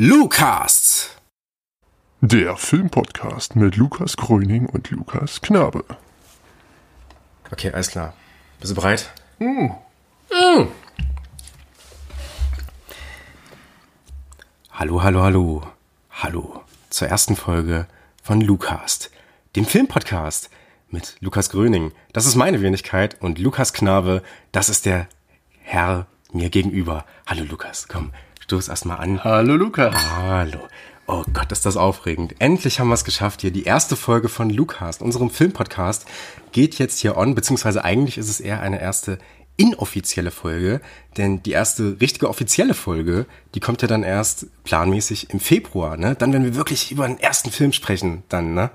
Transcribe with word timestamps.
Lukas. 0.00 1.10
Der 2.20 2.56
Filmpodcast 2.56 3.56
mit 3.56 3.74
Lukas 3.74 4.16
Gröning 4.16 4.66
und 4.66 4.88
Lukas 4.92 5.40
Knabe. 5.40 5.84
Okay, 7.50 7.72
alles 7.72 7.90
klar. 7.90 8.14
Bist 8.60 8.70
du 8.70 8.76
bereit? 8.76 9.12
Mm. 9.40 9.72
Mm. 10.30 10.68
Hallo, 14.70 15.02
hallo, 15.02 15.20
hallo. 15.20 15.66
Hallo 16.12 16.62
zur 16.90 17.08
ersten 17.08 17.34
Folge 17.34 17.88
von 18.22 18.40
Lukas, 18.40 19.10
dem 19.56 19.66
Filmpodcast 19.66 20.48
mit 20.90 21.16
Lukas 21.18 21.50
Gröning. 21.50 21.90
Das 22.12 22.24
ist 22.24 22.36
meine 22.36 22.62
Wenigkeit 22.62 23.20
und 23.20 23.40
Lukas 23.40 23.72
Knabe, 23.72 24.22
das 24.52 24.68
ist 24.68 24.86
der 24.86 25.08
Herr 25.60 26.06
mir 26.32 26.50
gegenüber. 26.50 27.04
Hallo 27.26 27.42
Lukas, 27.42 27.88
komm, 27.88 28.12
stoß 28.48 28.68
erstmal 28.68 28.96
an. 28.96 29.22
Hallo 29.24 29.56
Lukas. 29.56 29.94
Hallo. 30.16 30.60
Oh 31.06 31.22
Gott, 31.34 31.52
ist 31.52 31.66
das 31.66 31.76
aufregend. 31.76 32.34
Endlich 32.38 32.80
haben 32.80 32.88
wir 32.88 32.94
es 32.94 33.04
geschafft 33.04 33.42
hier. 33.42 33.50
Die 33.50 33.64
erste 33.64 33.94
Folge 33.94 34.30
von 34.30 34.48
Lukas, 34.48 35.02
unserem 35.02 35.28
Filmpodcast, 35.28 36.06
geht 36.52 36.78
jetzt 36.78 36.98
hier 36.98 37.18
on, 37.18 37.34
beziehungsweise 37.34 37.84
eigentlich 37.84 38.16
ist 38.16 38.30
es 38.30 38.40
eher 38.40 38.62
eine 38.62 38.80
erste 38.80 39.18
inoffizielle 39.58 40.30
Folge, 40.30 40.80
denn 41.18 41.42
die 41.42 41.50
erste 41.50 42.00
richtige 42.00 42.26
offizielle 42.26 42.72
Folge, 42.72 43.26
die 43.54 43.60
kommt 43.60 43.82
ja 43.82 43.88
dann 43.88 44.02
erst 44.02 44.46
planmäßig 44.64 45.28
im 45.28 45.40
Februar, 45.40 45.98
ne? 45.98 46.14
Dann, 46.14 46.32
wenn 46.32 46.44
wir 46.44 46.54
wirklich 46.54 46.90
über 46.90 47.06
den 47.06 47.18
ersten 47.18 47.50
Film 47.50 47.74
sprechen, 47.74 48.22
dann, 48.30 48.54
ne? 48.54 48.70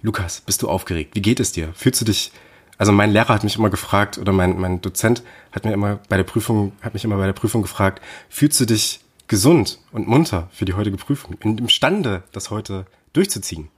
Lukas, 0.00 0.42
bist 0.42 0.62
du 0.62 0.68
aufgeregt? 0.68 1.16
Wie 1.16 1.22
geht 1.22 1.40
es 1.40 1.50
dir? 1.50 1.72
Fühlst 1.74 2.00
du 2.00 2.04
dich, 2.04 2.30
also 2.76 2.92
mein 2.92 3.10
Lehrer 3.10 3.34
hat 3.34 3.42
mich 3.42 3.56
immer 3.56 3.70
gefragt, 3.70 4.16
oder 4.16 4.32
mein, 4.32 4.60
mein 4.60 4.80
Dozent 4.80 5.24
hat 5.50 5.64
mir 5.64 5.72
immer 5.72 5.98
bei 6.08 6.16
der 6.16 6.24
Prüfung, 6.24 6.70
hat 6.82 6.94
mich 6.94 7.04
immer 7.04 7.16
bei 7.16 7.26
der 7.26 7.32
Prüfung 7.32 7.62
gefragt, 7.62 8.00
fühlst 8.28 8.60
du 8.60 8.64
dich 8.64 9.00
gesund 9.28 9.78
und 9.92 10.08
munter 10.08 10.48
für 10.52 10.64
die 10.64 10.74
heutige 10.74 10.96
Prüfung, 10.96 11.36
und 11.44 11.60
imstande, 11.60 12.22
das 12.32 12.50
heute 12.50 12.86
durchzuziehen? 13.12 13.68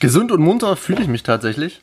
Gesund 0.00 0.32
und 0.32 0.40
munter 0.40 0.76
fühle 0.76 1.02
ich 1.02 1.08
mich 1.08 1.22
tatsächlich. 1.22 1.82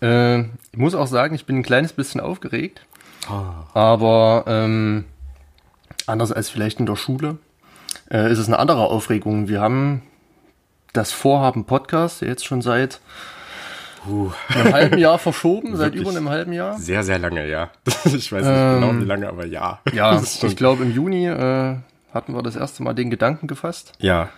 Äh, 0.00 0.40
ich 0.40 0.78
muss 0.78 0.94
auch 0.94 1.06
sagen, 1.06 1.34
ich 1.34 1.44
bin 1.44 1.56
ein 1.56 1.62
kleines 1.62 1.92
bisschen 1.92 2.20
aufgeregt. 2.20 2.82
Oh. 3.30 3.42
Aber 3.74 4.44
ähm, 4.46 5.04
anders 6.06 6.32
als 6.32 6.48
vielleicht 6.48 6.80
in 6.80 6.86
der 6.86 6.96
Schule 6.96 7.38
äh, 8.10 8.32
ist 8.32 8.38
es 8.38 8.46
eine 8.46 8.58
andere 8.58 8.80
Aufregung. 8.80 9.48
Wir 9.48 9.60
haben 9.60 10.02
das 10.92 11.12
Vorhaben 11.12 11.64
Podcast 11.64 12.22
jetzt 12.22 12.46
schon 12.46 12.62
seit 12.62 13.00
uh. 14.08 14.30
einem 14.48 14.72
halben 14.72 14.98
Jahr 14.98 15.18
verschoben, 15.18 15.76
seit 15.76 15.94
über 15.94 16.10
einem 16.10 16.28
halben 16.30 16.52
Jahr. 16.52 16.78
Sehr, 16.78 17.04
sehr 17.04 17.18
lange, 17.18 17.46
ja. 17.48 17.70
Ich 18.04 18.32
weiß 18.32 18.44
nicht 18.44 18.56
ähm, 18.56 18.80
genau 18.80 19.00
wie 19.00 19.04
lange, 19.04 19.28
aber 19.28 19.44
ja. 19.46 19.80
Ja, 19.92 20.20
ich 20.42 20.56
glaube 20.56 20.84
im 20.84 20.94
Juni 20.94 21.26
äh, 21.26 21.76
hatten 22.12 22.34
wir 22.34 22.42
das 22.42 22.56
erste 22.56 22.82
Mal 22.82 22.94
den 22.94 23.10
Gedanken 23.10 23.46
gefasst. 23.46 23.92
Ja. 23.98 24.28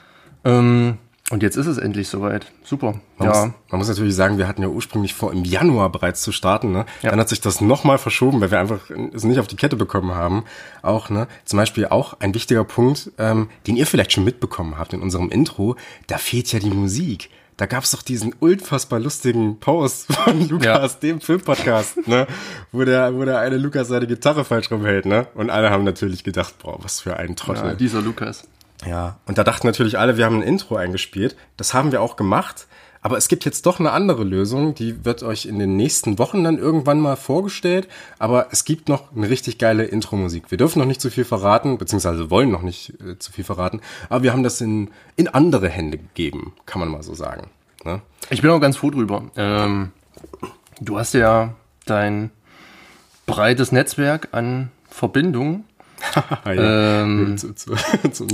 Ähm, 0.44 0.98
und 1.30 1.44
jetzt 1.44 1.56
ist 1.56 1.66
es 1.66 1.78
endlich 1.78 2.08
soweit. 2.08 2.50
Super. 2.64 2.94
Man, 3.16 3.28
ja. 3.28 3.44
muss, 3.44 3.54
man 3.70 3.78
muss 3.78 3.88
natürlich 3.88 4.16
sagen, 4.16 4.36
wir 4.36 4.48
hatten 4.48 4.62
ja 4.62 4.68
ursprünglich 4.68 5.14
vor, 5.14 5.32
im 5.32 5.44
Januar 5.44 5.88
bereits 5.91 6.22
zu 6.22 6.32
starten. 6.32 6.72
Ne? 6.72 6.86
Ja. 7.02 7.10
Dann 7.10 7.20
hat 7.20 7.28
sich 7.28 7.41
das 7.41 7.60
nochmal 7.60 7.98
verschoben, 7.98 8.41
weil 8.41 8.50
wir 8.50 8.58
einfach 8.58 8.91
es 9.14 9.22
nicht 9.22 9.38
auf 9.38 9.46
die 9.46 9.54
Kette 9.54 9.76
bekommen 9.76 10.12
haben. 10.12 10.44
Auch, 10.82 11.08
ne? 11.08 11.28
Zum 11.44 11.58
Beispiel 11.58 11.86
auch 11.86 12.18
ein 12.18 12.34
wichtiger 12.34 12.64
Punkt, 12.64 13.12
ähm, 13.18 13.48
den 13.68 13.76
ihr 13.76 13.86
vielleicht 13.86 14.12
schon 14.12 14.24
mitbekommen 14.24 14.76
habt 14.76 14.92
in 14.92 15.02
unserem 15.02 15.30
Intro, 15.30 15.76
da 16.08 16.18
fehlt 16.18 16.52
ja 16.52 16.58
die 16.58 16.70
Musik. 16.70 17.30
Da 17.61 17.66
gab's 17.66 17.91
doch 17.91 18.00
diesen 18.00 18.33
unfassbar 18.33 19.00
lustigen 19.00 19.61
Post 19.61 20.11
von 20.14 20.48
Lukas, 20.48 20.94
ja. 20.94 20.98
dem 21.03 21.20
Filmpodcast, 21.20 22.08
ne? 22.08 22.27
wo, 22.72 22.84
der, 22.84 23.14
wo 23.14 23.22
der 23.22 23.39
eine 23.41 23.58
Lukas 23.58 23.89
seine 23.89 24.06
Gitarre 24.06 24.47
falsch 24.47 24.70
rumhält, 24.70 25.05
ne? 25.05 25.27
Und 25.34 25.50
alle 25.50 25.69
haben 25.69 25.84
natürlich 25.84 26.25
gedacht, 26.25 26.55
boah, 26.62 26.83
was 26.83 27.03
für 27.03 27.19
ein 27.19 27.36
Trottel. 27.36 27.66
Ja, 27.66 27.75
dieser 27.75 28.00
Lukas. 28.00 28.48
Ja, 28.86 29.19
und 29.27 29.36
da 29.36 29.44
dachten 29.44 29.66
natürlich 29.66 29.98
alle, 29.98 30.16
wir 30.16 30.25
haben 30.25 30.36
ein 30.36 30.42
Intro 30.42 30.77
eingespielt. 30.77 31.36
Das 31.58 31.75
haben 31.75 31.92
wir 31.92 32.00
auch 32.00 32.16
gemacht. 32.16 32.66
Aber 33.03 33.17
es 33.17 33.29
gibt 33.29 33.45
jetzt 33.45 33.65
doch 33.65 33.81
eine 33.81 33.93
andere 33.93 34.25
Lösung, 34.25 34.75
die 34.75 35.05
wird 35.05 35.23
euch 35.23 35.47
in 35.47 35.59
den 35.59 35.77
nächsten 35.77 36.19
Wochen 36.19 36.45
dann 36.45 36.59
irgendwann 36.59 37.01
mal 37.01 37.16
vorgestellt. 37.16 37.88
Aber 38.19 38.49
es 38.50 38.65
gibt 38.65 38.88
noch 38.88 39.15
eine 39.16 39.31
richtig 39.31 39.59
geile 39.59 39.84
Intro-Musik. 39.84 40.50
Wir 40.50 40.59
dürfen 40.59 40.81
noch 40.81 40.87
nicht 40.87 41.00
zu 41.00 41.10
viel 41.10 41.25
verraten, 41.25 41.78
beziehungsweise 41.78 42.31
wollen 42.31 42.50
noch 42.50 42.62
nicht 42.62 42.94
äh, 43.00 43.19
zu 43.19 43.33
viel 43.33 43.44
verraten. 43.44 43.81
Aber 44.10 44.22
wir 44.22 44.33
haben 44.33 44.43
das 44.43 44.60
in, 44.60 44.91
in 45.16 45.28
andere 45.28 45.69
Hände 45.69 45.97
gegeben, 45.97 46.53
kann 46.66 46.81
man 46.81 46.91
mal 46.91 47.03
so 47.03 47.15
sagen. 47.15 47.49
Ne? 47.84 48.03
Ich 48.28 48.43
bin 48.43 48.50
auch 48.50 48.60
ganz 48.60 48.77
froh 48.77 48.91
drüber. 48.91 49.31
Ähm, 49.37 49.93
du 50.81 50.99
hast 50.99 51.15
ja 51.15 51.55
dein 51.87 52.31
breites 53.25 53.72
Netzwerk 53.72 54.28
an 54.33 54.71
Verbindungen 54.91 55.65
ja, 56.44 57.03
ähm, 57.03 57.37
zu, 57.39 57.55
zu, 57.55 57.72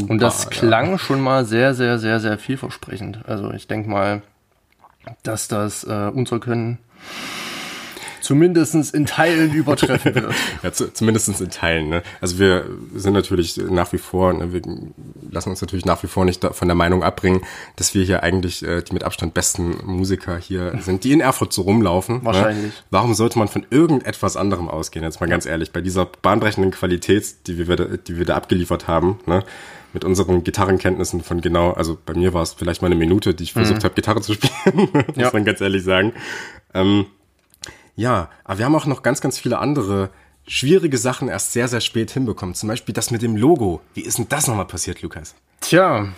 und 0.08 0.20
das 0.20 0.50
klang 0.50 0.92
ja. 0.92 0.98
schon 0.98 1.20
mal 1.20 1.44
sehr, 1.44 1.74
sehr, 1.74 1.98
sehr, 1.98 2.20
sehr 2.20 2.38
vielversprechend. 2.38 3.20
Also 3.26 3.52
ich 3.52 3.66
denke 3.66 3.90
mal, 3.90 4.22
dass 5.22 5.48
das 5.48 5.84
äh, 5.84 6.10
unser 6.12 6.40
Können 6.40 6.78
zumindest 8.26 8.92
in 8.92 9.06
Teilen 9.06 9.52
übertreffen 9.54 10.14
wird. 10.14 10.34
ja, 10.62 10.72
zu, 10.72 10.92
zumindest 10.92 11.40
in 11.40 11.50
Teilen. 11.50 11.88
Ne? 11.88 12.02
Also 12.20 12.38
wir 12.38 12.64
sind 12.94 13.12
natürlich 13.12 13.56
nach 13.56 13.92
wie 13.92 13.98
vor, 13.98 14.32
ne, 14.32 14.52
wir 14.52 14.62
lassen 15.30 15.50
uns 15.50 15.60
natürlich 15.60 15.84
nach 15.84 16.02
wie 16.02 16.08
vor 16.08 16.24
nicht 16.24 16.44
von 16.44 16.68
der 16.68 16.74
Meinung 16.74 17.04
abbringen, 17.04 17.42
dass 17.76 17.94
wir 17.94 18.04
hier 18.04 18.24
eigentlich 18.24 18.64
äh, 18.64 18.82
die 18.82 18.92
mit 18.92 19.04
Abstand 19.04 19.34
besten 19.34 19.76
Musiker 19.84 20.36
hier 20.38 20.76
sind, 20.80 21.04
die 21.04 21.12
in 21.12 21.20
Erfurt 21.20 21.52
so 21.52 21.62
rumlaufen. 21.62 22.16
Ne? 22.16 22.24
Wahrscheinlich. 22.24 22.72
Ne? 22.72 22.84
Warum 22.90 23.14
sollte 23.14 23.38
man 23.38 23.46
von 23.48 23.64
irgendetwas 23.70 24.36
anderem 24.36 24.68
ausgehen? 24.68 25.04
Jetzt 25.04 25.20
mal 25.20 25.28
ganz 25.28 25.46
ehrlich, 25.46 25.72
bei 25.72 25.80
dieser 25.80 26.06
bahnbrechenden 26.06 26.72
Qualität, 26.72 27.46
die 27.46 27.58
wir, 27.58 27.98
die 27.98 28.18
wir 28.18 28.24
da 28.24 28.34
abgeliefert 28.34 28.88
haben, 28.88 29.20
ne? 29.26 29.44
Mit 29.96 30.04
unseren 30.04 30.44
Gitarrenkenntnissen 30.44 31.22
von 31.22 31.40
genau, 31.40 31.70
also 31.70 31.96
bei 32.04 32.12
mir 32.12 32.34
war 32.34 32.42
es 32.42 32.52
vielleicht 32.52 32.82
mal 32.82 32.88
eine 32.88 32.96
Minute, 32.96 33.32
die 33.32 33.44
ich 33.44 33.54
versucht 33.54 33.78
mhm. 33.78 33.84
habe, 33.84 33.94
Gitarre 33.94 34.20
zu 34.20 34.34
spielen, 34.34 34.90
muss 34.92 35.16
ja. 35.16 35.30
man 35.32 35.46
ganz 35.46 35.62
ehrlich 35.62 35.84
sagen. 35.84 36.12
Ähm, 36.74 37.06
ja, 37.94 38.28
aber 38.44 38.58
wir 38.58 38.66
haben 38.66 38.74
auch 38.74 38.84
noch 38.84 39.02
ganz, 39.02 39.22
ganz 39.22 39.38
viele 39.38 39.58
andere 39.58 40.10
schwierige 40.46 40.98
Sachen 40.98 41.28
erst 41.28 41.52
sehr, 41.52 41.66
sehr 41.66 41.80
spät 41.80 42.10
hinbekommen. 42.10 42.54
Zum 42.54 42.68
Beispiel 42.68 42.92
das 42.92 43.10
mit 43.10 43.22
dem 43.22 43.36
Logo. 43.36 43.80
Wie 43.94 44.02
ist 44.02 44.18
denn 44.18 44.28
das 44.28 44.46
nochmal 44.46 44.66
passiert, 44.66 45.00
Lukas? 45.00 45.34
Tja, 45.62 46.08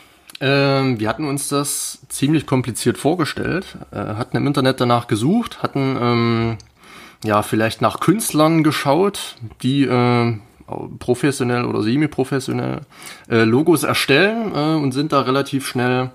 ähm, 0.40 0.98
wir 0.98 1.08
hatten 1.08 1.28
uns 1.28 1.48
das 1.48 2.00
ziemlich 2.08 2.46
kompliziert 2.46 2.98
vorgestellt, 2.98 3.78
äh, 3.92 3.96
hatten 3.96 4.36
im 4.36 4.48
Internet 4.48 4.80
danach 4.80 5.06
gesucht, 5.06 5.62
hatten 5.62 5.96
ähm, 6.00 6.58
ja 7.22 7.42
vielleicht 7.42 7.80
nach 7.80 8.00
Künstlern 8.00 8.64
geschaut, 8.64 9.36
die 9.62 9.84
äh, 9.84 10.36
professionell 10.98 11.64
oder 11.64 11.82
semi-professionell 11.82 12.80
äh, 13.30 13.44
Logos 13.44 13.82
erstellen 13.82 14.52
äh, 14.54 14.82
und 14.82 14.92
sind 14.92 15.12
da 15.12 15.22
relativ 15.22 15.66
schnell 15.66 16.10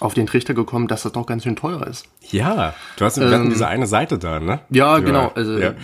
auf 0.00 0.14
den 0.14 0.26
Trichter 0.26 0.54
gekommen, 0.54 0.88
dass 0.88 1.02
das 1.02 1.12
doch 1.12 1.26
ganz 1.26 1.44
schön 1.44 1.56
teuer 1.56 1.86
ist. 1.86 2.06
Ja, 2.30 2.74
du 2.96 3.04
hast 3.04 3.18
ähm, 3.18 3.50
diese 3.50 3.68
eine 3.68 3.86
Seite 3.86 4.18
da, 4.18 4.40
ne? 4.40 4.60
Ja, 4.70 4.98
Die 4.98 5.04
genau. 5.04 5.32
also 5.34 5.58
ja. 5.58 5.74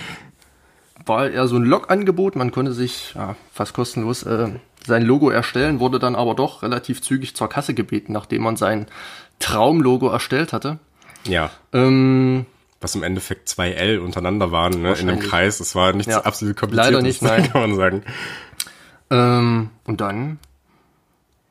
war 1.06 1.30
eher 1.30 1.46
so 1.46 1.56
ein 1.56 1.64
Log-Angebot. 1.64 2.36
Man 2.36 2.50
konnte 2.50 2.72
sich 2.72 3.14
ja, 3.14 3.36
fast 3.52 3.72
kostenlos 3.72 4.24
äh, 4.24 4.48
sein 4.84 5.02
Logo 5.02 5.30
erstellen, 5.30 5.80
wurde 5.80 5.98
dann 5.98 6.16
aber 6.16 6.34
doch 6.34 6.62
relativ 6.62 7.02
zügig 7.02 7.36
zur 7.36 7.48
Kasse 7.48 7.74
gebeten, 7.74 8.12
nachdem 8.12 8.42
man 8.42 8.56
sein 8.56 8.86
Traumlogo 9.38 10.08
erstellt 10.08 10.52
hatte. 10.52 10.78
Ja. 11.24 11.50
Ähm, 11.72 12.46
was 12.80 12.94
im 12.94 13.02
Endeffekt 13.02 13.48
zwei 13.48 13.72
L 13.72 13.98
untereinander 13.98 14.52
waren, 14.52 14.82
ne, 14.82 14.94
in 14.94 15.06
dem 15.06 15.20
Kreis. 15.20 15.58
Das 15.58 15.74
war 15.74 15.92
nichts 15.92 16.12
ja, 16.12 16.22
absolut 16.22 16.56
kompliziertes, 16.56 16.92
leider 16.92 17.02
nicht, 17.02 17.22
nein. 17.22 17.50
kann 17.50 17.60
man 17.60 17.76
sagen. 17.76 18.02
Ähm, 19.10 19.70
und 19.84 20.00
dann, 20.00 20.38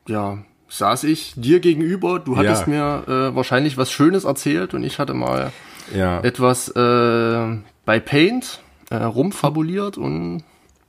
ja, 0.08 0.38
saß 0.68 1.04
ich 1.04 1.34
dir 1.36 1.60
gegenüber. 1.60 2.18
Du 2.18 2.36
hattest 2.36 2.66
ja. 2.66 2.68
mir 2.68 3.04
äh, 3.06 3.34
wahrscheinlich 3.36 3.76
was 3.76 3.92
Schönes 3.92 4.24
erzählt 4.24 4.74
und 4.74 4.82
ich 4.82 4.98
hatte 4.98 5.14
mal 5.14 5.52
ja. 5.94 6.20
etwas 6.20 6.68
äh, 6.68 7.58
bei 7.84 8.00
Paint 8.00 8.60
äh, 8.90 8.96
rumfabuliert 8.96 9.98
und 9.98 10.42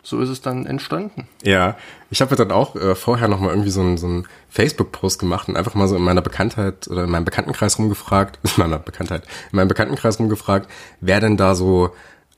so 0.03 0.19
ist 0.19 0.29
es 0.29 0.41
dann 0.41 0.65
entstanden. 0.65 1.27
Ja, 1.43 1.77
ich 2.09 2.21
habe 2.21 2.35
dann 2.35 2.51
auch 2.51 2.75
äh, 2.75 2.95
vorher 2.95 3.27
noch 3.27 3.39
mal 3.39 3.49
irgendwie 3.49 3.69
so 3.69 3.81
einen 3.81 3.97
so 3.97 4.07
einen 4.07 4.27
Facebook-Post 4.49 5.19
gemacht 5.19 5.47
und 5.47 5.55
einfach 5.55 5.75
mal 5.75 5.87
so 5.87 5.95
in 5.95 6.01
meiner 6.01 6.21
Bekanntheit 6.21 6.87
oder 6.87 7.03
in 7.03 7.11
meinem 7.11 7.25
Bekanntenkreis 7.25 7.77
rumgefragt, 7.77 8.39
in 8.43 8.51
meiner 8.57 8.79
Bekanntheit, 8.79 9.23
in 9.51 9.57
meinem 9.57 9.67
Bekanntenkreis 9.67 10.19
rumgefragt, 10.19 10.69
wer 10.99 11.19
denn 11.19 11.37
da 11.37 11.55
so 11.55 11.91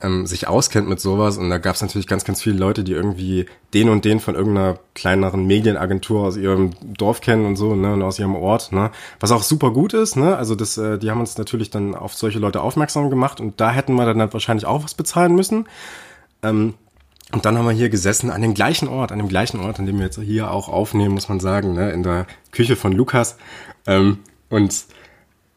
ähm, 0.04 0.26
sich 0.26 0.48
auskennt 0.48 0.88
mit 0.88 1.00
sowas. 1.00 1.38
Und 1.38 1.50
da 1.50 1.58
gab 1.58 1.76
es 1.76 1.82
natürlich 1.82 2.08
ganz, 2.08 2.26
ganz 2.26 2.42
viele 2.42 2.58
Leute, 2.58 2.84
die 2.84 2.92
irgendwie 2.92 3.46
den 3.74 3.90
und 3.90 4.06
den 4.06 4.20
von 4.20 4.36
irgendeiner 4.36 4.78
kleineren 4.94 5.48
Medienagentur 5.48 6.26
aus 6.26 6.38
ihrem 6.38 6.72
Dorf 6.82 7.22
kennen 7.22 7.46
und 7.46 7.56
so, 7.56 7.74
ne, 7.76 7.94
und 7.94 8.02
aus 8.04 8.20
ihrem 8.20 8.36
Ort, 8.36 8.72
ne. 8.72 8.92
Was 9.20 9.32
auch 9.32 9.44
super 9.44 9.72
gut 9.72 9.94
ist, 9.94 10.16
ne. 10.18 10.36
Also 10.36 10.56
das, 10.56 10.78
äh, 10.78 11.00
die 11.00 11.10
haben 11.10 11.22
uns 11.22 11.38
natürlich 11.38 11.70
dann 11.70 11.96
auf 11.96 12.14
solche 12.14 12.40
Leute 12.40 12.62
aufmerksam 12.62 13.10
gemacht 13.10 13.40
und 13.40 13.60
da 13.62 13.72
hätten 13.72 13.96
wir 13.96 14.06
dann 14.06 14.20
halt 14.20 14.34
wahrscheinlich 14.34 14.66
auch 14.66 14.84
was 14.84 14.94
bezahlen 14.94 15.34
müssen. 15.34 15.66
Ähm, 16.44 16.74
und 17.34 17.46
dann 17.46 17.58
haben 17.58 17.66
wir 17.66 17.72
hier 17.72 17.90
gesessen 17.90 18.30
an 18.30 18.44
dem 18.44 18.54
gleichen 18.54 18.88
Ort, 18.88 19.12
an 19.12 19.18
dem 19.18 19.28
gleichen 19.28 19.60
Ort, 19.60 19.80
an 19.80 19.88
dem 19.88 19.98
wir 19.98 20.06
jetzt 20.06 20.20
hier 20.20 20.52
auch 20.52 20.70
aufnehmen, 20.70 21.16
muss 21.16 21.30
man 21.30 21.40
sagen, 21.40 21.74
ne, 21.74 21.92
in 21.92 22.04
der 22.04 22.28
Küche 22.52 22.76
von 22.76 22.94
Lukas. 22.94 23.38
Ähm, 23.88 24.20
und 24.50 24.86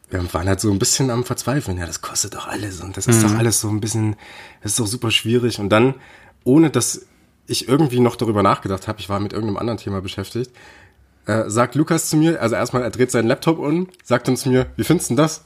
wir 0.09 0.33
waren 0.33 0.47
halt 0.47 0.59
so 0.59 0.71
ein 0.71 0.79
bisschen 0.79 1.11
am 1.11 1.23
Verzweifeln. 1.23 1.77
Ja, 1.77 1.85
das 1.85 2.01
kostet 2.01 2.33
doch 2.33 2.47
alles 2.47 2.81
und 2.81 2.97
das 2.97 3.05
ist 3.05 3.21
mhm. 3.21 3.27
doch 3.27 3.37
alles 3.37 3.61
so 3.61 3.69
ein 3.69 3.79
bisschen, 3.79 4.15
das 4.63 4.71
ist 4.71 4.79
doch 4.79 4.87
super 4.87 5.11
schwierig. 5.11 5.59
Und 5.59 5.69
dann, 5.69 5.93
ohne 6.43 6.71
dass 6.71 7.05
ich 7.45 7.67
irgendwie 7.67 7.99
noch 7.99 8.15
darüber 8.15 8.41
nachgedacht 8.41 8.87
habe, 8.87 8.99
ich 8.99 9.07
war 9.07 9.19
mit 9.19 9.33
irgendeinem 9.33 9.57
anderen 9.57 9.77
Thema 9.77 10.01
beschäftigt, 10.01 10.51
äh, 11.27 11.47
sagt 11.47 11.75
Lukas 11.75 12.09
zu 12.09 12.17
mir, 12.17 12.41
also 12.41 12.55
erstmal, 12.55 12.81
er 12.81 12.89
dreht 12.89 13.11
seinen 13.11 13.27
Laptop 13.27 13.59
um, 13.59 13.87
sagt 14.03 14.35
zu 14.35 14.49
mir, 14.49 14.65
wie 14.77 14.83
findest 14.83 15.11
du 15.11 15.15
denn 15.15 15.23
das? 15.23 15.45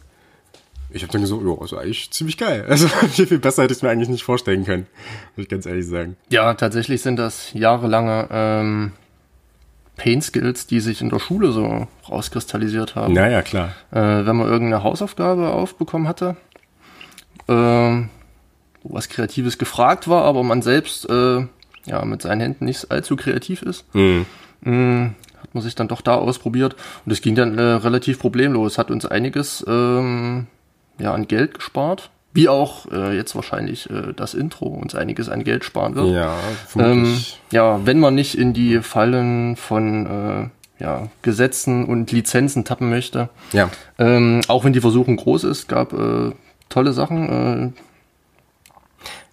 Ich 0.93 1.03
habe 1.03 1.11
dann 1.13 1.21
gesagt, 1.21 1.41
ja, 1.45 1.55
also 1.59 1.77
eigentlich 1.77 2.11
ziemlich 2.11 2.37
geil. 2.37 2.65
Also 2.69 2.87
viel, 2.87 3.27
viel 3.27 3.39
besser 3.39 3.63
hätte 3.63 3.71
ich 3.73 3.79
es 3.79 3.83
mir 3.83 3.89
eigentlich 3.89 4.09
nicht 4.09 4.23
vorstellen 4.23 4.65
können, 4.65 4.87
muss 5.35 5.43
ich 5.43 5.49
ganz 5.49 5.65
ehrlich 5.65 5.87
sagen. 5.87 6.17
Ja, 6.29 6.53
tatsächlich 6.53 7.01
sind 7.01 7.17
das 7.17 7.53
jahrelange 7.53 8.27
ähm, 8.31 8.91
Pain 9.97 10.21
Skills, 10.21 10.67
die 10.67 10.79
sich 10.79 11.01
in 11.01 11.09
der 11.09 11.19
Schule 11.19 11.51
so 11.51 11.87
rauskristallisiert 12.09 12.95
haben. 12.95 13.13
Naja, 13.13 13.41
klar. 13.41 13.69
Äh, 13.91 14.25
wenn 14.25 14.35
man 14.35 14.47
irgendeine 14.47 14.83
Hausaufgabe 14.83 15.49
aufbekommen 15.51 16.07
hatte, 16.07 16.35
äh, 17.47 17.53
wo 17.53 18.93
was 18.95 19.09
Kreatives 19.09 19.57
gefragt 19.57 20.07
war, 20.07 20.23
aber 20.23 20.43
man 20.43 20.61
selbst 20.61 21.09
äh, 21.09 21.45
ja 21.85 22.05
mit 22.05 22.21
seinen 22.21 22.41
Händen 22.41 22.65
nicht 22.65 22.89
allzu 22.91 23.15
kreativ 23.15 23.61
ist, 23.61 23.85
Mhm. 23.93 24.25
mh, 24.61 25.11
hat 25.41 25.53
man 25.53 25.63
sich 25.63 25.75
dann 25.75 25.87
doch 25.87 26.01
da 26.01 26.15
ausprobiert 26.15 26.75
und 27.05 27.11
es 27.11 27.21
ging 27.21 27.35
dann 27.35 27.57
äh, 27.57 27.61
relativ 27.61 28.19
problemlos. 28.19 28.77
Hat 28.77 28.89
uns 28.91 29.05
einiges 29.05 29.63
ähm, 29.67 30.47
ja, 30.99 31.13
an 31.13 31.27
Geld 31.27 31.55
gespart, 31.55 32.09
wie 32.33 32.47
auch 32.47 32.89
äh, 32.91 33.15
jetzt 33.15 33.35
wahrscheinlich 33.35 33.89
äh, 33.89 34.13
das 34.15 34.33
Intro 34.33 34.67
uns 34.67 34.95
einiges 34.95 35.29
an 35.29 35.43
Geld 35.43 35.63
sparen 35.63 35.95
wird. 35.95 36.13
Ja, 36.13 36.37
Ähm, 36.77 37.17
ja, 37.51 37.85
wenn 37.85 37.99
man 37.99 38.15
nicht 38.15 38.37
in 38.37 38.53
die 38.53 38.81
Fallen 38.81 39.55
von 39.55 40.05
äh, 40.79 40.83
ja, 40.83 41.09
Gesetzen 41.21 41.85
und 41.85 42.11
Lizenzen 42.11 42.65
tappen 42.65 42.89
möchte, 42.89 43.29
ja. 43.51 43.69
ähm, 43.99 44.41
auch 44.47 44.63
wenn 44.63 44.73
die 44.73 44.81
Versuchung 44.81 45.17
groß 45.17 45.43
ist, 45.43 45.67
gab 45.67 45.93
äh, 45.93 46.31
tolle 46.69 46.93
Sachen. 46.93 47.73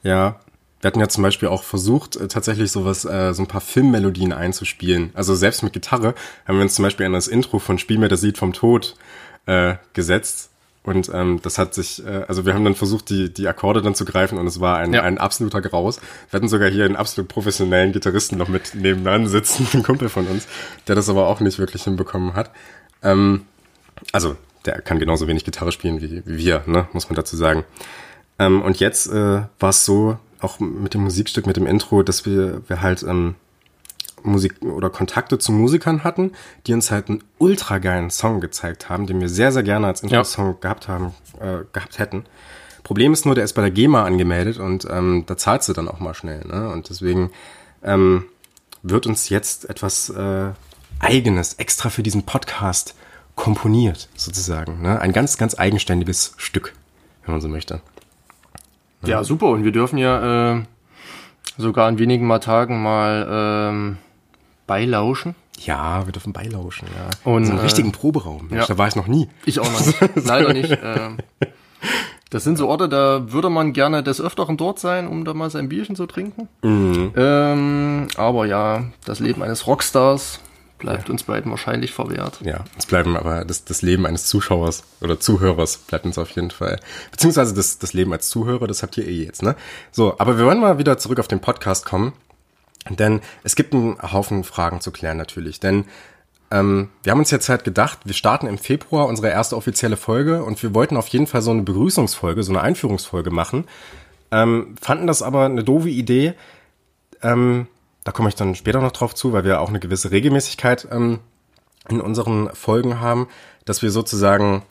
Äh, 0.02 0.08
Ja, 0.08 0.36
wir 0.80 0.88
hatten 0.88 1.00
ja 1.00 1.08
zum 1.08 1.22
Beispiel 1.22 1.48
auch 1.48 1.64
versucht, 1.64 2.16
äh, 2.16 2.28
tatsächlich 2.28 2.70
sowas, 2.70 3.04
äh, 3.04 3.32
so 3.34 3.42
ein 3.42 3.48
paar 3.48 3.60
Filmmelodien 3.60 4.32
einzuspielen. 4.32 5.10
Also 5.14 5.34
selbst 5.34 5.62
mit 5.62 5.72
Gitarre 5.72 6.14
haben 6.46 6.56
wir 6.56 6.62
uns 6.62 6.74
zum 6.74 6.84
Beispiel 6.84 7.06
an 7.06 7.12
das 7.12 7.28
Intro 7.28 7.58
von 7.58 7.78
Spiel 7.78 7.98
mir 7.98 8.08
das 8.08 8.22
Lied 8.22 8.38
vom 8.38 8.52
Tod 8.52 8.94
äh, 9.46 9.74
gesetzt. 9.92 10.50
Und 10.88 11.10
ähm, 11.12 11.38
das 11.42 11.58
hat 11.58 11.74
sich, 11.74 12.02
äh, 12.06 12.24
also 12.28 12.46
wir 12.46 12.54
haben 12.54 12.64
dann 12.64 12.74
versucht, 12.74 13.10
die, 13.10 13.30
die 13.30 13.46
Akkorde 13.46 13.82
dann 13.82 13.94
zu 13.94 14.06
greifen 14.06 14.38
und 14.38 14.46
es 14.46 14.58
war 14.58 14.78
ein, 14.78 14.94
Ja. 14.94 15.02
ein 15.02 15.18
absoluter 15.18 15.60
Graus. 15.60 16.00
Wir 16.30 16.38
hatten 16.38 16.48
sogar 16.48 16.70
hier 16.70 16.86
einen 16.86 16.96
absolut 16.96 17.28
professionellen 17.28 17.92
Gitarristen 17.92 18.38
noch 18.38 18.48
mit 18.48 18.74
nebenan 18.74 19.26
sitzen, 19.26 19.68
ein 19.74 19.82
Kumpel 19.82 20.08
von 20.08 20.26
uns, 20.26 20.46
der 20.86 20.94
das 20.94 21.10
aber 21.10 21.26
auch 21.26 21.40
nicht 21.40 21.58
wirklich 21.58 21.84
hinbekommen 21.84 22.32
hat. 22.32 22.50
Ähm, 23.02 23.42
also 24.12 24.36
der 24.64 24.80
kann 24.80 24.98
genauso 24.98 25.28
wenig 25.28 25.44
Gitarre 25.44 25.72
spielen 25.72 26.00
wie, 26.00 26.22
wie 26.24 26.38
wir, 26.38 26.62
ne, 26.64 26.88
muss 26.94 27.10
man 27.10 27.16
dazu 27.16 27.36
sagen. 27.36 27.64
Ähm, 28.38 28.62
und 28.62 28.80
jetzt 28.80 29.08
äh, 29.08 29.42
war 29.58 29.68
es 29.68 29.84
so, 29.84 30.16
auch 30.40 30.58
mit 30.58 30.94
dem 30.94 31.02
Musikstück, 31.02 31.46
mit 31.46 31.58
dem 31.58 31.66
Intro, 31.66 32.02
dass 32.02 32.24
wir, 32.24 32.62
wir 32.66 32.80
halt 32.80 33.02
ähm, 33.02 33.34
Musik 34.22 34.62
oder 34.62 34.90
Kontakte 34.90 35.38
zu 35.38 35.52
Musikern 35.52 36.04
hatten, 36.04 36.32
die 36.66 36.74
uns 36.74 36.90
halt 36.90 37.08
einen 37.08 37.24
ultra 37.38 37.78
geilen 37.78 38.10
Song 38.10 38.40
gezeigt 38.40 38.88
haben, 38.88 39.06
den 39.06 39.20
wir 39.20 39.28
sehr, 39.28 39.52
sehr 39.52 39.62
gerne 39.62 39.86
als 39.86 40.02
Intro-Song 40.02 40.60
gehabt 40.60 40.88
haben, 40.88 41.14
äh, 41.40 41.64
gehabt 41.72 41.98
hätten. 41.98 42.24
Problem 42.82 43.12
ist 43.12 43.26
nur, 43.26 43.34
der 43.34 43.44
ist 43.44 43.52
bei 43.52 43.62
der 43.62 43.70
GEMA 43.70 44.04
angemeldet 44.04 44.58
und 44.58 44.86
ähm, 44.90 45.24
da 45.26 45.36
zahlst 45.36 45.68
du 45.68 45.72
dann 45.72 45.88
auch 45.88 46.00
mal 46.00 46.14
schnell. 46.14 46.44
Ne? 46.46 46.70
Und 46.70 46.88
deswegen 46.88 47.30
ähm, 47.82 48.24
wird 48.82 49.06
uns 49.06 49.28
jetzt 49.28 49.68
etwas 49.68 50.08
äh, 50.10 50.52
Eigenes 51.00 51.54
extra 51.54 51.90
für 51.90 52.02
diesen 52.02 52.24
Podcast 52.24 52.94
komponiert, 53.34 54.08
sozusagen. 54.16 54.82
Ne? 54.82 55.00
Ein 55.00 55.12
ganz, 55.12 55.36
ganz 55.38 55.58
eigenständiges 55.58 56.34
Stück, 56.38 56.74
wenn 57.24 57.32
man 57.34 57.40
so 57.40 57.48
möchte. 57.48 57.80
ja, 59.04 59.22
super. 59.22 59.46
Und 59.48 59.64
wir 59.64 59.72
dürfen 59.72 59.98
ja 59.98 60.56
äh, 60.56 60.62
sogar 61.56 61.88
in 61.88 61.98
wenigen 61.98 62.26
mal 62.26 62.40
Tagen 62.40 62.82
mal 62.82 63.28
ähm, 63.30 63.98
beilauschen. 64.68 65.34
Ja, 65.58 66.06
wir 66.06 66.12
dürfen 66.12 66.32
beilauschen, 66.32 66.86
ja. 66.96 67.10
Und, 67.28 67.46
so 67.46 67.50
einen 67.50 67.58
äh, 67.58 67.64
richtigen 67.64 67.90
Proberaum. 67.90 68.46
Mensch, 68.48 68.60
ja. 68.60 68.66
Da 68.66 68.78
war 68.78 68.86
ich 68.86 68.94
noch 68.94 69.08
nie. 69.08 69.28
Ich 69.44 69.58
auch 69.58 69.72
noch 69.72 69.84
nicht. 69.84 69.98
Leider 70.24 70.52
nicht. 70.52 70.78
Ähm, 70.80 71.16
das 72.30 72.44
sind 72.44 72.58
so 72.58 72.68
Orte, 72.68 72.88
da 72.88 73.32
würde 73.32 73.50
man 73.50 73.72
gerne 73.72 74.04
des 74.04 74.20
Öfteren 74.20 74.56
dort 74.56 74.78
sein, 74.78 75.08
um 75.08 75.24
da 75.24 75.34
mal 75.34 75.50
sein 75.50 75.68
Bierchen 75.68 75.96
zu 75.96 76.06
trinken. 76.06 76.48
Ähm, 76.62 78.08
aber 78.16 78.46
ja, 78.46 78.84
das 79.04 79.18
Leben 79.18 79.42
eines 79.42 79.66
Rockstars 79.66 80.40
bleibt 80.78 81.10
uns 81.10 81.24
beiden 81.24 81.50
wahrscheinlich 81.50 81.92
verwehrt. 81.92 82.38
Ja, 82.42 82.64
uns 82.74 82.86
bleiben 82.86 83.16
aber 83.16 83.44
das, 83.44 83.64
das 83.64 83.82
Leben 83.82 84.06
eines 84.06 84.26
Zuschauers 84.26 84.84
oder 85.00 85.18
Zuhörers 85.18 85.78
bleibt 85.78 86.04
uns 86.04 86.18
auf 86.18 86.30
jeden 86.30 86.50
Fall. 86.50 86.78
Beziehungsweise 87.10 87.54
das, 87.54 87.78
das 87.78 87.94
Leben 87.94 88.12
als 88.12 88.28
Zuhörer, 88.28 88.66
das 88.66 88.82
habt 88.82 88.96
ihr 88.96 89.08
eh 89.08 89.24
jetzt, 89.24 89.42
ne? 89.42 89.56
So, 89.90 90.14
aber 90.18 90.38
wir 90.38 90.44
wollen 90.44 90.60
mal 90.60 90.78
wieder 90.78 90.98
zurück 90.98 91.18
auf 91.18 91.28
den 91.28 91.40
Podcast 91.40 91.84
kommen. 91.84 92.12
Denn 92.88 93.20
es 93.44 93.56
gibt 93.56 93.74
einen 93.74 94.00
Haufen 94.00 94.44
Fragen 94.44 94.80
zu 94.80 94.90
klären 94.90 95.16
natürlich. 95.16 95.60
Denn 95.60 95.84
ähm, 96.50 96.88
wir 97.02 97.12
haben 97.12 97.18
uns 97.18 97.30
jetzt 97.30 97.48
halt 97.48 97.64
gedacht, 97.64 98.00
wir 98.04 98.14
starten 98.14 98.46
im 98.46 98.58
Februar 98.58 99.06
unsere 99.06 99.28
erste 99.28 99.56
offizielle 99.56 99.96
Folge 99.96 100.42
und 100.44 100.62
wir 100.62 100.74
wollten 100.74 100.96
auf 100.96 101.08
jeden 101.08 101.26
Fall 101.26 101.42
so 101.42 101.50
eine 101.50 101.62
Begrüßungsfolge, 101.62 102.42
so 102.42 102.52
eine 102.52 102.62
Einführungsfolge 102.62 103.30
machen. 103.30 103.66
Ähm, 104.30 104.74
fanden 104.80 105.06
das 105.06 105.22
aber 105.22 105.44
eine 105.44 105.64
doofe 105.64 105.90
Idee. 105.90 106.34
Ähm, 107.22 107.66
da 108.04 108.12
komme 108.12 108.28
ich 108.28 108.34
dann 108.34 108.54
später 108.54 108.80
noch 108.80 108.92
drauf 108.92 109.14
zu, 109.14 109.32
weil 109.32 109.44
wir 109.44 109.60
auch 109.60 109.68
eine 109.68 109.80
gewisse 109.80 110.10
Regelmäßigkeit 110.10 110.88
ähm, 110.90 111.20
in 111.88 112.00
unseren 112.00 112.50
Folgen 112.54 113.00
haben, 113.00 113.28
dass 113.64 113.82
wir 113.82 113.90
sozusagen 113.90 114.62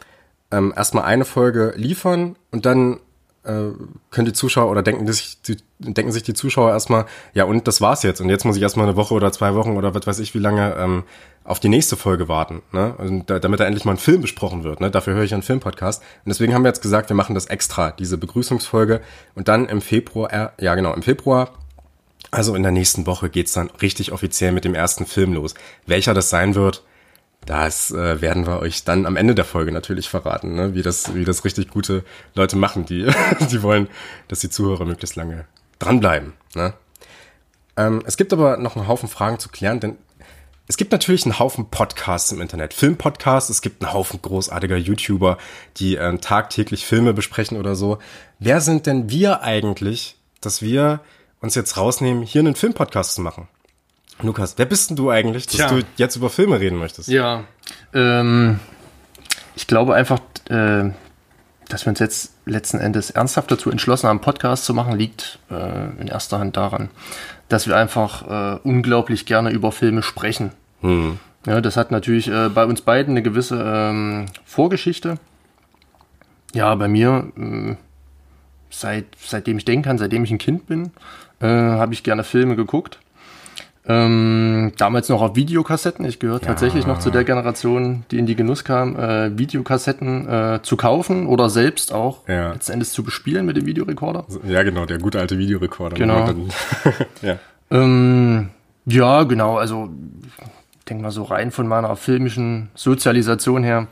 ähm, 0.52 0.74
erstmal 0.76 1.04
eine 1.04 1.26
Folge 1.26 1.74
liefern 1.76 2.36
und 2.52 2.66
dann 2.66 3.00
äh, 3.48 3.72
können 4.12 4.26
die 4.26 4.34
Zuschauer 4.34 4.70
oder 4.70 4.84
denken 4.84 5.12
sich, 5.12 5.42
die, 5.42 5.58
denken 5.80 6.12
sich 6.12 6.24
die 6.24 6.34
Zuschauer 6.34 6.72
erstmal, 6.72 7.06
ja 7.34 7.46
und 7.46 7.68
das 7.68 7.82
war's 7.82 8.04
jetzt 8.04 8.22
und 8.22 8.30
jetzt 8.30 8.46
muss 8.46 8.58
ich 8.58 8.62
erstmal 8.62 8.88
eine 8.88 8.96
Woche 8.96 9.14
oder 9.14 9.32
zwei 9.32 9.56
Wochen 9.56 9.78
oder 9.78 9.96
was 9.96 10.06
weiß 10.06 10.20
ich 10.20 10.34
wie 10.36 10.40
lange 10.40 10.76
ähm, 10.78 11.04
auf 11.44 11.60
die 11.60 11.70
nächste 11.70 11.96
Folge 11.96 12.28
warten, 12.28 12.62
ne? 12.74 12.94
Und 12.98 13.30
da, 13.30 13.40
damit 13.40 13.60
da 13.60 13.66
endlich 13.66 13.86
mal 13.86 13.94
ein 13.94 13.98
Film 13.98 14.22
besprochen 14.22 14.64
wird, 14.64 14.82
ne? 14.82 14.92
Dafür 14.92 15.14
höre 15.14 15.24
ich 15.24 15.34
einen 15.34 15.44
Filmpodcast 15.44 16.02
und 16.02 16.30
deswegen 16.30 16.54
haben 16.54 16.64
wir 16.64 16.70
jetzt 16.70 16.82
gesagt, 16.82 17.10
wir 17.10 17.16
machen 17.16 17.36
das 17.36 17.46
extra, 17.46 17.92
diese 17.92 18.18
Begrüßungsfolge 18.18 19.02
und 19.36 19.48
dann 19.48 19.68
im 19.70 19.82
Februar, 19.82 20.34
äh, 20.34 20.64
ja 20.64 20.76
genau, 20.76 20.94
im 20.94 21.04
Februar 21.04 21.54
also 22.32 22.56
in 22.56 22.64
der 22.64 22.72
nächsten 22.72 23.06
Woche 23.06 23.30
geht's 23.30 23.54
dann 23.54 23.70
richtig 23.82 24.12
offiziell 24.12 24.52
mit 24.52 24.66
dem 24.66 24.76
ersten 24.76 25.06
Film 25.06 25.34
los. 25.34 25.54
Welcher 25.86 26.14
das 26.14 26.30
sein 26.30 26.56
wird, 26.56 26.84
das 27.48 27.92
äh, 27.92 28.22
werden 28.22 28.46
wir 28.46 28.60
euch 28.60 28.84
dann 28.84 29.06
am 29.06 29.16
Ende 29.16 29.34
der 29.34 29.46
Folge 29.46 29.72
natürlich 29.72 30.10
verraten, 30.10 30.54
ne? 30.54 30.76
wie, 30.76 30.82
das, 30.82 31.16
wie 31.16 31.24
das 31.24 31.46
richtig 31.46 31.70
gute 31.70 32.04
Leute 32.36 32.58
machen, 32.58 32.86
die, 32.86 33.10
die 33.52 33.64
wollen, 33.64 33.88
dass 34.28 34.42
die 34.42 34.50
Zuhörer 34.50 34.86
möglichst 34.86 35.16
lange 35.16 35.46
dranbleiben. 35.80 36.34
Ne? 36.56 36.74
Ähm, 37.78 38.04
es 38.06 38.18
gibt 38.18 38.34
aber 38.34 38.58
noch 38.58 38.76
einen 38.76 38.88
Haufen 38.88 39.08
Fragen 39.08 39.40
zu 39.40 39.50
klären, 39.50 39.80
denn 39.80 39.98
es 40.68 40.76
gibt 40.76 40.92
natürlich 40.92 41.24
einen 41.24 41.40
Haufen 41.40 41.70
Podcasts 41.70 42.34
im 42.34 42.42
Internet. 42.42 42.74
Filmpodcasts, 42.74 43.50
es 43.50 43.62
gibt 43.62 43.82
einen 43.82 43.94
Haufen 43.94 44.22
großartiger 44.22 44.76
YouTuber, 44.76 45.38
die 45.78 45.96
äh, 45.96 46.18
tagtäglich 46.18 46.86
Filme 46.86 47.14
besprechen 47.14 47.58
oder 47.58 47.76
so. 47.76 48.00
Wer 48.40 48.60
sind 48.60 48.86
denn 48.86 49.10
wir 49.10 49.42
eigentlich, 49.42 50.18
dass 50.42 50.62
wir 50.62 51.00
uns 51.40 51.56
jetzt 51.56 51.78
rausnehmen, 51.78 52.24
hier 52.24 52.42
einen 52.42 52.56
Filmpodcast 52.56 53.16
zu 53.16 53.22
machen? 53.22 53.48
Lukas, 54.22 54.58
wer 54.58 54.66
bist 54.66 54.90
denn 54.90 54.98
du 54.98 55.10
eigentlich, 55.10 55.46
dass 55.46 55.56
Tja. 55.56 55.70
du 55.70 55.82
jetzt 55.98 56.16
über 56.16 56.30
Filme 56.30 56.60
reden 56.60 56.78
möchtest? 56.78 57.08
Ja, 57.10 57.44
ähm, 57.94 58.60
ich 59.56 59.68
glaube 59.68 59.94
einfach, 59.94 60.20
äh, 60.50 60.92
dass 61.70 61.86
wir 61.86 61.90
uns 61.90 62.00
jetzt 62.00 62.34
letzten 62.46 62.80
Endes 62.80 63.12
ernsthaft 63.12 63.52
dazu 63.52 63.70
entschlossen 63.70 64.08
haben, 64.08 64.18
einen 64.18 64.24
Podcast 64.24 64.66
zu 64.66 64.74
machen, 64.74 64.98
liegt 64.98 65.40
äh, 65.52 66.02
in 66.02 66.08
erster 66.08 66.40
Hand 66.40 66.58
daran, 66.58 66.90
dass 67.50 67.68
wir 67.68 67.76
einfach 67.78 68.56
äh, 68.56 68.60
unglaublich 68.64 69.26
gerne 69.26 69.52
über 69.52 69.72
Filme 69.72 70.02
sprechen. 70.02 70.52
Ja, 71.48 71.62
das 71.62 71.78
hat 71.78 71.92
natürlich 71.92 72.28
äh, 72.28 72.50
bei 72.50 72.66
uns 72.66 72.82
beiden 72.82 73.14
eine 73.14 73.24
gewisse 73.24 73.62
ähm, 73.66 74.26
Vorgeschichte. 74.46 75.18
Ja, 76.54 76.76
bei 76.76 76.88
mir, 76.88 77.32
äh, 77.38 77.76
seit, 78.70 79.06
seitdem 79.24 79.58
ich 79.58 79.66
denken 79.66 79.84
kann, 79.84 79.98
seitdem 79.98 80.24
ich 80.24 80.32
ein 80.32 80.38
Kind 80.38 80.68
bin, 80.68 80.92
äh, 81.40 81.48
habe 81.48 81.94
ich 81.94 82.04
gerne 82.04 82.24
Filme 82.24 82.56
geguckt. 82.56 83.00
Ähm, 83.90 84.74
damals 84.78 85.08
noch 85.08 85.22
auf 85.22 85.36
Videokassetten. 85.38 86.04
Ich 86.06 86.20
gehöre 86.20 86.42
tatsächlich 86.42 86.86
noch 86.86 87.00
zu 87.00 87.10
der 87.10 87.24
Generation, 87.24 88.04
die 88.12 88.20
in 88.20 88.26
die 88.26 88.36
Genuss 88.36 88.66
kam, 88.66 88.98
äh, 89.00 89.38
Videokassetten 89.38 90.28
äh, 90.28 90.60
zu 90.62 90.76
kaufen 90.76 91.26
oder 91.26 91.50
selbst 91.50 91.94
auch 91.94 92.28
Ja. 92.28 92.52
letzten 92.52 92.74
Endes 92.74 92.92
zu 92.92 93.04
bespielen 93.04 93.46
mit 93.46 93.56
dem 93.56 93.66
Videorekorder. 93.66 94.26
Ja, 94.46 94.64
genau, 94.64 94.86
der 94.86 94.98
gute 94.98 95.20
alte 95.20 95.38
Videorekorder. 95.38 95.96
Genau. 95.96 96.26
Dann, 96.26 96.50
ja. 97.22 97.38
Ähm, 97.72 98.50
ja, 98.86 99.24
genau. 99.24 99.58
Also 99.58 99.90
ich 100.80 100.86
denke 100.86 101.04
mal 101.04 101.12
so 101.12 101.24
rein 101.24 101.52
von 101.52 101.68
meiner 101.68 101.96
filmischen 101.96 102.70
Sozialisation 102.76 103.64
her 103.64 103.88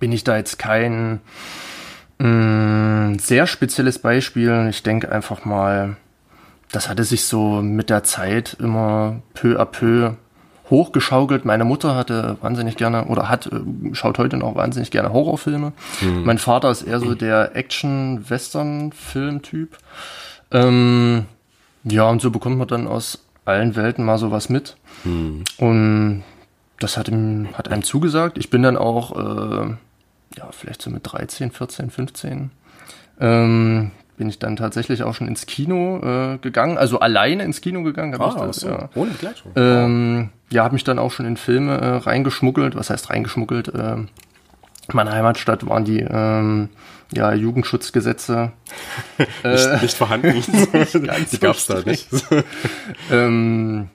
bin 0.00 0.10
ich 0.10 0.24
da 0.24 0.36
jetzt 0.36 0.58
kein 0.58 1.20
mh, 2.18 3.18
sehr 3.20 3.46
spezielles 3.46 3.98
Beispiel. 4.00 4.66
Ich 4.70 4.82
denke 4.82 5.12
einfach 5.12 5.44
mal, 5.44 5.96
das 6.72 6.88
hatte 6.88 7.04
sich 7.04 7.24
so 7.24 7.62
mit 7.62 7.90
der 7.90 8.02
Zeit 8.04 8.56
immer 8.60 9.22
peu 9.34 9.60
à 9.60 9.64
peu 9.64 10.12
hochgeschaukelt. 10.70 11.44
Meine 11.44 11.64
Mutter 11.64 11.94
hatte 11.94 12.38
wahnsinnig 12.40 12.76
gerne 12.76 13.04
oder 13.06 13.28
hat 13.28 13.46
äh, 13.46 13.60
schaut 13.92 14.18
heute 14.18 14.36
noch 14.36 14.56
wahnsinnig 14.56 14.90
gerne 14.90 15.12
Horrorfilme. 15.12 15.72
Mein 16.24 16.38
Vater 16.38 16.70
ist 16.70 16.82
eher 16.82 17.00
so 17.00 17.14
der 17.14 17.54
Action-Western-Film-Typ. 17.54 19.78
Ähm, 20.50 21.26
ja, 21.84 22.08
und 22.08 22.20
so 22.20 22.30
bekommt 22.30 22.58
man 22.58 22.68
dann 22.68 22.88
aus 22.88 23.24
allen 23.44 23.76
Welten 23.76 24.04
mal 24.04 24.18
sowas 24.18 24.48
mit. 24.48 24.76
Und 25.58 26.24
das 26.80 26.96
hat, 26.96 27.08
ihm, 27.08 27.48
hat 27.54 27.70
einem 27.70 27.84
zugesagt. 27.84 28.38
Ich 28.38 28.50
bin 28.50 28.62
dann 28.62 28.76
auch, 28.76 29.16
äh, 29.16 29.76
ja, 30.36 30.48
vielleicht 30.50 30.82
so 30.82 30.90
mit 30.90 31.02
13, 31.04 31.52
14, 31.52 31.90
15, 31.90 32.50
ähm, 33.20 33.92
bin 34.16 34.28
ich 34.28 34.38
dann 34.38 34.56
tatsächlich 34.56 35.02
auch 35.02 35.14
schon 35.14 35.28
ins 35.28 35.46
Kino 35.46 35.98
äh, 36.34 36.38
gegangen, 36.38 36.78
also 36.78 37.00
alleine 37.00 37.44
ins 37.44 37.60
Kino 37.60 37.82
gegangen. 37.82 38.14
Hab 38.14 38.20
Ah, 38.20 38.28
ich 38.28 38.34
das, 38.34 38.56
so, 38.60 38.68
ja. 38.68 38.88
ohne 38.94 39.10
Begleitung. 39.10 39.52
Ähm, 39.56 40.30
ja, 40.50 40.64
habe 40.64 40.74
mich 40.74 40.84
dann 40.84 40.98
auch 40.98 41.12
schon 41.12 41.26
in 41.26 41.36
Filme 41.36 41.76
äh, 41.76 41.86
reingeschmuggelt. 41.96 42.76
Was 42.76 42.90
heißt 42.90 43.10
reingeschmuggelt? 43.10 43.72
Ähm, 43.74 44.08
in 44.88 44.96
meiner 44.96 45.12
Heimatstadt 45.12 45.66
waren 45.66 45.84
die 45.84 46.00
ähm, 46.00 46.68
ja, 47.12 47.32
Jugendschutzgesetze. 47.34 48.52
nicht, 49.44 49.82
nicht 49.82 49.96
vorhanden. 49.96 50.42
ganz 51.06 51.30
Die 51.30 51.38
gab's 51.40 51.66
da 51.66 51.80
so 51.80 51.88
nicht. 51.88 52.08
Ähm, 53.10 53.88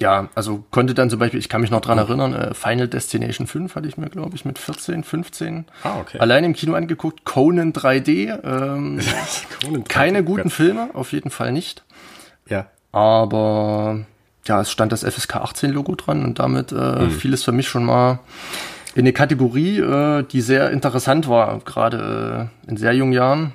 ja, 0.00 0.28
also 0.34 0.64
konnte 0.70 0.92
dann 0.94 1.08
zum 1.10 1.18
Beispiel, 1.20 1.38
ich 1.38 1.48
kann 1.48 1.60
mich 1.60 1.70
noch 1.70 1.80
dran 1.80 1.98
erinnern, 1.98 2.34
äh, 2.34 2.54
Final 2.54 2.88
Destination 2.88 3.46
5 3.46 3.74
hatte 3.76 3.86
ich 3.88 3.96
mir, 3.96 4.08
glaube 4.10 4.34
ich, 4.34 4.44
mit 4.44 4.58
14, 4.58 5.04
15 5.04 5.66
Ah, 5.84 5.98
okay. 6.00 6.18
allein 6.18 6.42
im 6.44 6.52
Kino 6.54 6.74
angeguckt. 6.74 7.24
Conan 7.24 7.72
3D, 7.72 8.38
ähm, 8.44 9.00
Conan 9.64 9.84
keine 9.84 10.24
Gott. 10.24 10.36
guten 10.36 10.50
Filme, 10.50 10.90
auf 10.94 11.12
jeden 11.12 11.30
Fall 11.30 11.52
nicht. 11.52 11.84
Ja. 12.48 12.66
Aber 12.92 14.00
ja, 14.46 14.60
es 14.60 14.70
stand 14.70 14.92
das 14.92 15.02
FSK 15.04 15.36
18 15.36 15.70
Logo 15.70 15.94
dran 15.94 16.24
und 16.24 16.38
damit 16.38 16.72
äh, 16.72 16.74
Mhm. 17.04 17.10
fiel 17.10 17.32
es 17.34 17.44
für 17.44 17.52
mich 17.52 17.68
schon 17.68 17.84
mal 17.84 18.18
in 18.94 19.00
eine 19.02 19.12
Kategorie, 19.12 19.78
äh, 19.78 20.22
die 20.24 20.40
sehr 20.40 20.70
interessant 20.70 21.28
war, 21.28 21.58
gerade 21.64 22.50
äh, 22.66 22.70
in 22.70 22.76
sehr 22.76 22.92
jungen 22.94 23.12
Jahren. 23.12 23.52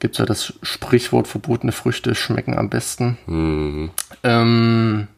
Gibt's 0.00 0.18
ja 0.18 0.26
das 0.26 0.54
Sprichwort, 0.62 1.28
verbotene 1.28 1.72
Früchte 1.72 2.14
schmecken 2.14 2.58
am 2.58 2.68
besten. 2.70 3.16
Mhm. 3.26 3.90
Ähm, 4.22 5.08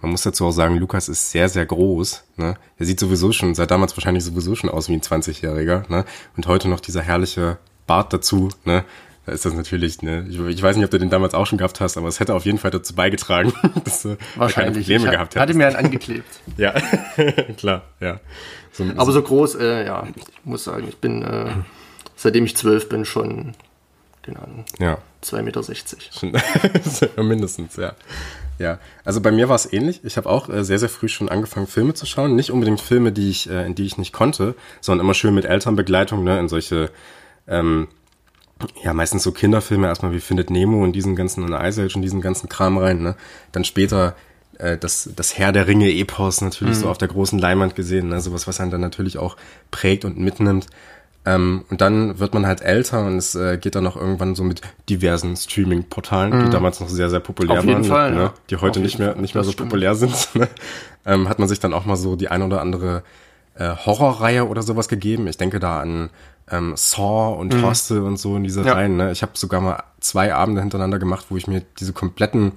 Man 0.00 0.10
muss 0.10 0.22
dazu 0.22 0.44
auch 0.46 0.52
sagen, 0.52 0.76
Lukas 0.76 1.08
ist 1.08 1.30
sehr, 1.30 1.48
sehr 1.48 1.64
groß. 1.64 2.24
Ne? 2.36 2.56
Er 2.78 2.86
sieht 2.86 3.00
sowieso 3.00 3.32
schon, 3.32 3.54
seit 3.54 3.70
damals 3.70 3.96
wahrscheinlich 3.96 4.24
sowieso 4.24 4.54
schon 4.54 4.70
aus 4.70 4.88
wie 4.88 4.92
ein 4.92 5.00
20-Jähriger. 5.00 5.90
Ne? 5.90 6.04
Und 6.36 6.46
heute 6.46 6.68
noch 6.68 6.80
dieser 6.80 7.02
herrliche 7.02 7.58
Bart 7.86 8.12
dazu. 8.12 8.50
Ne? 8.64 8.84
Da 9.26 9.32
ist 9.32 9.44
das 9.44 9.54
natürlich, 9.54 10.02
ne? 10.02 10.24
ich, 10.28 10.38
ich 10.38 10.62
weiß 10.62 10.76
nicht, 10.76 10.84
ob 10.84 10.90
du 10.92 10.98
den 10.98 11.10
damals 11.10 11.34
auch 11.34 11.46
schon 11.46 11.58
gehabt 11.58 11.80
hast, 11.80 11.96
aber 11.96 12.06
es 12.06 12.20
hätte 12.20 12.32
auf 12.34 12.44
jeden 12.44 12.58
Fall 12.58 12.70
dazu 12.70 12.94
beigetragen, 12.94 13.52
dass 13.84 14.02
du 14.02 14.10
keine 14.10 14.20
wahrscheinlich. 14.36 14.84
Probleme 14.84 15.04
ich 15.06 15.10
gehabt 15.10 15.34
hatte 15.34 15.40
hättest. 15.40 15.58
mir 15.58 15.66
einen 15.66 15.76
angeklebt. 15.76 16.40
Ja, 16.56 16.72
klar, 17.56 17.82
ja. 18.00 18.20
So, 18.72 18.84
Aber 18.96 19.10
so 19.10 19.20
groß, 19.20 19.56
äh, 19.56 19.86
ja, 19.86 20.06
ich 20.14 20.24
muss 20.44 20.64
sagen, 20.64 20.86
ich 20.88 20.98
bin, 20.98 21.22
äh, 21.22 21.46
seitdem 22.14 22.44
ich 22.44 22.56
zwölf 22.56 22.88
bin, 22.88 23.04
schon, 23.04 23.54
keine 24.26 24.42
Ahnung, 24.42 24.64
ja. 24.78 24.98
2,60 25.24 25.42
Meter. 25.42 25.62
Schon- 27.16 27.26
Mindestens, 27.28 27.76
ja. 27.76 27.92
Ja, 28.58 28.78
also 29.04 29.20
bei 29.20 29.30
mir 29.32 29.48
war 29.50 29.56
es 29.56 29.70
ähnlich. 29.72 30.00
Ich 30.04 30.16
habe 30.16 30.28
auch 30.30 30.48
äh, 30.48 30.64
sehr, 30.64 30.78
sehr 30.78 30.88
früh 30.88 31.08
schon 31.08 31.28
angefangen, 31.28 31.66
Filme 31.66 31.92
zu 31.94 32.06
schauen. 32.06 32.34
Nicht 32.36 32.50
unbedingt 32.50 32.80
Filme, 32.80 33.12
die 33.12 33.28
ich, 33.30 33.50
äh, 33.50 33.66
in 33.66 33.74
die 33.74 33.84
ich 33.84 33.98
nicht 33.98 34.12
konnte, 34.12 34.54
sondern 34.80 35.04
immer 35.04 35.14
schön 35.14 35.34
mit 35.34 35.44
Elternbegleitung, 35.44 36.24
ne, 36.24 36.38
in 36.38 36.48
solche, 36.48 36.90
ähm, 37.46 37.88
ja, 38.82 38.94
meistens 38.94 39.22
so 39.22 39.32
Kinderfilme, 39.32 39.86
erstmal 39.86 40.12
wie 40.12 40.20
Findet 40.20 40.48
Nemo 40.48 40.82
und 40.82 40.92
diesen 40.92 41.14
ganzen 41.16 41.44
und 41.44 41.52
Ice 41.52 41.82
Age 41.84 41.96
und 41.96 42.02
diesen 42.02 42.22
ganzen 42.22 42.48
Kram 42.48 42.78
rein, 42.78 43.02
ne. 43.02 43.14
Dann 43.52 43.64
später 43.64 44.16
äh, 44.58 44.78
das, 44.78 45.10
das 45.14 45.36
Herr 45.36 45.52
der 45.52 45.66
Ringe-Epos 45.66 46.40
natürlich 46.40 46.76
so 46.76 46.88
auf 46.88 46.96
der 46.96 47.08
großen 47.08 47.38
Leinwand 47.38 47.74
gesehen, 47.76 48.08
ne, 48.08 48.22
sowas, 48.22 48.46
was 48.46 48.58
einen 48.60 48.70
dann 48.70 48.80
natürlich 48.80 49.18
auch 49.18 49.36
prägt 49.70 50.06
und 50.06 50.18
mitnimmt. 50.18 50.66
Ähm, 51.26 51.64
und 51.70 51.80
dann 51.80 52.18
wird 52.20 52.34
man 52.34 52.46
halt 52.46 52.62
älter 52.62 53.04
und 53.04 53.16
es 53.18 53.34
äh, 53.34 53.58
geht 53.58 53.74
dann 53.74 53.86
auch 53.86 53.96
irgendwann 53.96 54.34
so 54.36 54.44
mit 54.44 54.60
diversen 54.88 55.36
Streaming-Portalen, 55.36 56.44
die 56.46 56.50
damals 56.50 56.78
noch 56.80 56.88
sehr, 56.88 57.10
sehr 57.10 57.18
populär 57.20 57.58
Auf 57.58 57.64
jeden 57.64 57.82
waren, 57.82 57.84
Fall, 57.84 58.10
ne, 58.12 58.20
ja. 58.22 58.32
die 58.48 58.56
heute 58.58 58.78
nicht 58.80 58.98
mehr, 59.00 59.16
nicht 59.16 59.34
mehr 59.34 59.42
so 59.44 59.50
stimmt. 59.52 59.70
populär 59.70 59.94
sind. 59.96 60.14
Ne? 60.34 60.48
Ähm, 61.04 61.28
hat 61.28 61.38
man 61.38 61.48
sich 61.48 61.60
dann 61.60 61.72
auch 61.74 61.84
mal 61.84 61.96
so 61.96 62.14
die 62.16 62.28
ein 62.28 62.42
oder 62.42 62.60
andere 62.60 63.02
äh, 63.54 63.70
Horrorreihe 63.74 64.46
oder 64.48 64.62
sowas 64.62 64.88
gegeben. 64.88 65.26
Ich 65.28 65.36
denke 65.36 65.60
da 65.60 65.80
an 65.80 66.10
ähm, 66.50 66.74
Saw 66.76 67.34
und 67.38 67.62
Hostel 67.62 68.02
und 68.02 68.18
so 68.18 68.36
in 68.36 68.44
diese 68.44 68.60
Mhm. 68.60 68.66
Ja. 68.66 68.72
Reihen. 68.74 68.96
Ne? 68.96 69.12
Ich 69.12 69.22
habe 69.22 69.32
sogar 69.34 69.60
mal 69.60 69.82
zwei 70.00 70.34
Abende 70.34 70.60
hintereinander 70.60 70.98
gemacht, 70.98 71.26
wo 71.30 71.36
ich 71.36 71.46
mir 71.48 71.62
diese 71.78 71.92
kompletten 71.92 72.52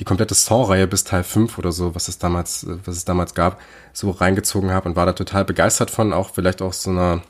die 0.00 0.04
komplette 0.04 0.34
Saw-Reihe 0.34 0.86
bis 0.86 1.04
Teil 1.04 1.22
5 1.24 1.58
oder 1.58 1.72
so, 1.72 1.94
was 1.94 2.08
es 2.08 2.18
damals, 2.18 2.64
äh, 2.64 2.78
was 2.86 2.96
es 2.96 3.04
damals 3.04 3.34
gab, 3.34 3.60
so 3.92 4.10
reingezogen 4.10 4.70
habe 4.72 4.88
und 4.88 4.96
war 4.96 5.04
da 5.06 5.12
total 5.12 5.44
begeistert 5.44 5.90
von, 5.90 6.12
auch 6.14 6.30
vielleicht 6.30 6.62
auch 6.62 6.72
so 6.72 6.90
einer 6.90 7.20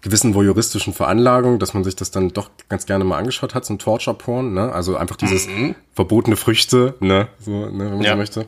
gewissen 0.00 0.34
voyeuristischen 0.34 0.92
Veranlagung, 0.92 1.58
dass 1.58 1.74
man 1.74 1.84
sich 1.84 1.96
das 1.96 2.10
dann 2.10 2.28
doch 2.30 2.50
ganz 2.68 2.86
gerne 2.86 3.04
mal 3.04 3.18
angeschaut 3.18 3.54
hat, 3.54 3.64
so 3.64 3.74
ein 3.74 3.78
Torture-Porn, 3.78 4.52
ne? 4.54 4.72
Also 4.72 4.96
einfach 4.96 5.16
dieses 5.16 5.48
verbotene 5.94 6.36
Früchte, 6.36 6.94
ne? 7.00 7.28
So, 7.40 7.50
ne, 7.50 7.70
wenn 7.72 7.90
man 7.94 8.02
Ja. 8.02 8.12
so 8.12 8.16
möchte. 8.16 8.46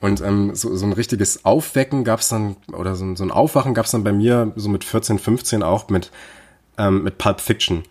Und 0.00 0.20
ähm, 0.20 0.54
so, 0.54 0.74
so 0.76 0.86
ein 0.86 0.92
richtiges 0.92 1.44
Aufwecken 1.44 2.04
gab's 2.04 2.28
dann, 2.28 2.56
oder 2.72 2.94
so, 2.94 3.04
ein- 3.04 3.16
so 3.16 3.24
ein 3.24 3.30
Aufwachen 3.32 3.74
gab's 3.74 3.90
dann 3.90 4.04
bei 4.04 4.12
mir 4.12 4.52
so 4.56 4.68
mit 4.68 4.84
14, 4.84 5.18
15 5.18 5.62
auch 5.62 5.88
mit, 5.88 6.10
ähm, 6.78 7.02
mit 7.02 7.18
Pulp 7.18 7.40
Fiction, 7.40 7.82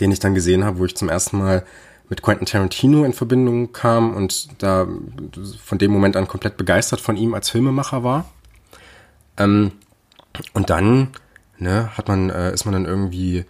den 0.00 0.12
ich 0.12 0.20
dann 0.20 0.34
gesehen 0.34 0.64
habe, 0.64 0.78
wo 0.78 0.84
ich 0.84 0.96
zum 0.96 1.08
ersten 1.08 1.38
Mal 1.38 1.64
mit 2.08 2.22
Quentin 2.22 2.46
Tarantino 2.46 3.04
in 3.04 3.12
Verbindung 3.12 3.72
kam 3.72 4.14
und 4.14 4.62
da 4.62 4.86
von 5.64 5.78
dem 5.78 5.92
Moment 5.92 6.16
an 6.16 6.26
komplett 6.28 6.56
begeistert 6.56 7.00
von 7.00 7.16
ihm 7.16 7.34
als 7.34 7.50
Filmemacher 7.50 8.02
war. 8.04 8.28
Ähm, 9.36 9.72
und 10.54 10.70
dann 10.70 11.08
ne, 11.60 11.96
hat 11.96 12.08
man, 12.08 12.30
äh, 12.30 12.52
ist 12.52 12.64
man 12.64 12.72
dann 12.72 12.86
irgendwie, 12.86 13.44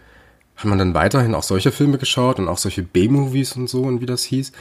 hat 0.56 0.66
man 0.66 0.78
dann 0.78 0.94
weiterhin 0.94 1.34
auch 1.34 1.42
solche 1.42 1.72
Filme 1.72 1.98
geschaut 1.98 2.38
und 2.38 2.48
auch 2.48 2.58
solche 2.58 2.82
B-Movies 2.82 3.56
und 3.56 3.68
so 3.68 3.82
und 3.82 4.00
wie 4.00 4.06
das 4.06 4.24
hieß. 4.24 4.52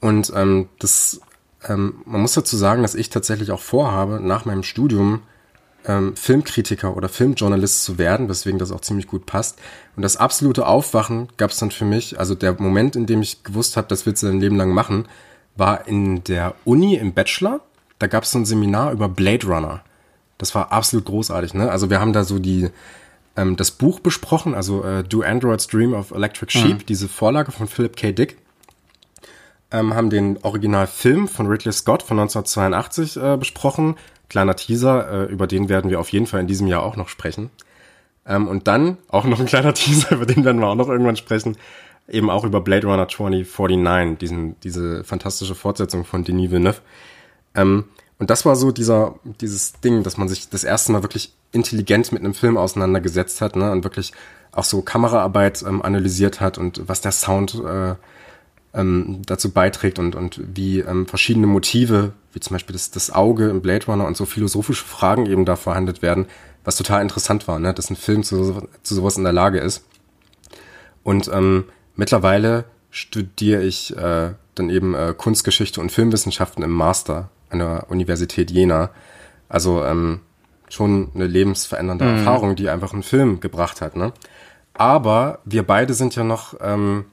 Und 0.00 0.32
ähm, 0.34 0.68
das, 0.78 1.20
ähm, 1.68 2.02
man 2.04 2.20
muss 2.20 2.34
dazu 2.34 2.56
sagen, 2.56 2.82
dass 2.82 2.94
ich 2.94 3.10
tatsächlich 3.10 3.50
auch 3.50 3.60
vorhabe, 3.60 4.20
nach 4.20 4.44
meinem 4.44 4.62
Studium 4.62 5.22
ähm, 5.86 6.16
Filmkritiker 6.16 6.96
oder 6.96 7.08
Filmjournalist 7.08 7.84
zu 7.84 7.98
werden, 7.98 8.28
weswegen 8.28 8.58
das 8.58 8.72
auch 8.72 8.80
ziemlich 8.80 9.06
gut 9.06 9.26
passt. 9.26 9.58
Und 9.96 10.02
das 10.02 10.16
absolute 10.16 10.66
Aufwachen 10.66 11.28
gab 11.36 11.50
es 11.50 11.58
dann 11.58 11.70
für 11.70 11.84
mich, 11.84 12.18
also 12.18 12.34
der 12.34 12.60
Moment, 12.60 12.96
in 12.96 13.06
dem 13.06 13.22
ich 13.22 13.42
gewusst 13.42 13.76
habe, 13.76 13.88
das 13.88 14.06
willst 14.06 14.22
du 14.22 14.26
dein 14.26 14.40
Leben 14.40 14.56
lang 14.56 14.70
machen, 14.70 15.06
war 15.56 15.88
in 15.88 16.22
der 16.24 16.54
Uni 16.64 16.94
im 16.96 17.14
Bachelor. 17.14 17.60
Da 17.98 18.06
gab 18.06 18.24
es 18.24 18.30
so 18.30 18.38
ein 18.38 18.44
Seminar 18.44 18.92
über 18.92 19.08
Blade 19.08 19.46
Runner. 19.46 19.82
Das 20.38 20.54
war 20.54 20.72
absolut 20.72 21.04
großartig, 21.06 21.54
ne? 21.54 21.70
Also 21.70 21.90
wir 21.90 22.00
haben 22.00 22.12
da 22.12 22.24
so 22.24 22.38
die 22.38 22.70
ähm, 23.36 23.56
das 23.56 23.70
Buch 23.70 24.00
besprochen, 24.00 24.54
also 24.54 24.82
äh, 24.84 25.04
Do 25.04 25.22
Androids 25.22 25.68
Dream 25.68 25.94
of 25.94 26.10
Electric 26.10 26.50
Sheep, 26.50 26.86
diese 26.86 27.08
Vorlage 27.08 27.52
von 27.52 27.68
Philip 27.68 27.96
K. 27.96 28.12
Dick. 28.12 28.36
Ähm, 29.70 29.94
haben 29.94 30.10
den 30.10 30.38
Originalfilm 30.42 31.28
von 31.28 31.46
Ridley 31.46 31.72
Scott 31.72 32.02
von 32.02 32.18
1982 32.18 33.16
äh, 33.16 33.36
besprochen. 33.36 33.96
Kleiner 34.28 34.56
Teaser, 34.56 35.28
äh, 35.28 35.32
über 35.32 35.46
den 35.46 35.68
werden 35.68 35.90
wir 35.90 36.00
auf 36.00 36.10
jeden 36.10 36.26
Fall 36.26 36.40
in 36.40 36.46
diesem 36.46 36.66
Jahr 36.66 36.82
auch 36.82 36.96
noch 36.96 37.08
sprechen. 37.08 37.50
Ähm, 38.26 38.48
und 38.48 38.66
dann 38.66 38.96
auch 39.08 39.24
noch 39.24 39.38
ein 39.40 39.46
kleiner 39.46 39.74
Teaser, 39.74 40.12
über 40.12 40.26
den 40.26 40.44
werden 40.44 40.60
wir 40.60 40.68
auch 40.68 40.74
noch 40.74 40.88
irgendwann 40.88 41.16
sprechen. 41.16 41.56
Eben 42.08 42.30
auch 42.30 42.44
über 42.44 42.60
Blade 42.62 42.86
Runner 42.86 43.06
2049, 43.06 44.18
diesen, 44.18 44.60
diese 44.60 45.04
fantastische 45.04 45.54
Fortsetzung 45.54 46.04
von 46.06 46.24
Denis 46.24 46.50
Villeneuve. 46.50 46.80
Ähm, 47.54 47.84
und 48.18 48.30
das 48.30 48.44
war 48.44 48.56
so 48.56 48.72
dieser, 48.72 49.14
dieses 49.40 49.80
Ding, 49.80 50.02
dass 50.02 50.16
man 50.16 50.28
sich 50.28 50.48
das 50.48 50.64
erste 50.64 50.92
Mal 50.92 51.02
wirklich 51.02 51.32
intelligent 51.52 52.12
mit 52.12 52.22
einem 52.22 52.34
Film 52.34 52.56
auseinandergesetzt 52.56 53.40
hat, 53.40 53.56
ne, 53.56 53.70
und 53.70 53.84
wirklich 53.84 54.12
auch 54.52 54.64
so 54.64 54.82
Kameraarbeit 54.82 55.62
ähm, 55.62 55.82
analysiert 55.82 56.40
hat 56.40 56.58
und 56.58 56.88
was 56.88 57.00
der 57.00 57.12
Sound 57.12 57.54
äh, 57.64 57.94
ähm, 58.74 59.22
dazu 59.24 59.50
beiträgt 59.50 59.98
und, 59.98 60.16
und 60.16 60.40
wie 60.54 60.80
ähm, 60.80 61.06
verschiedene 61.06 61.46
Motive, 61.46 62.12
wie 62.32 62.40
zum 62.40 62.54
Beispiel 62.54 62.72
das, 62.72 62.90
das 62.90 63.10
Auge 63.10 63.48
im 63.48 63.62
Blade 63.62 63.86
Runner 63.86 64.06
und 64.06 64.16
so 64.16 64.26
philosophische 64.26 64.84
Fragen 64.84 65.26
eben 65.26 65.44
da 65.44 65.56
verhandelt 65.56 66.02
werden, 66.02 66.26
was 66.64 66.76
total 66.76 67.02
interessant 67.02 67.46
war, 67.46 67.58
ne, 67.58 67.72
dass 67.72 67.88
ein 67.88 67.96
Film 67.96 68.24
zu, 68.24 68.62
zu 68.82 68.94
sowas 68.94 69.16
in 69.16 69.24
der 69.24 69.32
Lage 69.32 69.58
ist. 69.58 69.84
Und 71.04 71.30
ähm, 71.32 71.64
mittlerweile 71.94 72.64
studiere 72.90 73.62
ich 73.62 73.96
äh, 73.96 74.32
dann 74.54 74.70
eben 74.70 74.94
äh, 74.94 75.14
Kunstgeschichte 75.16 75.80
und 75.80 75.92
Filmwissenschaften 75.92 76.64
im 76.64 76.72
Master 76.72 77.30
an 77.50 77.58
der 77.58 77.86
Universität 77.88 78.50
Jena. 78.50 78.90
Also 79.48 79.84
ähm, 79.84 80.20
schon 80.68 81.10
eine 81.14 81.26
lebensverändernde 81.26 82.04
Erfahrung, 82.04 82.56
die 82.56 82.68
einfach 82.68 82.92
ein 82.92 83.02
Film 83.02 83.40
gebracht 83.40 83.80
hat. 83.80 83.96
Ne? 83.96 84.12
Aber 84.74 85.40
wir 85.44 85.62
beide 85.62 85.94
sind 85.94 86.14
ja 86.14 86.24
noch 86.24 86.54
ähm, 86.60 87.06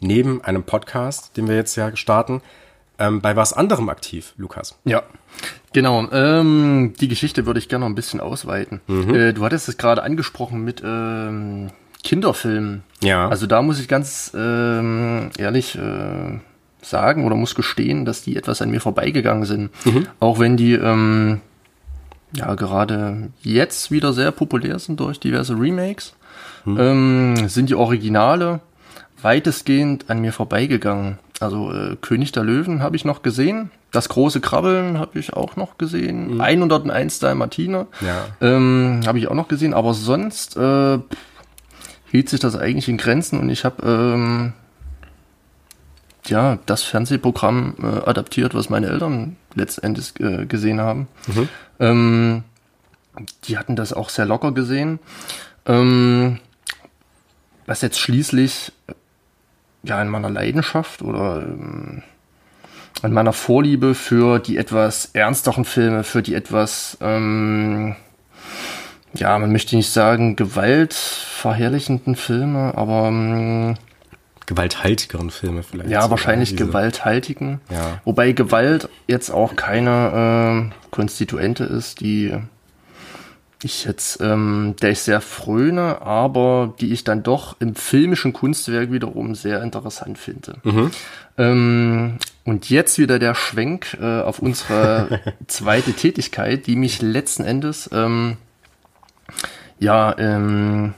neben 0.00 0.42
einem 0.42 0.62
Podcast, 0.62 1.36
den 1.36 1.48
wir 1.48 1.56
jetzt 1.56 1.76
ja 1.76 1.94
starten, 1.96 2.42
ähm, 2.98 3.20
bei 3.20 3.34
was 3.34 3.52
anderem 3.52 3.88
aktiv, 3.88 4.34
Lukas. 4.36 4.78
Ja, 4.84 5.02
genau. 5.72 6.06
Ähm, 6.12 6.92
die 7.00 7.08
Geschichte 7.08 7.46
würde 7.46 7.58
ich 7.58 7.68
gerne 7.68 7.84
noch 7.84 7.90
ein 7.90 7.94
bisschen 7.94 8.20
ausweiten. 8.20 8.80
Mhm. 8.86 9.14
Äh, 9.14 9.32
du 9.32 9.44
hattest 9.44 9.68
es 9.68 9.76
gerade 9.76 10.02
angesprochen 10.02 10.62
mit 10.64 10.82
ähm, 10.84 11.70
Kinderfilmen. 12.04 12.82
Ja. 13.02 13.28
Also 13.28 13.46
da 13.46 13.62
muss 13.62 13.80
ich 13.80 13.88
ganz 13.88 14.32
ähm, 14.34 15.30
ehrlich 15.38 15.76
äh, 15.76 16.40
sagen 16.82 17.24
oder 17.24 17.36
muss 17.36 17.54
gestehen, 17.54 18.04
dass 18.04 18.22
die 18.22 18.36
etwas 18.36 18.62
an 18.62 18.70
mir 18.70 18.80
vorbeigegangen 18.80 19.44
sind. 19.44 19.70
Mhm. 19.84 20.06
Auch 20.20 20.38
wenn 20.38 20.56
die 20.56 20.74
ähm, 20.74 21.40
ja 22.32 22.54
gerade 22.54 23.30
jetzt 23.42 23.90
wieder 23.90 24.12
sehr 24.12 24.30
populär 24.30 24.78
sind 24.78 25.00
durch 25.00 25.18
diverse 25.20 25.54
Remakes, 25.58 26.14
Mhm. 26.64 26.76
ähm, 26.78 27.48
sind 27.48 27.70
die 27.70 27.74
Originale 27.74 28.60
weitestgehend 29.22 30.10
an 30.10 30.20
mir 30.20 30.32
vorbeigegangen. 30.32 31.18
Also 31.40 31.72
äh, 31.72 31.96
König 32.00 32.32
der 32.32 32.44
Löwen 32.44 32.82
habe 32.82 32.96
ich 32.96 33.04
noch 33.06 33.22
gesehen. 33.22 33.70
Das 33.92 34.08
große 34.10 34.40
Krabbeln 34.40 34.98
habe 34.98 35.18
ich 35.18 35.32
auch 35.32 35.56
noch 35.56 35.78
gesehen. 35.78 36.34
Mhm. 36.34 36.40
101 36.40 37.18
Dalmatiner 37.18 37.86
Ja. 38.00 38.26
ähm, 38.40 39.00
habe 39.06 39.18
ich 39.18 39.28
auch 39.28 39.34
noch 39.34 39.48
gesehen. 39.48 39.72
Aber 39.74 39.94
sonst 39.94 40.56
äh, 40.56 40.98
hielt 42.10 42.28
sich 42.28 42.40
das 42.40 42.56
eigentlich 42.56 42.88
in 42.88 42.98
Grenzen 42.98 43.40
und 43.40 43.48
ich 43.48 43.64
habe 43.64 43.82
ähm, 43.86 44.52
ja 46.26 46.58
das 46.66 46.82
Fernsehprogramm 46.82 47.74
äh, 47.82 48.08
adaptiert, 48.08 48.54
was 48.54 48.70
meine 48.70 48.88
Eltern 48.88 49.36
letztendlich 49.54 50.18
äh, 50.20 50.46
gesehen 50.46 50.80
haben. 50.80 51.08
Ähm, 51.78 52.44
die 53.44 53.58
hatten 53.58 53.76
das 53.76 53.92
auch 53.92 54.08
sehr 54.08 54.26
locker 54.26 54.52
gesehen. 54.52 54.98
Ähm, 55.66 56.38
was 57.66 57.82
jetzt 57.82 57.98
schließlich 57.98 58.72
äh, 58.86 58.92
ja 59.82 60.00
in 60.00 60.08
meiner 60.08 60.30
Leidenschaft 60.30 61.02
oder 61.02 61.42
ähm, 61.42 62.02
an 63.02 63.12
meiner 63.12 63.32
Vorliebe 63.32 63.94
für 63.94 64.38
die 64.38 64.58
etwas 64.58 65.10
ernsteren 65.12 65.64
Filme, 65.64 66.04
für 66.04 66.22
die 66.22 66.34
etwas 66.34 66.98
ähm, 67.00 67.96
ja, 69.14 69.38
man 69.38 69.52
möchte 69.52 69.76
nicht 69.76 69.90
sagen 69.90 70.36
gewaltverherrlichenden 70.36 72.14
Filme, 72.14 72.72
aber 72.76 73.08
ähm, 73.08 73.74
Gewalthaltigeren 74.54 75.30
Filme 75.30 75.62
vielleicht. 75.62 75.90
ja, 75.90 76.10
wahrscheinlich 76.10 76.50
diese- 76.50 76.66
gewalthaltigen. 76.66 77.60
Ja. 77.70 78.00
Wobei 78.04 78.32
Gewalt 78.32 78.88
jetzt 79.06 79.30
auch 79.30 79.56
keine 79.56 80.70
äh, 80.72 80.74
Konstituente 80.90 81.64
ist, 81.64 82.00
die 82.00 82.34
ich 83.62 83.84
jetzt, 83.84 84.20
ähm, 84.22 84.74
der 84.80 84.90
ich 84.90 85.00
sehr 85.00 85.20
fröne, 85.20 86.00
aber 86.02 86.74
die 86.80 86.92
ich 86.92 87.04
dann 87.04 87.22
doch 87.22 87.56
im 87.60 87.74
filmischen 87.74 88.32
Kunstwerk 88.32 88.90
wiederum 88.90 89.34
sehr 89.34 89.62
interessant 89.62 90.16
finde. 90.18 90.56
Ähm, 91.36 92.16
und 92.44 92.70
jetzt 92.70 92.98
wieder 92.98 93.18
der 93.18 93.34
Schwenk 93.34 93.98
äh, 94.00 94.22
auf 94.22 94.38
unsere 94.38 95.20
zweite 95.46 95.92
Tätigkeit, 95.92 96.66
die 96.66 96.74
mich 96.76 97.02
letzten 97.02 97.44
Endes 97.44 97.88
ähm, 97.92 98.38
ja 99.78 100.16
ähm, 100.18 100.94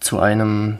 zu 0.00 0.18
einem, 0.18 0.78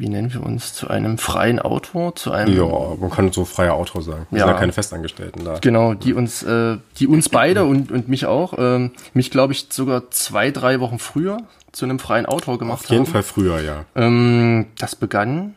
wie 0.00 0.08
nennen 0.08 0.32
wir 0.32 0.42
uns, 0.42 0.72
zu 0.72 0.88
einem 0.88 1.18
freien 1.18 1.58
Autor, 1.58 2.14
zu 2.16 2.32
einem 2.32 2.56
Ja, 2.56 2.64
man 2.98 3.10
kann 3.10 3.30
so 3.32 3.44
freier 3.44 3.74
Autor 3.74 4.00
sagen. 4.00 4.26
Wir 4.30 4.38
Ja. 4.38 4.46
sind 4.46 4.54
ja 4.54 4.58
keine 4.60 4.72
Festangestellten 4.72 5.44
da. 5.44 5.58
Genau, 5.60 5.92
die 5.92 6.14
uns, 6.14 6.42
äh, 6.42 6.78
die 6.96 7.06
uns 7.06 7.28
beide 7.28 7.64
und, 7.64 7.92
und 7.92 8.08
mich 8.08 8.24
auch, 8.24 8.54
ähm, 8.56 8.92
mich 9.12 9.30
glaube 9.30 9.52
ich 9.52 9.66
sogar 9.70 10.10
zwei, 10.10 10.50
drei 10.50 10.80
Wochen 10.80 10.98
früher 10.98 11.36
zu 11.72 11.84
einem 11.84 11.98
freien 11.98 12.24
Autor 12.24 12.58
gemacht 12.58 12.84
Auf 12.84 12.90
jeden 12.90 13.04
haben. 13.04 13.12
Fall 13.12 13.22
früher, 13.22 13.60
ja. 13.60 13.84
Ähm, 13.94 14.66
das 14.78 14.96
begann 14.96 15.54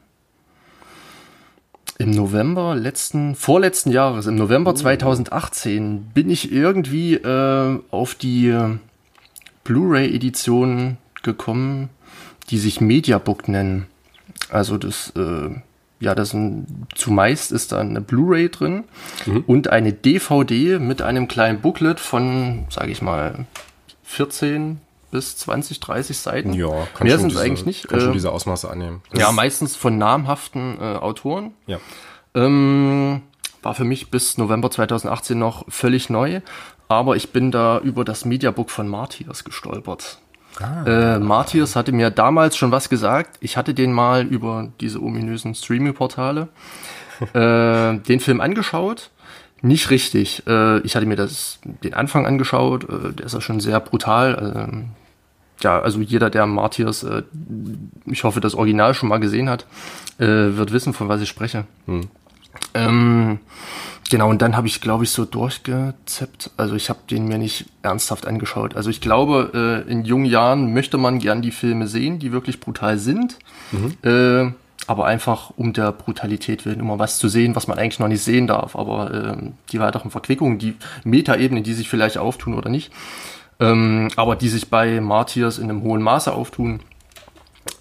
im 1.97 2.11
November 2.11 2.75
letzten, 2.75 3.35
vorletzten 3.35 3.91
Jahres, 3.91 4.25
im 4.25 4.35
November 4.35 4.75
2018, 4.75 6.11
bin 6.13 6.29
ich 6.29 6.51
irgendwie 6.51 7.13
äh, 7.13 7.79
auf 7.91 8.15
die 8.15 8.53
Blu-ray-Edition 9.63 10.97
gekommen, 11.21 11.89
die 12.49 12.57
sich 12.57 12.81
Mediabook 12.81 13.47
nennen. 13.47 13.85
Also 14.49 14.77
das, 14.77 15.11
äh, 15.15 15.49
ja, 15.99 16.15
das 16.15 16.33
ein, 16.33 16.87
zumeist 16.95 17.51
ist 17.51 17.71
da 17.71 17.79
eine 17.79 18.01
Blu-ray 18.01 18.49
drin 18.49 18.83
und 19.47 19.69
eine 19.69 19.93
DVD 19.93 20.79
mit 20.79 21.01
einem 21.01 21.27
kleinen 21.27 21.61
Booklet 21.61 21.99
von, 21.99 22.65
sage 22.69 22.91
ich 22.91 23.01
mal, 23.01 23.45
14 24.03 24.79
bis 25.11 25.37
20, 25.37 25.79
30 25.79 26.17
Seiten. 26.17 26.53
Ja, 26.53 26.87
kann 26.93 27.05
Mehr 27.07 27.13
schon 27.17 27.29
sind 27.29 27.33
es 27.33 27.37
eigentlich 27.37 27.65
nicht. 27.65 27.87
Kann 27.87 27.99
schon 27.99 28.09
Äh, 28.09 28.13
diese 28.13 28.31
Ausmaße 28.31 28.69
annehmen. 28.69 29.01
Das 29.11 29.19
ja, 29.21 29.29
ist- 29.29 29.35
meistens 29.35 29.75
von 29.75 29.97
namhaften 29.97 30.77
äh, 30.79 30.95
Autoren. 30.95 31.51
ja. 31.67 31.79
Ähm, 32.35 33.21
war 33.61 33.75
für 33.75 33.83
mich 33.85 34.09
bis 34.09 34.37
November 34.39 34.71
2018 34.71 35.37
noch 35.37 35.65
völlig 35.69 36.09
neu, 36.09 36.41
aber 36.89 37.15
ich 37.15 37.31
bin 37.31 37.51
da 37.51 37.79
über 37.79 38.03
das 38.03 38.25
Mediabook 38.25 38.69
von 38.71 38.87
Martyrs 38.89 39.43
gestolpert. 39.43 40.17
Äh, 40.85 41.19
Martyrs 41.19 41.75
hatte 41.75 41.91
mir 41.91 42.09
damals 42.09 42.57
schon 42.57 42.71
was 42.71 42.89
gesagt. 42.89 43.37
Ich 43.39 43.57
hatte 43.57 43.73
den 43.73 43.91
mal 43.91 44.25
über 44.25 44.69
diese 44.79 45.01
ominösen 45.01 45.55
Streaming-Portale 45.55 46.49
äh, 47.33 47.97
den 47.99 48.19
Film 48.19 48.41
angeschaut. 48.41 49.09
Nicht 49.61 49.89
richtig. 49.89 50.43
Äh, 50.45 50.79
ich 50.79 50.95
hatte 50.95 51.05
mir 51.05 51.15
das, 51.15 51.59
den 51.63 51.93
Anfang 51.93 52.25
angeschaut. 52.25 52.83
Äh, 52.83 53.13
der 53.13 53.25
ist 53.25 53.33
ja 53.33 53.41
schon 53.41 53.59
sehr 53.59 53.79
brutal. 53.79 54.69
Ähm, 54.69 54.89
ja, 55.61 55.79
also 55.79 56.01
jeder, 56.01 56.29
der 56.29 56.45
Martyrs, 56.45 57.03
äh, 57.03 57.23
ich 58.05 58.23
hoffe, 58.23 58.41
das 58.41 58.55
Original 58.55 58.93
schon 58.93 59.09
mal 59.09 59.19
gesehen 59.19 59.49
hat, 59.49 59.65
äh, 60.17 60.25
wird 60.25 60.73
wissen, 60.73 60.93
von 60.93 61.07
was 61.07 61.21
ich 61.21 61.29
spreche. 61.29 61.65
Ähm, 62.73 63.39
genau, 64.09 64.29
und 64.29 64.41
dann 64.41 64.55
habe 64.55 64.67
ich, 64.67 64.81
glaube 64.81 65.03
ich, 65.03 65.11
so 65.11 65.25
durchgezeppt. 65.25 66.51
Also 66.57 66.75
ich 66.75 66.89
habe 66.89 66.99
den 67.09 67.27
mir 67.27 67.37
nicht 67.37 67.65
ernsthaft 67.81 68.27
angeschaut. 68.27 68.75
Also 68.75 68.89
ich 68.89 69.01
glaube, 69.01 69.83
äh, 69.87 69.91
in 69.91 70.05
jungen 70.05 70.25
Jahren 70.25 70.73
möchte 70.73 70.97
man 70.97 71.19
gern 71.19 71.41
die 71.41 71.51
Filme 71.51 71.87
sehen, 71.87 72.19
die 72.19 72.31
wirklich 72.31 72.59
brutal 72.59 72.97
sind. 72.97 73.37
Äh, 74.07 74.51
aber 74.85 75.05
einfach 75.05 75.51
um 75.55 75.73
der 75.73 75.91
Brutalität 75.91 76.65
willen, 76.65 76.81
um 76.81 76.87
mal 76.87 76.99
was 76.99 77.17
zu 77.17 77.29
sehen, 77.29 77.55
was 77.55 77.67
man 77.67 77.77
eigentlich 77.77 77.99
noch 77.99 78.07
nicht 78.07 78.23
sehen 78.23 78.47
darf. 78.47 78.75
Aber 78.75 79.13
ähm, 79.13 79.53
die 79.71 79.79
weiteren 79.79 80.11
Verquickungen, 80.11 80.59
die 80.59 80.75
Metaebenen, 81.03 81.63
die 81.63 81.73
sich 81.73 81.89
vielleicht 81.89 82.17
auftun 82.17 82.53
oder 82.53 82.69
nicht, 82.69 82.91
ähm, 83.59 84.09
aber 84.15 84.35
die 84.35 84.49
sich 84.49 84.69
bei 84.69 84.99
Martyrs 84.99 85.57
in 85.57 85.69
einem 85.69 85.83
hohen 85.83 86.01
Maße 86.01 86.33
auftun, 86.33 86.81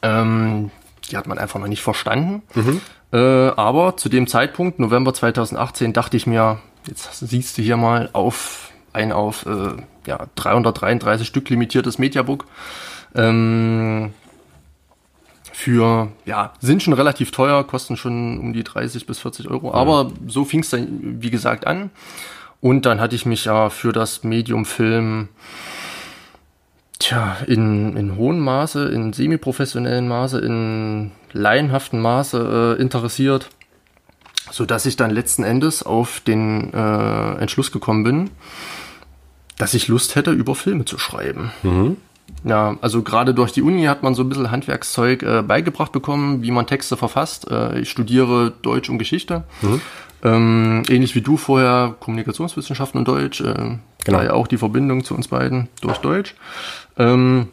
ähm, 0.02 0.70
die 1.10 1.16
hat 1.16 1.26
man 1.26 1.38
einfach 1.38 1.58
noch 1.58 1.68
nicht 1.68 1.82
verstanden. 1.82 2.42
Äh, 3.12 3.16
aber 3.16 3.96
zu 3.96 4.08
dem 4.08 4.26
Zeitpunkt, 4.26 4.78
November 4.78 5.12
2018, 5.12 5.92
dachte 5.92 6.16
ich 6.16 6.26
mir, 6.26 6.60
jetzt 6.86 7.18
siehst 7.20 7.58
du 7.58 7.62
hier 7.62 7.76
mal 7.76 8.08
auf 8.12 8.70
ein 8.92 9.12
auf 9.12 9.46
äh, 9.46 9.76
ja, 10.06 10.26
333 10.34 11.26
Stück 11.26 11.48
limitiertes 11.48 11.98
Mediabook. 11.98 12.46
Ähm, 13.14 14.12
für, 15.52 16.08
ja, 16.24 16.52
sind 16.60 16.82
schon 16.82 16.94
relativ 16.94 17.30
teuer, 17.30 17.64
kosten 17.64 17.96
schon 17.96 18.38
um 18.38 18.52
die 18.52 18.64
30 18.64 19.06
bis 19.06 19.20
40 19.20 19.48
Euro. 19.48 19.72
Aber 19.74 20.10
so 20.26 20.44
fing 20.44 20.60
es 20.60 20.70
dann, 20.70 21.22
wie 21.22 21.30
gesagt, 21.30 21.66
an. 21.66 21.90
Und 22.60 22.86
dann 22.86 23.00
hatte 23.00 23.14
ich 23.14 23.26
mich 23.26 23.44
ja 23.44 23.70
für 23.70 23.92
das 23.92 24.24
Medium 24.24 24.64
Film 24.64 25.28
Tja, 27.02 27.38
in, 27.48 27.96
in 27.96 28.16
hohem 28.16 28.38
Maße, 28.38 28.84
in 28.90 29.12
semiprofessionellen 29.12 30.06
Maße, 30.06 30.38
in 30.38 31.10
laienhaften 31.32 32.00
Maße 32.00 32.76
äh, 32.78 32.80
interessiert, 32.80 33.50
so 34.52 34.64
dass 34.66 34.86
ich 34.86 34.94
dann 34.94 35.10
letzten 35.10 35.42
Endes 35.42 35.82
auf 35.82 36.20
den 36.20 36.72
äh, 36.72 37.32
Entschluss 37.40 37.72
gekommen 37.72 38.04
bin, 38.04 38.30
dass 39.58 39.74
ich 39.74 39.88
Lust 39.88 40.14
hätte, 40.14 40.30
über 40.30 40.54
Filme 40.54 40.84
zu 40.84 40.96
schreiben. 40.96 41.50
Ja, 42.44 42.76
also 42.82 43.02
gerade 43.02 43.34
durch 43.34 43.50
die 43.50 43.62
Uni 43.62 43.82
hat 43.86 44.04
man 44.04 44.14
so 44.14 44.22
ein 44.22 44.28
bisschen 44.28 44.52
Handwerkszeug 44.52 45.24
äh, 45.24 45.42
beigebracht 45.42 45.90
bekommen, 45.90 46.42
wie 46.44 46.52
man 46.52 46.68
Texte 46.68 46.96
verfasst. 46.96 47.50
Äh, 47.50 47.80
ich 47.80 47.90
studiere 47.90 48.52
Deutsch 48.62 48.88
und 48.88 48.98
Geschichte. 48.98 49.42
Ähm, 50.22 50.84
ähnlich 50.88 51.14
wie 51.14 51.20
du 51.20 51.36
vorher 51.36 51.96
Kommunikationswissenschaften 51.98 52.98
und 52.98 53.08
Deutsch. 53.08 53.40
Äh, 53.40 53.78
Genau. 54.04 54.20
Ja 54.20 54.32
auch 54.32 54.46
die 54.46 54.58
Verbindung 54.58 55.04
zu 55.04 55.14
uns 55.14 55.28
beiden 55.28 55.68
durch 55.80 55.98
Deutsch. 55.98 56.34
Ähm, 56.98 57.48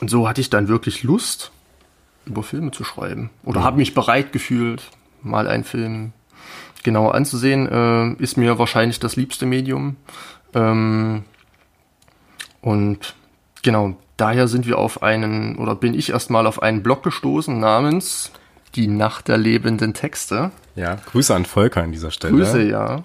und 0.00 0.08
so 0.08 0.28
hatte 0.28 0.40
ich 0.40 0.50
dann 0.50 0.68
wirklich 0.68 1.02
Lust, 1.02 1.52
über 2.24 2.42
Filme 2.42 2.70
zu 2.70 2.84
schreiben. 2.84 3.30
Oder 3.44 3.62
habe 3.62 3.76
mich 3.76 3.94
bereit 3.94 4.32
gefühlt, 4.32 4.82
mal 5.22 5.46
einen 5.46 5.64
Film 5.64 6.12
genauer 6.82 7.14
anzusehen. 7.14 7.68
Äh, 7.68 8.22
ist 8.22 8.36
mir 8.36 8.58
wahrscheinlich 8.58 8.98
das 8.98 9.16
liebste 9.16 9.46
Medium. 9.46 9.96
Ähm, 10.54 11.24
und 12.60 13.14
genau, 13.62 13.96
daher 14.16 14.48
sind 14.48 14.66
wir 14.66 14.78
auf 14.78 15.02
einen, 15.02 15.56
oder 15.56 15.74
bin 15.74 15.94
ich 15.94 16.10
erstmal 16.10 16.46
auf 16.46 16.62
einen 16.62 16.82
Blog 16.82 17.02
gestoßen 17.02 17.58
namens 17.58 18.32
Die 18.74 18.86
Nacht 18.88 19.28
der 19.28 19.36
lebenden 19.38 19.92
Texte. 19.94 20.50
Ja, 20.76 20.94
Grüße 21.10 21.34
an 21.34 21.44
Volker 21.44 21.82
an 21.82 21.92
dieser 21.92 22.10
Stelle. 22.10 22.34
Grüße, 22.34 22.62
ja. 22.62 23.04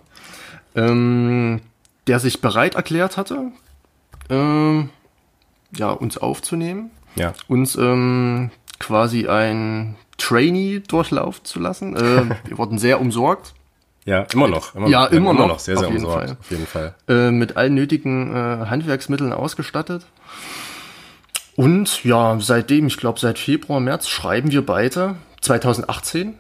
Ähm, 0.76 1.62
der 2.08 2.20
sich 2.20 2.40
bereit 2.42 2.76
erklärt 2.76 3.18
hatte, 3.18 3.52
ähm, 4.30 4.90
ja, 5.76 5.90
uns 5.90 6.18
aufzunehmen, 6.18 6.92
Ja. 7.16 7.34
uns 7.48 7.76
ähm, 7.76 8.52
quasi 8.80 9.28
ein 9.28 9.96
Trainee-Durchlauf 10.18 11.44
zu 11.44 11.60
lassen. 11.60 11.96
Äh, 11.96 12.36
wir 12.46 12.58
wurden 12.58 12.78
sehr 12.78 13.02
umsorgt. 13.02 13.54
Ja, 14.06 14.22
immer 14.34 14.48
noch. 14.48 14.74
Immer 14.76 14.88
Ja, 14.88 15.02
noch, 15.06 15.12
immer 15.12 15.34
noch, 15.34 15.60
Sehr, 15.60 15.76
auf 15.76 15.82
sehr 15.82 15.90
jeden 15.92 16.06
umsorgt. 16.06 16.28
Fall. 16.30 16.38
Auf 16.40 16.52
jeden 16.52 16.66
Fall. 16.68 16.96
äh, 17.10 17.32
mit 17.32 17.58
allen 17.58 17.74
nötigen 17.74 18.34
äh, 18.34 18.66
Handwerksmitteln 18.68 19.34
ausgestattet. 19.34 20.06
Und 21.58 22.04
ja, 22.06 22.38
seitdem, 22.40 22.88
ich 22.88 22.98
glaube 22.98 23.20
seit 23.20 23.38
Februar, 23.40 23.80
März, 23.82 24.08
schreiben 24.08 24.52
wir 24.52 24.66
beide 24.66 25.16
2018. 25.48 26.36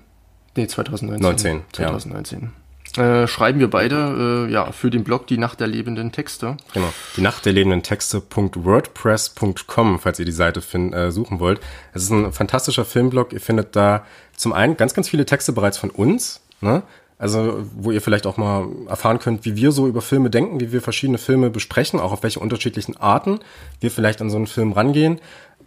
Nee, 0.55 0.67
2019. 0.67 1.21
19, 1.21 1.55
ja. 1.55 1.61
2019. 1.89 2.51
äh, 2.97 3.27
schreiben 3.27 3.59
wir 3.59 3.69
beide 3.69 4.47
äh, 4.47 4.51
ja 4.51 4.71
für 4.71 4.89
den 4.89 5.03
Blog 5.03 5.27
die 5.27 5.37
Nacht 5.37 5.59
der 5.59 5.67
lebenden 5.67 6.11
Texte. 6.11 6.57
Genau. 6.73 6.91
Die 7.15 7.21
Nacht 7.21 7.45
der 7.45 7.53
lebenden 7.53 7.83
Texte.wordpress.com, 7.83 9.99
falls 9.99 10.17
ihr 10.19 10.25
die 10.25 10.31
Seite 10.31 10.61
find, 10.61 10.95
äh, 10.95 11.11
suchen 11.11 11.39
wollt. 11.39 11.59
Es 11.93 12.03
ist 12.03 12.11
ein 12.11 12.31
fantastischer 12.33 12.85
Filmblog. 12.85 13.33
Ihr 13.33 13.41
findet 13.41 13.75
da 13.75 14.05
zum 14.35 14.53
einen 14.53 14.77
ganz, 14.77 14.93
ganz 14.93 15.09
viele 15.09 15.25
Texte 15.25 15.51
bereits 15.51 15.77
von 15.77 15.89
uns, 15.89 16.41
ne? 16.61 16.83
Also, 17.19 17.65
wo 17.75 17.89
ihr 17.89 18.01
vielleicht 18.01 18.27
auch 18.27 18.37
mal 18.37 18.67
erfahren 18.87 19.17
könnt, 19.17 19.43
wie 19.43 19.55
wir 19.55 19.71
so 19.71 19.87
über 19.87 20.03
Filme 20.03 20.29
denken, 20.29 20.59
wie 20.59 20.71
wir 20.71 20.83
verschiedene 20.83 21.17
Filme 21.17 21.49
besprechen, 21.49 21.99
auch 21.99 22.11
auf 22.11 22.21
welche 22.21 22.39
unterschiedlichen 22.39 22.95
Arten 22.97 23.39
wir 23.79 23.89
vielleicht 23.89 24.21
an 24.21 24.29
so 24.29 24.37
einen 24.37 24.45
Film 24.45 24.71
rangehen. 24.71 25.19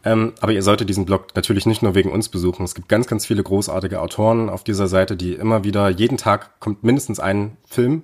Ähm, 0.04 0.32
aber 0.40 0.52
ihr 0.52 0.62
solltet 0.62 0.88
diesen 0.88 1.04
Blog 1.04 1.28
natürlich 1.34 1.66
nicht 1.66 1.82
nur 1.82 1.94
wegen 1.94 2.10
uns 2.10 2.28
besuchen. 2.28 2.64
Es 2.64 2.74
gibt 2.74 2.88
ganz, 2.88 3.06
ganz 3.06 3.26
viele 3.26 3.42
großartige 3.42 4.00
Autoren 4.00 4.48
auf 4.48 4.64
dieser 4.64 4.86
Seite, 4.86 5.16
die 5.16 5.34
immer 5.34 5.64
wieder, 5.64 5.88
jeden 5.88 6.16
Tag 6.16 6.58
kommt 6.60 6.82
mindestens 6.84 7.20
ein 7.20 7.56
Film, 7.66 8.02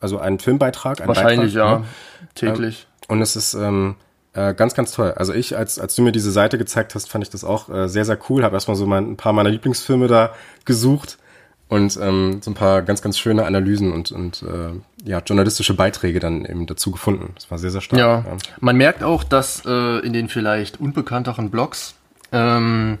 also 0.00 0.18
ein 0.18 0.38
Filmbeitrag. 0.38 1.00
Ein 1.00 1.08
Wahrscheinlich, 1.08 1.54
Beitrag, 1.54 1.70
ja. 1.70 1.78
ne? 1.78 1.86
Täglich. 2.34 2.86
Und 3.08 3.22
es 3.22 3.36
ist 3.36 3.54
ähm, 3.54 3.94
äh, 4.32 4.54
ganz, 4.54 4.74
ganz 4.74 4.92
toll. 4.92 5.12
Also 5.12 5.32
ich, 5.32 5.56
als, 5.56 5.78
als 5.78 5.94
du 5.94 6.02
mir 6.02 6.12
diese 6.12 6.32
Seite 6.32 6.58
gezeigt 6.58 6.94
hast, 6.94 7.08
fand 7.08 7.24
ich 7.24 7.30
das 7.30 7.44
auch 7.44 7.68
äh, 7.68 7.88
sehr, 7.88 8.04
sehr 8.04 8.18
cool. 8.28 8.42
Habe 8.42 8.56
erstmal 8.56 8.76
so 8.76 8.86
mein, 8.86 9.12
ein 9.12 9.16
paar 9.16 9.32
meiner 9.32 9.50
Lieblingsfilme 9.50 10.08
da 10.08 10.34
gesucht 10.64 11.18
und 11.68 11.98
ähm, 12.00 12.38
so 12.42 12.50
ein 12.50 12.54
paar 12.54 12.82
ganz, 12.82 13.02
ganz 13.02 13.18
schöne 13.18 13.44
Analysen 13.44 13.92
und, 13.92 14.12
und 14.12 14.42
äh, 14.42 15.08
ja, 15.08 15.18
journalistische 15.20 15.74
Beiträge 15.74 16.20
dann 16.20 16.44
eben 16.44 16.66
dazu 16.66 16.90
gefunden. 16.92 17.32
Das 17.34 17.50
war 17.50 17.58
sehr, 17.58 17.70
sehr 17.70 17.80
stark. 17.80 17.98
Ja. 17.98 18.24
Man 18.60 18.76
merkt 18.76 19.02
auch, 19.02 19.24
dass 19.24 19.64
äh, 19.66 19.98
in 20.06 20.12
den 20.12 20.28
vielleicht 20.28 20.78
unbekannteren 20.80 21.50
Blogs 21.50 21.94
ähm, 22.32 22.98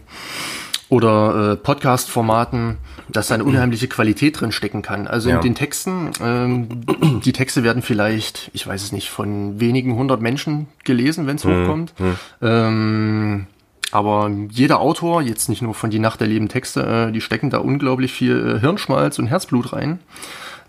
oder 0.88 1.52
äh, 1.52 1.56
Podcast-Formaten, 1.56 2.78
dass 3.08 3.28
da 3.28 3.34
eine 3.34 3.44
unheimliche 3.44 3.88
Qualität 3.88 4.40
drin 4.40 4.52
stecken 4.52 4.82
kann. 4.82 5.06
Also 5.08 5.28
Ja. 5.30 5.36
in 5.36 5.42
den 5.42 5.54
Texten, 5.54 6.10
ähm, 6.22 7.20
die 7.24 7.32
Texte 7.32 7.64
werden 7.64 7.82
vielleicht, 7.82 8.50
ich 8.52 8.66
weiß 8.66 8.82
es 8.82 8.92
nicht, 8.92 9.10
von 9.10 9.58
wenigen 9.60 9.94
hundert 9.96 10.20
Menschen 10.20 10.68
gelesen, 10.84 11.26
wenn 11.26 11.36
es 11.36 11.44
hochkommt. 11.44 11.92
Ähm, 12.40 13.46
aber 13.92 14.30
jeder 14.50 14.80
Autor, 14.80 15.22
jetzt 15.22 15.48
nicht 15.48 15.62
nur 15.62 15.74
von 15.74 15.90
Die 15.90 15.98
Nacht 15.98 16.20
der 16.20 16.28
Leben 16.28 16.48
Texte, 16.48 17.08
äh, 17.08 17.12
die 17.12 17.20
stecken 17.20 17.50
da 17.50 17.58
unglaublich 17.58 18.12
viel 18.12 18.56
äh, 18.56 18.60
Hirnschmalz 18.60 19.18
und 19.18 19.26
Herzblut 19.26 19.72
rein, 19.72 20.00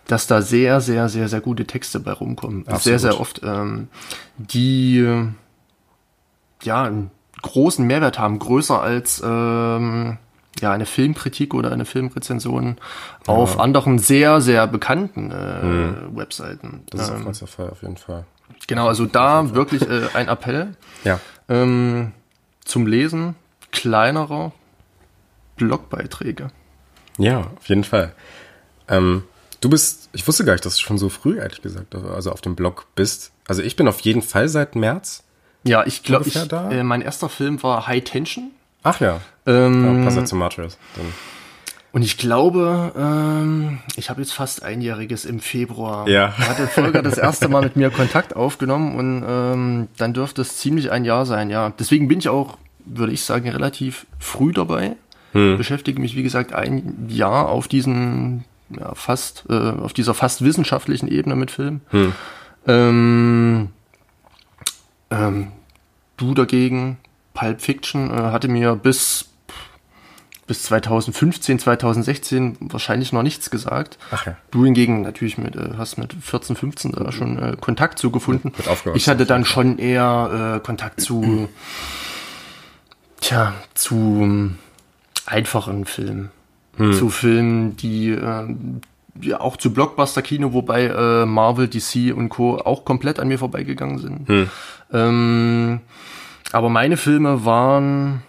dass 0.08 0.28
da 0.28 0.42
sehr, 0.42 0.80
sehr, 0.82 1.10
sehr, 1.10 1.28
sehr 1.28 1.42
gute 1.42 1.66
Texte 1.66 2.00
bei 2.00 2.12
rumkommen. 2.14 2.62
Absolut. 2.68 2.84
Sehr, 2.84 3.00
sehr 3.00 3.20
oft, 3.20 3.42
ähm, 3.44 3.88
die 4.38 5.00
äh, 5.00 5.26
ja 6.64 6.84
einen 6.84 7.12
großen 7.42 7.86
Mehrwert 7.86 8.18
haben, 8.20 8.40
größer 8.40 8.82
als 8.82 9.22
ähm, 9.26 10.18
ja 10.60 10.72
eine 10.72 10.86
Filmkritik 10.86 11.54
oder 11.54 11.72
eine 11.72 11.86
Filmrezension 11.86 12.78
auf 13.28 13.60
anderen 13.60 14.00
sehr, 14.00 14.42
sehr 14.42 14.66
bekannten 14.68 15.32
äh, 15.32 16.18
Webseiten. 16.18 16.68
Mhm. 16.68 16.82
Das 16.98 17.10
ist 17.10 17.60
Ähm, 17.60 17.68
auf 17.70 17.82
jeden 17.82 17.98
Fall. 17.98 18.26
genau, 18.68 18.88
also 18.88 19.06
da 19.06 19.54
wirklich 19.54 19.82
äh, 19.88 20.08
ein 20.14 20.28
Appell 20.30 20.76
Ja. 21.04 21.20
ähm, 21.48 22.12
zum 22.68 22.88
Lesen 22.88 23.36
kleinerer 23.72 24.52
Blogbeiträge. 25.56 26.50
Ja, 27.18 27.52
auf 27.58 27.68
jeden 27.68 27.84
Fall. 27.84 28.14
Ähm, 28.88 29.24
du 29.62 29.70
bist, 29.70 30.10
ich 30.14 30.28
wusste 30.28 30.46
gar 30.46 30.54
nicht, 30.54 30.66
dass 30.66 30.76
du 30.76 30.82
schon 30.82 30.98
so 30.98 31.10
früh, 31.10 31.40
ehrlich 31.40 31.62
gesagt, 31.62 31.96
also 31.96 32.32
auf 32.32 32.42
dem 32.42 32.56
Blog 32.56 32.86
bist. 32.96 33.32
Also 33.48 33.62
ich 33.64 33.76
bin 33.76 33.88
auf 33.88 34.00
jeden 34.02 34.22
Fall 34.22 34.50
seit 34.50 34.76
März. 34.76 35.24
Ja, 35.64 35.86
ich 35.86 36.04
glaube, 36.04 36.30
äh, 36.72 36.84
mein 36.84 37.02
erster 37.02 37.30
Film 37.30 37.62
war 37.64 37.88
High 37.88 38.04
Tension. 38.04 38.52
Ach 38.84 39.00
ja, 39.02 39.20
Ähm, 39.46 40.00
ja 40.00 40.04
Passer 40.06 40.26
zu 40.26 40.36
Matris. 40.36 40.78
Dann, 40.96 41.14
Und 41.92 42.04
ich 42.04 42.18
glaube, 42.18 42.92
ähm, 42.98 43.80
ich 43.96 44.10
habe 44.10 44.22
jetzt 44.22 44.34
fast 44.34 44.62
einjähriges 44.64 45.26
im 45.26 45.40
Februar. 45.40 46.08
Ja. 46.08 46.34
Da 46.38 46.48
hatte 46.50 46.68
Volker 46.68 47.02
das 47.02 47.18
erste 47.18 47.48
Mal 47.48 47.64
mit 47.64 47.76
mir 47.76 47.90
Kontakt 47.90 48.36
aufgenommen 48.36 48.96
und 48.96 49.24
ähm, 49.28 49.88
dann 49.98 50.14
dürfte 50.14 50.42
es 50.42 50.58
ziemlich 50.58 50.92
ein 50.92 51.06
Jahr 51.06 51.26
sein, 51.26 51.50
ja. 51.50 51.74
Deswegen 51.80 52.08
bin 52.08 52.20
ich 52.20 52.30
auch, 52.30 52.58
würde 52.86 53.14
ich 53.14 53.24
sagen, 53.24 53.50
relativ 53.50 54.06
früh 54.20 54.52
dabei. 54.52 54.96
Beschäftige 55.34 56.00
mich, 56.02 56.16
wie 56.16 56.24
gesagt, 56.24 56.54
ein 56.54 57.06
Jahr 57.10 57.50
auf 57.50 57.68
diesen, 57.68 58.44
ja, 58.70 58.96
fast, 58.96 59.46
äh, 59.50 59.54
auf 59.54 59.94
dieser 59.94 60.14
fast 60.14 60.44
wissenschaftlichen 60.44 61.08
Ebene 61.08 61.36
mit 61.36 61.52
Film. 61.52 61.82
Ähm, 62.66 63.70
ähm, 65.12 65.52
du 66.18 66.34
dagegen, 66.34 66.98
Pulp 67.34 67.62
Fiction, 67.62 68.10
äh, 68.10 68.32
hatte 68.32 68.48
mir 68.48 68.76
bis 68.76 69.30
bis 70.48 70.64
2015, 70.64 71.60
2016 71.60 72.58
wahrscheinlich 72.62 73.12
noch 73.12 73.22
nichts 73.22 73.52
gesagt. 73.52 73.98
Ach 74.12 74.26
ja. 74.26 74.38
Du 74.50 74.64
hingegen 74.64 75.02
natürlich 75.02 75.38
mit, 75.38 75.56
äh, 75.56 75.72
hast 75.78 75.98
mit 75.98 76.14
14, 76.14 76.56
15 76.56 76.94
da 76.94 77.12
schon 77.12 77.38
äh, 77.38 77.58
Kontakt 77.60 78.00
zugefunden. 78.00 78.54
Ich 78.96 79.10
hatte 79.10 79.26
dann 79.26 79.44
schon 79.46 79.78
eher 79.78 80.56
äh, 80.56 80.66
Kontakt 80.66 81.02
zu, 81.02 81.50
tja, 83.20 83.54
zu 83.74 83.96
ähm, 83.96 84.58
einfachen 85.26 85.86
Filmen. 85.86 86.32
Hm. 86.78 86.94
Zu 86.94 87.10
Filmen, 87.10 87.76
die 87.76 88.12
ähm, 88.12 88.82
ja 89.22 89.42
auch 89.42 89.58
zu 89.58 89.74
Blockbuster-Kino, 89.74 90.54
wobei 90.54 90.86
äh, 90.86 91.26
Marvel, 91.26 91.68
DC 91.68 92.16
und 92.16 92.30
Co. 92.30 92.58
auch 92.58 92.86
komplett 92.86 93.20
an 93.20 93.28
mir 93.28 93.40
vorbeigegangen 93.40 94.00
sind. 94.00 94.28
Hm. 94.28 94.50
Ähm, 94.94 95.80
aber 96.52 96.70
meine 96.70 96.96
Filme 96.96 97.44
waren 97.44 98.24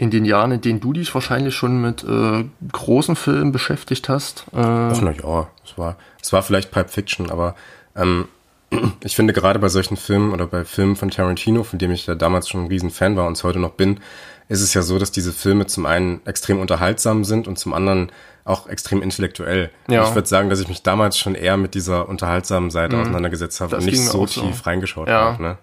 in 0.00 0.10
den 0.10 0.24
Jahren, 0.24 0.50
in 0.50 0.62
denen 0.62 0.80
du 0.80 0.94
dich 0.94 1.12
wahrscheinlich 1.14 1.54
schon 1.54 1.82
mit 1.82 2.02
äh, 2.04 2.44
großen 2.72 3.16
Filmen 3.16 3.52
beschäftigt 3.52 4.08
hast. 4.08 4.46
Äh, 4.54 4.56
Ach 4.56 4.98
na 5.02 5.12
ja, 5.12 5.46
es 5.62 5.76
war, 5.76 5.96
es 6.22 6.32
war 6.32 6.42
vielleicht 6.42 6.70
Pipe 6.70 6.88
Fiction, 6.88 7.30
aber 7.30 7.54
ähm, 7.94 8.26
ich 9.04 9.14
finde 9.14 9.34
gerade 9.34 9.58
bei 9.58 9.68
solchen 9.68 9.98
Filmen 9.98 10.32
oder 10.32 10.46
bei 10.46 10.64
Filmen 10.64 10.96
von 10.96 11.10
Tarantino, 11.10 11.64
von 11.64 11.78
dem 11.78 11.90
ich 11.90 12.06
ja 12.06 12.14
damals 12.14 12.48
schon 12.48 12.62
ein 12.62 12.68
Riesenfan 12.68 13.14
war 13.16 13.26
und 13.26 13.36
es 13.36 13.44
heute 13.44 13.58
noch 13.58 13.72
bin, 13.72 14.00
ist 14.48 14.62
es 14.62 14.72
ja 14.72 14.80
so, 14.80 14.98
dass 14.98 15.12
diese 15.12 15.32
Filme 15.32 15.66
zum 15.66 15.84
einen 15.84 16.22
extrem 16.24 16.60
unterhaltsam 16.60 17.22
sind 17.24 17.46
und 17.46 17.58
zum 17.58 17.74
anderen 17.74 18.10
auch 18.46 18.68
extrem 18.68 19.02
intellektuell. 19.02 19.68
Ja. 19.86 20.08
Ich 20.08 20.14
würde 20.14 20.26
sagen, 20.26 20.48
dass 20.48 20.60
ich 20.60 20.68
mich 20.68 20.82
damals 20.82 21.18
schon 21.18 21.34
eher 21.34 21.58
mit 21.58 21.74
dieser 21.74 22.08
unterhaltsamen 22.08 22.70
Seite 22.70 22.96
auseinandergesetzt 22.98 23.60
habe 23.60 23.72
Das 23.72 23.84
und 23.84 23.90
nicht 23.90 24.02
so 24.02 24.22
auch 24.22 24.26
tief 24.26 24.64
reingeschaut 24.64 25.08
Ja. 25.08 25.32
habe. 25.32 25.42
Ne? 25.42 25.58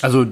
Also 0.00 0.26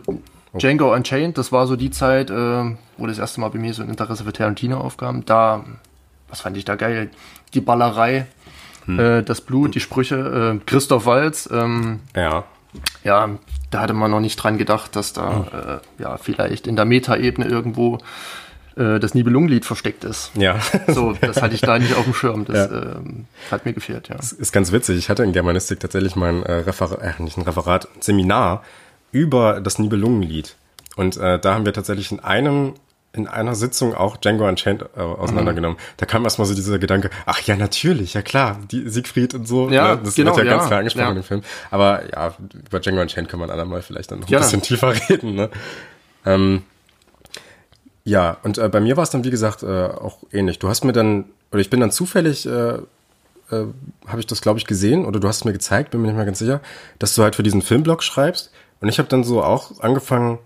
Django 0.59 0.93
Unchained, 0.95 1.37
das 1.39 1.53
war 1.53 1.67
so 1.67 1.77
die 1.77 1.91
Zeit, 1.91 2.31
äh, 2.31 2.65
wo 2.97 3.07
das 3.07 3.19
erste 3.19 3.41
Mal 3.41 3.49
bei 3.51 3.59
mir 3.59 3.75
so 3.75 3.83
ein 3.83 3.89
Interesse 3.89 4.25
für 4.25 4.33
Tarantino 4.33 4.79
aufkam. 4.79 5.25
Da, 5.25 5.65
was 6.29 6.41
fand 6.41 6.57
ich 6.57 6.65
da 6.65 6.77
geil? 6.77 7.11
Die 7.55 7.61
Ballerei, 7.61 8.27
äh, 8.89 9.23
das 9.23 9.41
Blut, 9.41 9.75
die 9.75 9.81
Sprüche, 9.81 10.57
äh, 10.57 10.65
Christoph 10.67 11.07
Waltz, 11.07 11.49
ähm, 11.53 12.01
Ja. 12.15 12.45
ja, 13.03 13.31
da 13.71 13.81
hatte 13.81 13.95
man 13.95 14.11
noch 14.11 14.21
nicht 14.21 14.37
dran 14.37 14.59
gedacht, 14.59 14.95
dass 14.97 15.13
da 15.13 15.81
äh, 15.99 16.03
ja 16.03 16.17
vielleicht 16.19 16.67
in 16.67 16.77
der 16.77 16.85
Metaebene 16.85 17.49
irgendwo 17.49 17.99
äh, 18.77 18.99
das 19.01 19.15
Nibelungenlied 19.15 19.65
versteckt 19.65 20.05
ist. 20.05 20.31
Ja. 20.37 20.59
So, 20.89 21.13
das 21.21 21.41
hatte 21.43 21.55
ich 21.55 21.61
da 21.61 21.79
nicht 21.79 21.95
auf 21.97 22.05
dem 22.05 22.15
Schirm. 22.15 22.45
Das 22.45 22.71
Ja. 22.71 22.83
ähm, 22.97 23.27
hat 23.51 23.65
mir 23.65 23.73
gefehlt, 23.73 24.09
ja. 24.09 24.17
ist 24.17 24.53
ganz 24.53 24.71
witzig. 24.73 24.99
Ich 24.99 25.09
hatte 25.09 25.23
in 25.25 25.33
Germanistik 25.33 25.81
tatsächlich 25.81 26.15
mal 26.17 26.29
ein 26.31 26.43
äh, 26.45 26.53
Referat, 26.53 27.01
äh, 27.01 27.23
nicht 27.23 27.37
ein 27.39 27.43
Referat, 27.43 27.87
ein 27.97 28.03
Seminar 28.03 28.63
über 29.15 29.61
das 29.61 29.79
Nibelungenlied. 29.79 30.57
Und 30.97 31.17
äh, 31.17 31.39
da 31.39 31.55
haben 31.55 31.65
wir 31.65 31.73
tatsächlich 31.73 32.11
in 32.13 32.21
einem 32.21 32.75
in 33.13 33.29
einer 33.29 33.55
Sitzung 33.55 33.95
auch 33.95 34.17
Django 34.17 34.49
Unchained 34.49 34.87
äh, 34.97 35.01
auseinandergenommen. 35.01 35.79
Da 35.99 36.05
kam 36.05 36.25
erstmal 36.25 36.49
so 36.49 36.55
dieser 36.55 36.81
Gedanke, 36.81 37.11
ach 37.27 37.41
ja, 37.43 37.55
natürlich, 37.55 38.15
ja 38.15 38.23
klar, 38.23 38.59
die 38.73 38.89
Siegfried 38.89 39.35
und 39.35 39.47
so. 39.47 39.71
Ja, 39.71 39.95
ne? 39.95 40.01
das 40.03 40.17
genau, 40.17 40.37
wird 40.37 40.47
ja, 40.47 40.51
ganz 40.51 40.65
ja, 40.65 40.67
klar 40.67 40.79
angesprochen 40.81 41.07
ja. 41.07 41.15
dem 41.15 41.23
Film. 41.23 41.43
Aber 41.71 42.03
ja, 42.13 42.35
über 42.67 42.81
Django 42.81 43.01
Unchained 43.03 43.29
kann 43.29 43.39
man 43.39 43.51
andermal 43.51 43.83
vielleicht 43.83 44.11
dann 44.11 44.19
noch 44.19 44.27
ein 44.27 44.33
Ja. 44.33 44.41
bisschen 44.41 44.63
tiefer 44.63 44.93
reden. 45.09 45.37
Ne? 45.37 45.49
Ähm, 46.27 46.65
ja, 48.03 48.37
und 48.43 48.59
äh, 48.59 48.69
bei 48.69 48.81
mir 48.81 48.97
war 48.97 49.05
es 49.05 49.11
dann, 49.11 49.23
wie 49.23 49.31
gesagt, 49.31 49.63
äh, 49.63 49.67
auch 49.67 50.19
ähnlich. 50.33 50.59
Du 50.59 50.69
hast 50.69 50.83
mir 50.83 50.93
dann, 50.93 51.27
oder 51.53 51.61
ich 51.61 51.71
bin 51.71 51.79
dann 51.79 51.93
zufällig, 51.93 52.47
äh, 52.47 52.51
äh, 52.51 52.81
habe 53.51 54.19
ich 54.19 54.27
das, 54.27 54.41
glaube 54.41 54.59
ich, 54.59 54.67
gesehen, 54.67 55.05
oder 55.05 55.21
du 55.21 55.29
hast 55.29 55.37
es 55.37 55.45
mir 55.45 55.53
gezeigt, 55.53 55.93
bin 55.93 56.01
mir 56.01 56.09
nicht 56.09 56.17
mehr 56.17 56.27
ganz 56.27 56.41
sicher, 56.41 56.61
dass 56.99 57.15
du 57.15 57.23
halt 57.23 57.37
für 57.37 57.45
diesen 57.45 57.63
Filmblog 57.63 58.03
schreibst. 58.03 58.51
Und 58.85 58.91
ich 58.91 58.99
habe 58.99 59.09
dann 59.09 59.25
so 59.25 59.43
auch 59.43 59.81
angefangen 59.81 60.39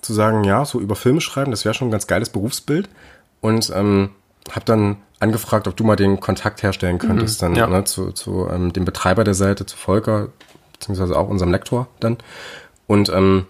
zu 0.00 0.12
sagen, 0.12 0.42
ja, 0.42 0.64
so 0.64 0.80
über 0.80 0.96
Filme 0.96 1.20
schreiben, 1.20 1.52
das 1.52 1.64
wäre 1.64 1.72
schon 1.72 1.86
ein 1.86 1.92
ganz 1.92 2.08
geiles 2.08 2.30
Berufsbild. 2.30 2.88
Und 3.40 3.72
ähm, 3.72 4.10
habe 4.50 4.64
dann 4.64 4.96
angefragt, 5.20 5.68
ob 5.68 5.76
du 5.76 5.84
mal 5.84 5.94
den 5.94 6.18
Kontakt 6.18 6.64
herstellen 6.64 6.98
könntest, 6.98 7.42
dann 7.42 7.54
ja. 7.54 7.68
ne, 7.68 7.84
zu, 7.84 8.10
zu 8.10 8.48
ähm, 8.50 8.72
dem 8.72 8.84
Betreiber 8.84 9.22
der 9.22 9.34
Seite, 9.34 9.66
zu 9.66 9.76
Volker, 9.76 10.30
beziehungsweise 10.72 11.16
auch 11.16 11.28
unserem 11.28 11.52
Lektor 11.52 11.86
dann. 12.00 12.16
Und 12.88 13.08
ähm, 13.08 13.46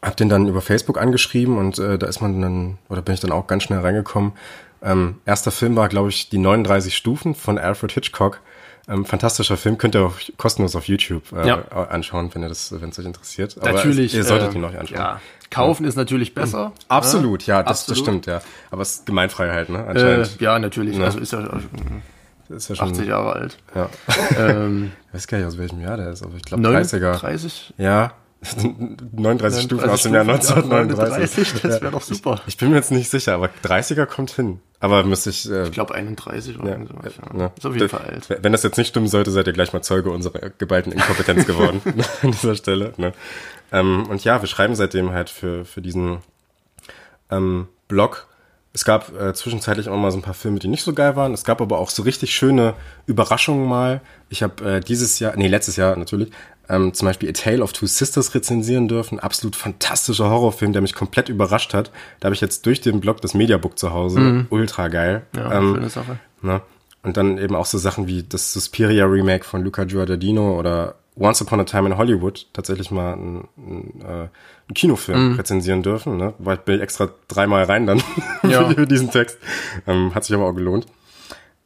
hab 0.00 0.16
den 0.16 0.30
dann 0.30 0.48
über 0.48 0.62
Facebook 0.62 0.98
angeschrieben 0.98 1.58
und 1.58 1.78
äh, 1.78 1.98
da 1.98 2.06
ist 2.06 2.22
man 2.22 2.40
dann, 2.40 2.78
oder 2.88 3.02
bin 3.02 3.12
ich 3.12 3.20
dann 3.20 3.30
auch 3.30 3.46
ganz 3.46 3.64
schnell 3.64 3.80
reingekommen. 3.80 4.32
Ähm, 4.82 5.16
erster 5.26 5.50
Film 5.50 5.76
war, 5.76 5.90
glaube 5.90 6.08
ich, 6.08 6.30
die 6.30 6.38
39 6.38 6.96
Stufen 6.96 7.34
von 7.34 7.58
Alfred 7.58 7.92
Hitchcock. 7.92 8.40
Ähm, 8.90 9.04
fantastischer 9.04 9.56
Film, 9.56 9.78
könnt 9.78 9.94
ihr 9.94 10.02
auch 10.04 10.14
kostenlos 10.36 10.74
auf 10.74 10.88
YouTube 10.88 11.22
äh, 11.32 11.46
Ja. 11.46 11.62
anschauen, 11.90 12.28
wenn 12.34 12.42
ihr 12.42 12.48
das, 12.48 12.72
wenn 12.80 12.88
es 12.90 12.98
euch 12.98 13.04
interessiert. 13.06 13.56
Aber 13.60 13.72
Natürlich. 13.72 14.14
ihr 14.14 14.24
solltet 14.24 14.52
äh, 14.52 14.58
ihn 14.58 14.64
euch 14.64 14.76
anschauen. 14.78 14.98
Ja, 14.98 15.20
kaufen 15.50 15.84
ist 15.84 15.94
natürlich 15.96 16.34
besser. 16.34 16.72
Absolut, 16.88 17.46
ja, 17.46 17.62
das, 17.62 17.86
das 17.86 17.98
Absolut. 17.98 17.98
stimmt, 18.24 18.26
ja. 18.26 18.42
Aber 18.70 18.82
es 18.82 18.96
ist 18.96 19.06
Gemeinfreiheit, 19.06 19.68
ne? 19.68 19.78
Äh, 19.78 19.90
Anscheinend. 19.90 20.40
ja, 20.40 20.58
natürlich. 20.58 21.00
Also 21.00 21.18
ist 21.20 21.32
ja, 21.32 21.40
äh, 21.40 22.56
ist 22.56 22.68
ja 22.68 22.74
schon 22.74 22.90
80 22.90 23.06
Jahre 23.06 23.32
alt. 23.34 23.58
Ja. 23.74 23.88
ähm, 24.38 24.92
Ich 25.08 25.14
weiß 25.14 25.26
gar 25.28 25.38
nicht, 25.38 25.46
aus 25.48 25.58
welchem 25.58 25.80
Jahr 25.80 25.96
der 25.96 26.10
ist, 26.10 26.22
aber 26.22 26.34
ich 26.36 26.42
glaube 26.42 26.62
30er. 26.66 27.14
30er. 27.14 27.18
30? 27.20 27.74
Ja. 27.78 28.12
39 28.42 29.64
Stufen 29.64 29.90
aus 29.90 30.02
dem 30.02 30.14
Jahr 30.14 30.22
1939. 30.22 31.60
Das 31.62 31.82
wäre 31.82 31.92
doch 31.92 32.02
super. 32.02 32.40
Ich 32.46 32.56
bin 32.56 32.70
mir 32.70 32.76
jetzt 32.76 32.90
nicht 32.90 33.10
sicher, 33.10 33.34
aber 33.34 33.50
30er 33.64 34.06
kommt 34.06 34.30
hin. 34.30 34.60
Aber 34.80 35.04
müsste 35.04 35.28
ich. 35.30 35.50
Äh, 35.50 35.64
Ich 35.64 35.72
glaube 35.72 35.94
31 35.94 36.58
oder 36.58 36.70
ja, 36.78 36.86
sowas. 36.86 37.12
Ja. 37.22 37.36
ne. 37.36 37.52
Ist 37.56 37.66
auf 37.66 37.74
jeden 37.74 37.88
Fall 37.90 38.00
alt. 38.00 38.28
Wenn 38.42 38.52
das 38.52 38.62
jetzt 38.62 38.78
nicht 38.78 38.88
stimmen 38.88 39.08
sollte, 39.08 39.30
seid 39.30 39.46
ihr 39.46 39.52
gleich 39.52 39.74
mal 39.74 39.82
Zeuge 39.82 40.10
unserer 40.10 40.50
geballten 40.56 40.92
Inkompetenz 40.92 41.46
geworden 41.46 41.82
an 42.22 42.30
dieser 42.30 42.54
Stelle. 42.54 42.94
Ne? 42.96 43.12
Ähm, 43.72 44.06
und 44.08 44.24
ja, 44.24 44.40
wir 44.40 44.48
schreiben 44.48 44.74
seitdem 44.74 45.10
halt 45.12 45.28
für, 45.28 45.66
für 45.66 45.82
diesen 45.82 46.18
ähm, 47.30 47.68
Blog. 47.88 48.26
Es 48.72 48.84
gab 48.84 49.12
äh, 49.20 49.34
zwischenzeitlich 49.34 49.88
auch 49.88 49.96
mal 49.96 50.12
so 50.12 50.18
ein 50.18 50.22
paar 50.22 50.32
Filme, 50.34 50.60
die 50.60 50.68
nicht 50.68 50.84
so 50.84 50.92
geil 50.94 51.16
waren. 51.16 51.34
Es 51.34 51.44
gab 51.44 51.60
aber 51.60 51.78
auch 51.78 51.90
so 51.90 52.02
richtig 52.02 52.32
schöne 52.34 52.74
Überraschungen 53.06 53.68
mal. 53.68 54.00
Ich 54.28 54.42
habe 54.44 54.76
äh, 54.76 54.80
dieses 54.80 55.18
Jahr, 55.18 55.34
nee, 55.36 55.48
letztes 55.48 55.74
Jahr 55.76 55.96
natürlich, 55.96 56.30
ähm, 56.70 56.94
zum 56.94 57.06
Beispiel 57.06 57.28
A 57.28 57.32
Tale 57.32 57.62
of 57.62 57.72
Two 57.72 57.86
Sisters 57.86 58.34
rezensieren 58.34 58.88
dürfen. 58.88 59.18
Absolut 59.20 59.56
fantastischer 59.56 60.30
Horrorfilm, 60.30 60.72
der 60.72 60.82
mich 60.82 60.94
komplett 60.94 61.28
überrascht 61.28 61.74
hat. 61.74 61.90
Da 62.20 62.26
habe 62.26 62.34
ich 62.34 62.40
jetzt 62.40 62.64
durch 62.66 62.80
den 62.80 63.00
Blog 63.00 63.20
das 63.20 63.34
Mediabook 63.34 63.78
zu 63.78 63.92
Hause. 63.92 64.46
Ultra 64.50 64.88
geil. 64.88 65.22
Ja, 65.36 65.52
Ähm, 65.58 65.74
schöne 65.74 65.90
Sache. 65.90 66.18
Ne? 66.42 66.62
Und 67.02 67.16
dann 67.16 67.38
eben 67.38 67.54
auch 67.56 67.66
so 67.66 67.78
Sachen 67.78 68.06
wie 68.06 68.22
das 68.22 68.52
Suspiria 68.52 69.04
Remake 69.06 69.44
von 69.44 69.62
Luca 69.62 69.84
Giordano 69.84 70.58
oder 70.58 70.94
Once 71.16 71.42
Upon 71.42 71.60
a 71.60 71.64
Time 71.64 71.88
in 71.88 71.96
Hollywood 71.98 72.46
tatsächlich 72.52 72.90
mal 72.90 73.14
ein, 73.14 73.48
ein, 73.58 74.00
äh, 74.02 74.04
einen 74.06 74.74
Kinofilm 74.74 75.34
rezensieren 75.36 75.82
dürfen. 75.82 76.16
Ne? 76.16 76.34
War 76.38 76.54
ich 76.54 76.60
bin 76.60 76.76
ich 76.76 76.82
extra 76.82 77.08
dreimal 77.28 77.64
rein 77.64 77.86
dann 77.86 78.02
Ja. 78.48 78.68
für 78.74 78.86
diesen 78.86 79.10
Text. 79.10 79.38
Ähm, 79.86 80.14
hat 80.14 80.24
sich 80.24 80.34
aber 80.34 80.46
auch 80.46 80.52
gelohnt. 80.54 80.86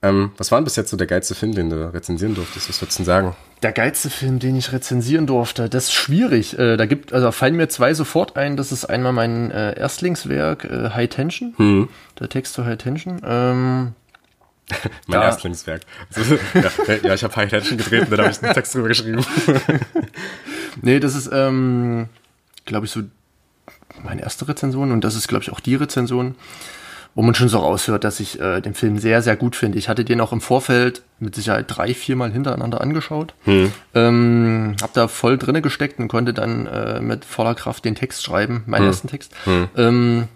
Ähm, 0.04 0.32
was 0.36 0.50
war 0.50 0.58
denn 0.58 0.64
bis 0.64 0.76
jetzt 0.76 0.90
so 0.90 0.96
der 0.96 1.06
geilste 1.06 1.34
Film, 1.34 1.54
den 1.54 1.70
du 1.70 1.92
rezensieren 1.94 2.34
durftest? 2.34 2.68
Was 2.68 2.80
würdest 2.82 2.98
du 2.98 3.02
denn 3.02 3.06
sagen? 3.06 3.36
Der 3.62 3.72
geilste 3.72 4.10
Film, 4.10 4.38
den 4.38 4.56
ich 4.56 4.72
rezensieren 4.72 5.26
durfte, 5.26 5.68
das 5.70 5.84
ist 5.84 5.92
schwierig. 5.94 6.58
Äh, 6.58 6.76
da 6.76 6.86
gibt, 6.86 7.12
also 7.12 7.32
fallen 7.32 7.56
mir 7.56 7.68
zwei 7.68 7.94
sofort 7.94 8.36
ein. 8.36 8.56
Das 8.56 8.70
ist 8.72 8.84
einmal 8.84 9.12
mein 9.12 9.50
äh, 9.50 9.78
Erstlingswerk 9.78 10.64
äh, 10.64 10.90
High 10.90 11.08
Tension, 11.08 11.54
Hm. 11.56 11.88
der 12.20 12.28
Text 12.28 12.54
zu 12.54 12.64
High 12.66 12.76
Tension. 12.78 13.20
Ähm, 13.24 13.92
Mein 15.06 15.20
Da- 15.20 15.24
Erstlingswerk. 15.26 15.82
Also, 16.14 16.34
ja, 16.54 16.94
ja, 17.02 17.14
ich 17.14 17.22
habe 17.24 17.36
High 17.36 17.50
Tension 17.50 17.76
gedreht 17.78 18.02
und 18.02 18.10
dann 18.12 18.20
habe 18.20 18.30
ich 18.30 18.42
einen 18.42 18.54
Text 18.54 18.74
drüber 18.74 18.88
geschrieben. 18.88 19.24
nee, 20.82 21.00
das 21.00 21.14
ist, 21.14 21.30
ähm, 21.32 22.08
glaube 22.64 22.86
ich, 22.86 22.92
so 22.92 23.02
meine 24.02 24.22
erste 24.22 24.48
Rezension 24.48 24.90
und 24.92 25.02
das 25.02 25.14
ist, 25.14 25.28
glaube 25.28 25.42
ich, 25.44 25.52
auch 25.52 25.60
die 25.60 25.74
Rezension, 25.74 26.34
wo 27.14 27.22
man 27.22 27.34
schon 27.34 27.48
so 27.48 27.58
raushört, 27.58 28.04
dass 28.04 28.18
ich 28.20 28.40
äh, 28.40 28.60
den 28.60 28.74
Film 28.74 28.98
sehr, 28.98 29.22
sehr 29.22 29.36
gut 29.36 29.54
finde. 29.56 29.78
Ich 29.78 29.88
hatte 29.88 30.04
den 30.04 30.20
auch 30.20 30.32
im 30.32 30.40
Vorfeld 30.40 31.02
mit 31.20 31.34
Sicherheit 31.34 31.66
drei, 31.68 31.94
viermal 31.94 32.32
hintereinander 32.32 32.80
angeschaut. 32.80 33.34
Ähm, 33.94 34.76
hab 34.82 34.92
da 34.94 35.06
voll 35.08 35.38
drinne 35.38 35.62
gesteckt 35.62 35.98
und 36.00 36.08
konnte 36.08 36.34
dann 36.34 36.66
äh, 36.66 37.00
mit 37.00 37.24
voller 37.24 37.54
Kraft 37.54 37.84
den 37.84 37.94
Text 37.94 38.24
schreiben, 38.24 38.64
meinen 38.66 38.86
ersten 38.86 39.08
Text. 39.08 39.32
Ähm, 39.46 40.28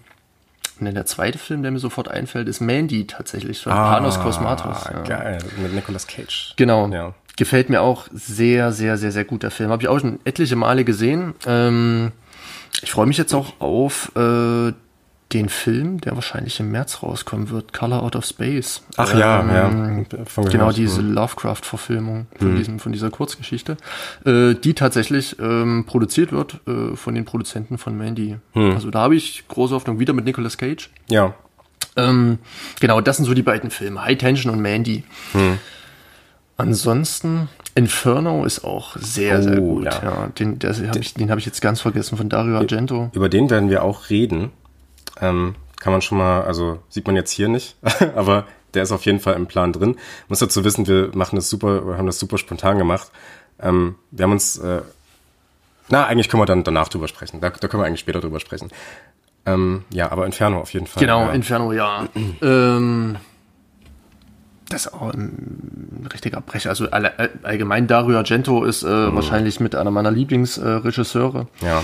und 0.79 0.85
dann 0.85 0.95
der 0.95 1.07
zweite 1.07 1.39
Film, 1.39 1.63
der 1.63 1.73
mir 1.73 1.81
sofort 1.81 2.09
einfällt, 2.09 2.47
ist 2.49 2.61
Mandy 2.61 3.07
tatsächlich 3.07 3.61
von 3.61 3.73
Panos 3.73 4.21
Kosmatos. 4.21 4.85
Ja. 4.85 4.99
Ah, 4.99 5.03
Geil, 5.03 5.39
mit 5.61 5.75
Nicolas 5.75 6.07
Cage. 6.07 6.55
Genau. 6.57 6.87
Ja. 6.89 7.15
Gefällt 7.37 7.69
mir 7.69 7.83
auch 7.83 8.07
sehr, 8.13 8.71
sehr, 8.73 8.97
sehr, 8.97 9.11
sehr 9.11 9.25
gut, 9.25 9.43
der 9.43 9.51
Film. 9.51 9.71
Habe 9.71 9.83
ich 9.83 9.89
auch 9.89 9.99
schon 9.99 10.21
etliche 10.25 10.55
Male 10.55 10.85
gesehen. 10.85 11.35
Ähm, 11.47 12.13
ich 12.83 12.93
freue 12.93 13.07
mich 13.07 13.19
jetzt 13.19 13.35
auch 13.35 13.55
auf 13.61 14.13
äh, 14.17 14.73
den 15.33 15.51
Film, 15.51 16.01
der 16.01 16.15
wahrscheinlich 16.15 16.59
im 16.59 16.71
März 16.71 17.03
rauskommen 17.03 17.51
wird, 17.51 17.75
Color 17.75 18.03
Out 18.03 18.17
of 18.17 18.25
Space. 18.25 18.83
Ach 18.97 19.15
ja, 19.15 19.41
Ähm, 19.69 20.07
ja. 20.11 20.25
Von 20.25 20.49
Genau, 20.49 20.73
diese 20.73 21.03
Lovecraft-Verfilmung 21.03 22.27
von, 22.39 22.57
diesem, 22.57 22.79
von 22.79 22.93
dieser 22.93 23.11
Kurzgeschichte, 23.11 23.77
äh, 24.25 24.55
die 24.55 24.73
tatsächlich 24.73 25.39
ähm, 25.39 25.85
produziert 25.87 26.33
wird 26.33 26.61
äh, 26.67 26.97
von 26.97 27.15
den 27.15 27.27
Produzenten 27.27 27.77
von 27.77 27.97
Mandy. 27.99 28.37
Also 28.55 28.91
da 28.91 29.01
habe 29.01 29.17
ich 29.17 29.47
große 29.49 29.75
Hoffnung 29.75 29.99
wieder 29.99 30.15
mit 30.15 30.25
Nicolas 30.25 30.57
Cage. 30.57 30.89
Ja. 31.11 31.35
Ähm, 31.97 32.39
genau, 32.81 33.01
das 33.03 33.17
sind 33.19 33.27
so 33.27 33.35
die 33.35 33.43
beiden 33.43 33.71
Filme, 33.71 34.03
High 34.05 34.17
Tension 34.17 34.51
und 34.53 34.61
Mandy. 34.61 35.05
Ansonsten, 36.57 37.49
Inferno 37.75 38.45
ist 38.45 38.65
auch 38.65 38.97
sehr, 38.97 39.43
sehr 39.43 39.59
Oh, 39.63 39.75
gut. 39.77 39.85
ja. 39.85 40.01
Ja. 40.03 40.27
den 40.39 40.59
der 40.59 40.75
hab 40.89 40.97
ich, 40.97 41.15
den 41.15 41.31
habe 41.31 41.39
ich 41.39 41.47
jetzt 41.47 41.61
ganz 41.61 41.81
vergessen 41.81 42.17
von 42.17 42.29
Dario 42.29 42.57
Argento. 42.57 43.11
Über 43.13 43.29
den 43.29 43.49
werden 43.51 43.71
wir 43.71 43.85
auch 43.85 44.11
reden. 44.11 44.51
Ähm, 45.21 45.55
kann 45.81 45.93
man 45.93 46.03
schon 46.03 46.19
mal, 46.19 46.43
also 46.43 46.81
sieht 46.89 47.07
man 47.07 47.17
jetzt 47.17 47.31
hier 47.31 47.49
nicht, 47.49 47.77
aber 48.17 48.45
der 48.75 48.83
ist 48.83 48.93
auf 48.93 49.05
jeden 49.07 49.21
Fall 49.21 49.35
im 49.35 49.47
Plan 49.47 49.73
drin. 49.73 49.97
Muss 50.29 50.41
dazu 50.41 50.65
wissen, 50.65 50.87
wir 50.87 51.11
machen 51.15 51.37
das 51.37 51.49
super, 51.51 51.87
wir 51.87 51.97
haben 51.99 52.07
das 52.07 52.19
super 52.19 52.37
spontan 52.39 52.79
gemacht. 52.79 53.11
Ähm, 53.61 53.95
wir 54.11 54.25
haben 54.25 54.33
uns, 54.33 54.59
äh, 54.59 54.83
na, 55.89 56.05
eigentlich 56.07 56.29
können 56.29 56.43
wir 56.43 56.47
dann 56.47 56.65
danach 56.65 56.89
drüber 56.89 57.09
sprechen. 57.09 57.41
Da, 57.41 57.51
da 57.51 57.69
können 57.69 57.83
wir 57.83 57.87
eigentlich 57.87 58.01
später 58.01 58.21
drüber 58.21 58.41
sprechen. 58.41 58.71
Ähm, 59.47 59.85
ja, 59.91 60.13
aber 60.13 60.27
Inferno 60.27 60.61
auf 60.61 60.73
jeden 60.75 60.87
Fall. 60.87 61.01
Genau, 61.01 61.23
ja. 61.27 61.33
Inferno, 61.33 61.73
ja. 61.73 62.07
ähm, 62.43 63.17
das 64.69 64.85
ist 64.87 64.93
auch 64.93 65.15
ein 65.15 66.07
richtiger 66.13 66.43
Brecher. 66.43 66.69
Also 66.69 66.91
all- 66.91 67.31
allgemein 67.43 67.87
Dario 67.87 68.19
Argento 68.19 68.65
ist 68.65 68.83
äh, 68.83 68.87
Mhm. 68.87 69.15
wahrscheinlich 69.15 69.61
mit 69.61 69.75
einer 69.75 69.91
meiner 69.91 70.11
Lieblingsregisseure. 70.11 71.47
ja. 71.63 71.83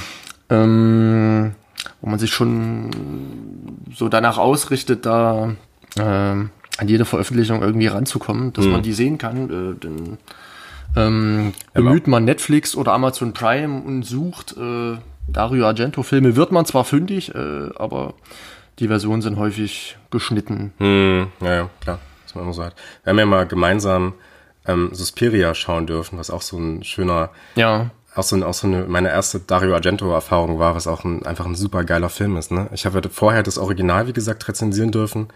ähm, 0.51 1.55
wo 2.01 2.11
man 2.11 2.19
sich 2.19 2.33
schon 2.33 2.91
so 3.95 4.09
danach 4.09 4.39
ausrichtet, 4.39 5.07
da 5.07 5.55
ähm, 5.99 6.51
an 6.79 6.89
jede 6.89 7.05
Veröffentlichung 7.05 7.63
irgendwie 7.63 7.87
ranzukommen, 7.87 8.53
dass 8.53 8.67
man 8.67 8.83
die 8.83 8.93
sehen 8.93 9.19
kann. 9.19 9.51
Äh, 9.51 9.79
dann 9.81 10.19
ähm, 10.97 11.53
bemüht 11.73 12.07
man 12.07 12.25
Netflix 12.25 12.77
oder 12.77 12.93
Amazon 12.93 13.33
Prime 13.33 13.83
und 13.83 14.03
sucht 14.03 14.57
äh, 14.57 14.97
Dario 15.29 15.67
Argento-Filme. 15.67 16.37
Wird 16.37 16.53
man 16.53 16.67
zwar 16.67 16.85
fündig, 16.85 17.35
äh, 17.35 17.69
aber 17.77 18.15
die 18.79 18.89
Versionen 18.89 19.23
sind 19.23 19.37
häufig 19.37 19.97
geschnitten. 20.11 20.73
Hm, 20.79 21.29
ja, 21.41 21.55
ja, 21.55 21.71
klar. 21.81 21.99
Was 22.25 22.35
man 22.35 22.45
immer 22.45 22.53
so 22.53 22.65
hat. 22.65 22.75
Wir 23.03 23.11
haben 23.11 23.19
ja 23.19 23.27
mal 23.27 23.47
gemeinsam 23.47 24.15
ähm, 24.67 24.91
Suspiria 24.93 25.55
schauen 25.55 25.87
dürfen, 25.87 26.19
was 26.19 26.31
auch 26.31 26.43
so 26.43 26.59
ein 26.59 26.83
schöner 26.83 27.31
Ja, 27.55 27.91
auch 28.15 28.23
so, 28.23 28.45
auch 28.45 28.55
so 28.55 28.67
eine, 28.67 28.85
meine 28.85 29.11
erste 29.11 29.41
Dario 29.41 29.75
Argento-Erfahrung 29.75 30.59
war, 30.59 30.75
was 30.75 30.87
auch 30.87 31.05
ein, 31.05 31.25
einfach 31.27 31.47
ein 31.47 31.55
super 31.55 31.85
geiler 31.85 32.09
Film 32.09 32.37
ist. 32.37 32.51
Ne? 32.53 32.69
Ich 32.73 32.87
habe 32.87 33.03
vorher 33.11 33.43
das 33.43 33.59
Original, 33.59 34.07
wie 34.07 34.13
gesagt, 34.13 34.47
rezensieren 34.49 34.93
dürfen. 34.93 35.29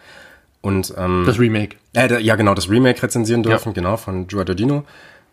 Und 0.60 0.92
ähm, 0.96 1.24
das 1.26 1.38
Remake. 1.38 1.76
äh, 1.94 2.20
ja, 2.20 2.34
genau, 2.36 2.54
das 2.54 2.68
Remake 2.68 3.02
rezensieren 3.02 3.42
dürfen, 3.42 3.74
genau, 3.74 3.96
von 3.96 4.26
Giordano. 4.26 4.84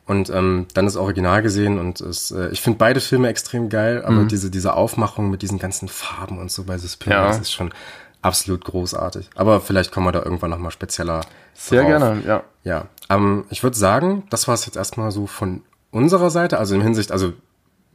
Und 0.05 0.29
ähm, 0.29 0.67
dann 0.75 0.85
das 0.85 0.97
Original 0.97 1.41
gesehen 1.41 1.79
und 1.79 1.99
es, 1.99 2.29
äh, 2.29 2.49
ich 2.49 2.61
finde 2.61 2.77
beide 2.77 2.99
Filme 2.99 3.27
extrem 3.27 3.69
geil, 3.69 4.03
aber 4.05 4.25
diese, 4.25 4.51
diese 4.51 4.75
Aufmachung 4.75 5.31
mit 5.31 5.41
diesen 5.41 5.57
ganzen 5.57 5.87
Farben 5.87 6.37
und 6.37 6.51
so 6.51 6.63
bei 6.63 6.77
Suspiria, 6.77 7.21
Ja. 7.21 7.27
das 7.27 7.39
ist 7.39 7.51
schon 7.51 7.73
absolut 8.21 8.63
großartig. 8.65 9.31
Aber 9.35 9.61
vielleicht 9.61 9.91
kommen 9.91 10.05
wir 10.05 10.11
da 10.11 10.21
irgendwann 10.21 10.51
nochmal 10.51 10.69
spezieller 10.69 11.21
Sehr 11.55 11.81
drauf. 11.81 11.89
gerne, 11.89 12.21
ja. 12.27 12.43
Ja, 12.63 12.85
ähm, 13.09 13.45
ich 13.49 13.63
würde 13.63 13.77
sagen, 13.77 14.23
das 14.29 14.47
war 14.47 14.53
es 14.53 14.67
jetzt 14.67 14.75
erstmal 14.77 15.09
so 15.11 15.25
von 15.25 15.63
unserer 15.95 16.29
Seite, 16.29 16.59
also 16.59 16.75
in 16.75 16.81
Hinsicht, 16.81 17.11
also, 17.11 17.29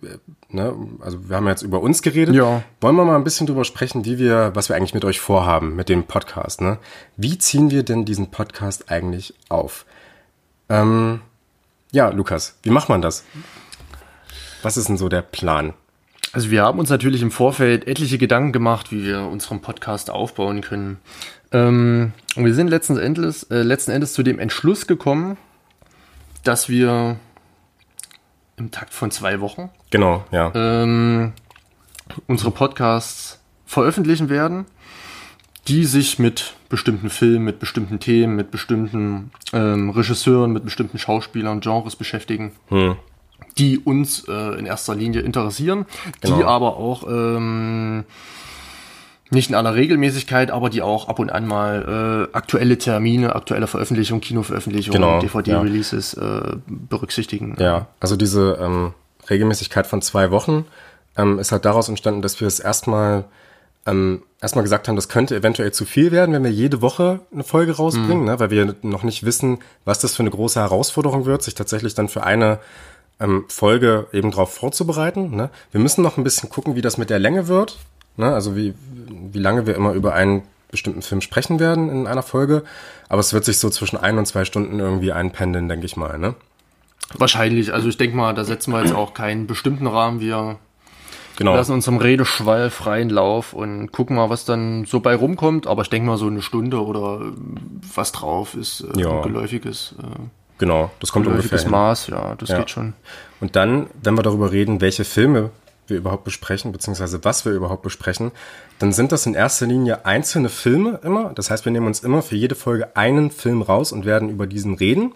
äh, 0.03 0.17
ne, 0.49 0.75
also 1.01 1.29
wir 1.29 1.37
haben 1.37 1.47
jetzt 1.47 1.63
über 1.63 1.81
uns 1.81 2.03
geredet. 2.03 2.35
Ja. 2.35 2.63
Wollen 2.81 2.97
wir 2.97 3.05
mal 3.05 3.17
ein 3.17 3.25
bisschen 3.25 3.47
drüber 3.47 3.65
sprechen, 3.65 4.05
wie 4.05 4.19
wir, 4.19 4.53
was 4.55 4.69
wir 4.69 4.77
eigentlich 4.77 4.95
mit 4.95 5.05
euch 5.05 5.21
vorhaben, 5.21 5.77
mit 5.77 5.89
dem 5.89 6.05
Podcast, 6.05 6.61
ne? 6.61 6.79
Wie 7.17 7.39
ziehen 7.39 7.71
wir 7.71 7.83
denn 7.83 8.05
diesen 8.05 8.31
Podcast 8.31 8.91
eigentlich 8.91 9.35
auf? 9.49 9.85
Ähm, 10.69 11.21
ja, 11.93 12.09
Lukas, 12.09 12.57
wie 12.63 12.71
macht 12.71 12.89
man 12.89 13.03
das? 13.03 13.25
Was 14.63 14.77
ist 14.77 14.89
denn 14.89 14.97
so 14.97 15.09
der 15.09 15.23
Plan? 15.23 15.75
Also 16.33 16.51
wir 16.51 16.63
haben 16.63 16.79
uns 16.79 16.91
natürlich 16.91 17.23
im 17.23 17.31
Vorfeld 17.33 17.87
etliche 17.89 18.17
Gedanken 18.17 18.53
gemacht, 18.53 18.93
wie 18.93 19.05
wir 19.05 19.23
unseren 19.23 19.61
Podcast 19.61 20.11
aufbauen 20.11 20.61
können. 20.61 20.99
Ähm, 21.53 22.13
und 22.37 22.45
wir 22.45 22.55
sind 22.55 22.69
letzten 22.69 22.97
Endes, 22.97 23.43
äh, 23.45 23.63
letzten 23.63 23.91
Endes 23.91 24.13
zu 24.13 24.23
dem 24.23 24.39
Entschluss 24.39 24.87
gekommen, 24.87 25.37
dass 26.45 26.69
wir 26.69 27.17
im 28.61 28.71
Takt 28.71 28.95
von 28.95 29.11
zwei 29.11 29.41
Wochen 29.41 29.71
Genau, 29.91 30.25
ja. 30.31 30.53
ähm, 30.55 31.33
unsere 32.29 32.51
Podcasts 32.53 33.41
veröffentlichen 33.67 34.29
werden, 34.29 34.67
die 35.69 35.85
sich 35.85 36.19
mit 36.19 36.55
bestimmten 36.69 37.11
Filmen, 37.11 37.45
mit 37.45 37.59
bestimmten 37.59 37.99
Themen, 38.01 38.37
mit 38.37 38.51
bestimmten 38.51 39.31
ähm, 39.53 39.91
Regisseuren, 39.91 40.53
mit 40.53 40.65
bestimmten 40.65 40.99
Schauspielern, 40.99 41.61
Genres 41.61 41.97
beschäftigen, 41.97 42.53
die 43.59 43.79
uns 43.79 44.25
äh, 44.29 44.59
in 44.59 44.67
erster 44.67 44.95
Linie 44.95 45.23
interessieren, 45.23 45.87
die 46.23 46.29
Genau. 46.29 46.47
aber 46.47 46.77
auch 46.77 47.05
ähm, 47.09 48.05
nicht 49.31 49.49
in 49.49 49.55
aller 49.55 49.75
Regelmäßigkeit, 49.75 50.51
aber 50.51 50.71
die 50.71 50.83
auch 50.83 51.09
ab 51.09 51.19
und 51.19 51.31
an 51.31 51.47
mal 51.47 52.29
äh, 52.33 52.37
aktuelle 52.37 52.79
Termine, 52.79 53.35
aktuelle 53.35 53.67
Veröffentlichungen, 53.67 54.21
Kinoveröffentlichungen, 54.21 55.01
Genau, 55.01 55.21
DVD-Releases 55.21 56.15
äh, 56.15 56.57
berücksichtigen. 56.67 57.57
Ja, 57.59 57.87
also 58.01 58.17
diese 58.17 58.59
ähm, 58.61 58.93
Regelmäßigkeit 59.29 59.87
von 59.87 60.03
zwei 60.03 60.31
Wochen 60.31 60.67
ähm, 61.17 61.39
ist 61.39 61.53
halt 61.53 61.65
daraus 61.65 61.89
entstanden, 61.89 62.23
dass 62.23 62.41
wir 62.41 62.49
es 62.49 62.59
erstmal 62.61 63.25
ähm, 63.87 64.23
erstmal 64.41 64.63
gesagt 64.63 64.89
haben, 64.89 64.97
das 64.97 65.09
könnte 65.09 65.37
eventuell 65.37 65.73
zu 65.73 65.85
viel 65.85 66.13
werden, 66.13 66.35
wenn 66.35 66.45
wir 66.45 66.51
jede 66.51 66.83
Woche 66.83 67.21
eine 67.33 67.45
Folge 67.45 67.77
rausbringen, 67.77 68.21
mhm. 68.21 68.25
ne, 68.25 68.41
weil 68.41 68.51
wir 68.51 68.75
noch 68.83 69.03
nicht 69.03 69.25
wissen, 69.25 69.59
was 69.85 70.01
das 70.01 70.15
für 70.15 70.23
eine 70.23 70.31
große 70.31 70.61
Herausforderung 70.61 71.25
wird, 71.25 71.43
sich 71.43 71.55
tatsächlich 71.55 71.95
dann 71.95 72.09
für 72.09 72.25
eine 72.25 72.59
ähm, 73.21 73.45
Folge 73.49 74.07
eben 74.13 74.31
drauf 74.31 74.55
vorzubereiten. 74.55 75.35
Ne. 75.35 75.51
Wir 75.73 75.81
müssen 75.81 76.03
noch 76.03 76.19
ein 76.19 76.25
bisschen 76.25 76.49
gucken, 76.49 76.75
wie 76.75 76.83
das 76.83 76.99
mit 76.99 77.11
der 77.11 77.19
Länge 77.19 77.49
wird, 77.49 77.79
ne, 78.21 78.33
also 78.33 78.57
wie, 78.57 78.75
wie 79.33 79.39
lange 79.39 79.67
wir 79.67 79.75
immer 79.75 79.93
über 79.93 80.15
einen 80.15 80.43
bestimmten 80.71 81.03
Film 81.03 81.21
sprechen 81.21 81.59
werden 81.59 81.91
in 81.91 82.07
einer 82.07 82.23
Folge. 82.23 82.63
Aber 83.09 83.21
es 83.21 83.33
wird 83.33 83.45
sich 83.45 83.59
so 83.59 83.71
zwischen 83.71 83.97
ein 83.97 84.19
und 84.19 84.27
zwei 84.27 84.45
Stunden 84.45 84.79
irgendwie 84.79 85.13
einpendeln, 85.13 85.69
denke 85.69 85.87
ich 85.87 85.97
mal. 85.97 86.19
Ne? 86.19 86.35
Wahrscheinlich. 87.15 87.73
Also 87.73 87.89
ich 87.89 87.97
denke 87.97 88.17
mal, 88.17 88.35
da 88.35 88.45
setzen 88.45 88.73
wir 88.73 88.83
jetzt 88.83 88.95
auch 88.95 89.15
keinen 89.15 89.47
bestimmten 89.47 89.87
Rahmen. 89.87 90.21
Wir 90.21 90.59
genau. 91.37 91.55
lassen 91.55 91.73
uns 91.73 91.87
im 91.89 91.97
Redeschwall 91.97 92.71
freien 92.71 93.11
Lauf 93.11 93.53
und 93.53 93.91
gucken 93.91 94.17
mal, 94.17 94.31
was 94.31 94.45
dann 94.45 94.85
so 94.85 95.01
bei 95.01 95.15
rumkommt. 95.15 95.67
Aber 95.67 95.83
ich 95.83 95.91
denke 95.91 96.07
mal, 96.07 96.19
so 96.19 96.29
eine 96.29 96.43
Stunde 96.43 96.83
oder 96.85 97.21
was 97.95 98.13
drauf 98.13 98.55
ist 98.55 98.83
äh, 98.95 99.01
ja. 99.01 99.11
ein 99.11 99.23
geläufiges. 99.23 99.97
Äh, 99.99 100.21
genau, 100.59 100.91
das 101.01 101.11
kommt 101.11 101.27
ungefähr 101.27 101.59
hin. 101.59 101.71
Maß, 101.71 102.07
ja, 102.09 102.37
das 102.37 102.51
ja. 102.51 102.59
geht 102.59 102.71
schon. 102.71 102.93
Und 103.41 103.57
dann, 103.57 103.89
wenn 104.03 104.15
wir 104.15 104.23
darüber 104.23 104.53
reden, 104.53 104.81
welche 104.81 105.05
Filme 105.05 105.51
wir 105.91 105.97
überhaupt 105.97 106.25
besprechen, 106.25 106.73
beziehungsweise 106.73 107.25
was 107.25 107.45
wir 107.45 107.53
überhaupt 107.53 107.83
besprechen, 107.83 108.33
dann 108.79 108.93
sind 108.93 109.13
das 109.13 109.27
in 109.27 109.35
erster 109.35 109.67
Linie 109.67 110.07
einzelne 110.07 110.49
Filme 110.49 111.01
immer. 111.03 111.33
Das 111.35 111.51
heißt, 111.51 111.65
wir 111.65 111.73
nehmen 111.73 111.87
uns 111.87 112.01
immer 112.01 112.23
für 112.23 112.37
jede 112.37 112.55
Folge 112.55 112.97
einen 112.97 113.31
Film 113.31 113.63
raus 113.63 113.93
und 113.93 114.05
werden 114.05 114.31
über 114.31 114.47
diesen 114.47 114.75
reden. 114.75 115.13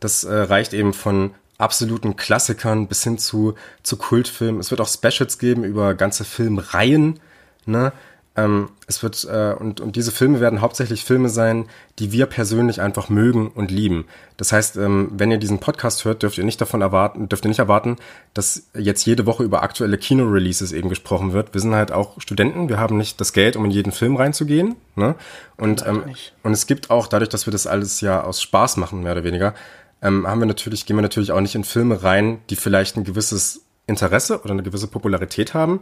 Das 0.00 0.24
äh, 0.24 0.32
reicht 0.32 0.72
eben 0.72 0.94
von 0.94 1.32
absoluten 1.58 2.16
Klassikern 2.16 2.88
bis 2.88 3.04
hin 3.04 3.18
zu, 3.18 3.54
zu 3.82 3.96
Kultfilmen. 3.96 4.60
Es 4.60 4.70
wird 4.70 4.80
auch 4.80 4.88
Specials 4.88 5.38
geben 5.38 5.64
über 5.64 5.94
ganze 5.94 6.24
Filmreihen. 6.24 7.20
Ne? 7.66 7.92
Ähm, 8.34 8.70
es 8.86 9.02
wird, 9.02 9.24
äh, 9.24 9.54
und, 9.58 9.80
und 9.80 9.94
diese 9.94 10.10
Filme 10.10 10.40
werden 10.40 10.62
hauptsächlich 10.62 11.04
Filme 11.04 11.28
sein, 11.28 11.66
die 11.98 12.12
wir 12.12 12.24
persönlich 12.24 12.80
einfach 12.80 13.10
mögen 13.10 13.48
und 13.48 13.70
lieben. 13.70 14.06
Das 14.38 14.52
heißt, 14.52 14.78
ähm, 14.78 15.10
wenn 15.12 15.30
ihr 15.30 15.36
diesen 15.36 15.58
Podcast 15.58 16.06
hört, 16.06 16.22
dürft 16.22 16.38
ihr 16.38 16.44
nicht 16.44 16.60
davon 16.60 16.80
erwarten, 16.80 17.28
dürft 17.28 17.44
ihr 17.44 17.50
nicht 17.50 17.58
erwarten, 17.58 17.96
dass 18.32 18.70
jetzt 18.74 19.04
jede 19.04 19.26
Woche 19.26 19.42
über 19.44 19.62
aktuelle 19.62 19.98
Kino-Releases 19.98 20.72
eben 20.72 20.88
gesprochen 20.88 21.34
wird. 21.34 21.52
Wir 21.52 21.60
sind 21.60 21.74
halt 21.74 21.92
auch 21.92 22.18
Studenten, 22.22 22.70
wir 22.70 22.78
haben 22.78 22.96
nicht 22.96 23.20
das 23.20 23.34
Geld, 23.34 23.54
um 23.54 23.66
in 23.66 23.70
jeden 23.70 23.92
Film 23.92 24.16
reinzugehen. 24.16 24.76
Ne? 24.96 25.14
Und, 25.58 25.86
ähm, 25.86 26.04
und 26.42 26.52
es 26.52 26.66
gibt 26.66 26.88
auch, 26.88 27.08
dadurch, 27.08 27.28
dass 27.28 27.46
wir 27.46 27.52
das 27.52 27.66
alles 27.66 28.00
ja 28.00 28.24
aus 28.24 28.40
Spaß 28.40 28.78
machen, 28.78 29.02
mehr 29.02 29.12
oder 29.12 29.24
weniger, 29.24 29.54
ähm, 30.00 30.26
haben 30.26 30.40
wir 30.40 30.46
natürlich, 30.46 30.86
gehen 30.86 30.96
wir 30.96 31.02
natürlich 31.02 31.32
auch 31.32 31.40
nicht 31.42 31.54
in 31.54 31.64
Filme 31.64 32.02
rein, 32.02 32.38
die 32.48 32.56
vielleicht 32.56 32.96
ein 32.96 33.04
gewisses 33.04 33.66
Interesse 33.86 34.40
oder 34.40 34.52
eine 34.52 34.62
gewisse 34.62 34.86
Popularität 34.86 35.52
haben. 35.52 35.80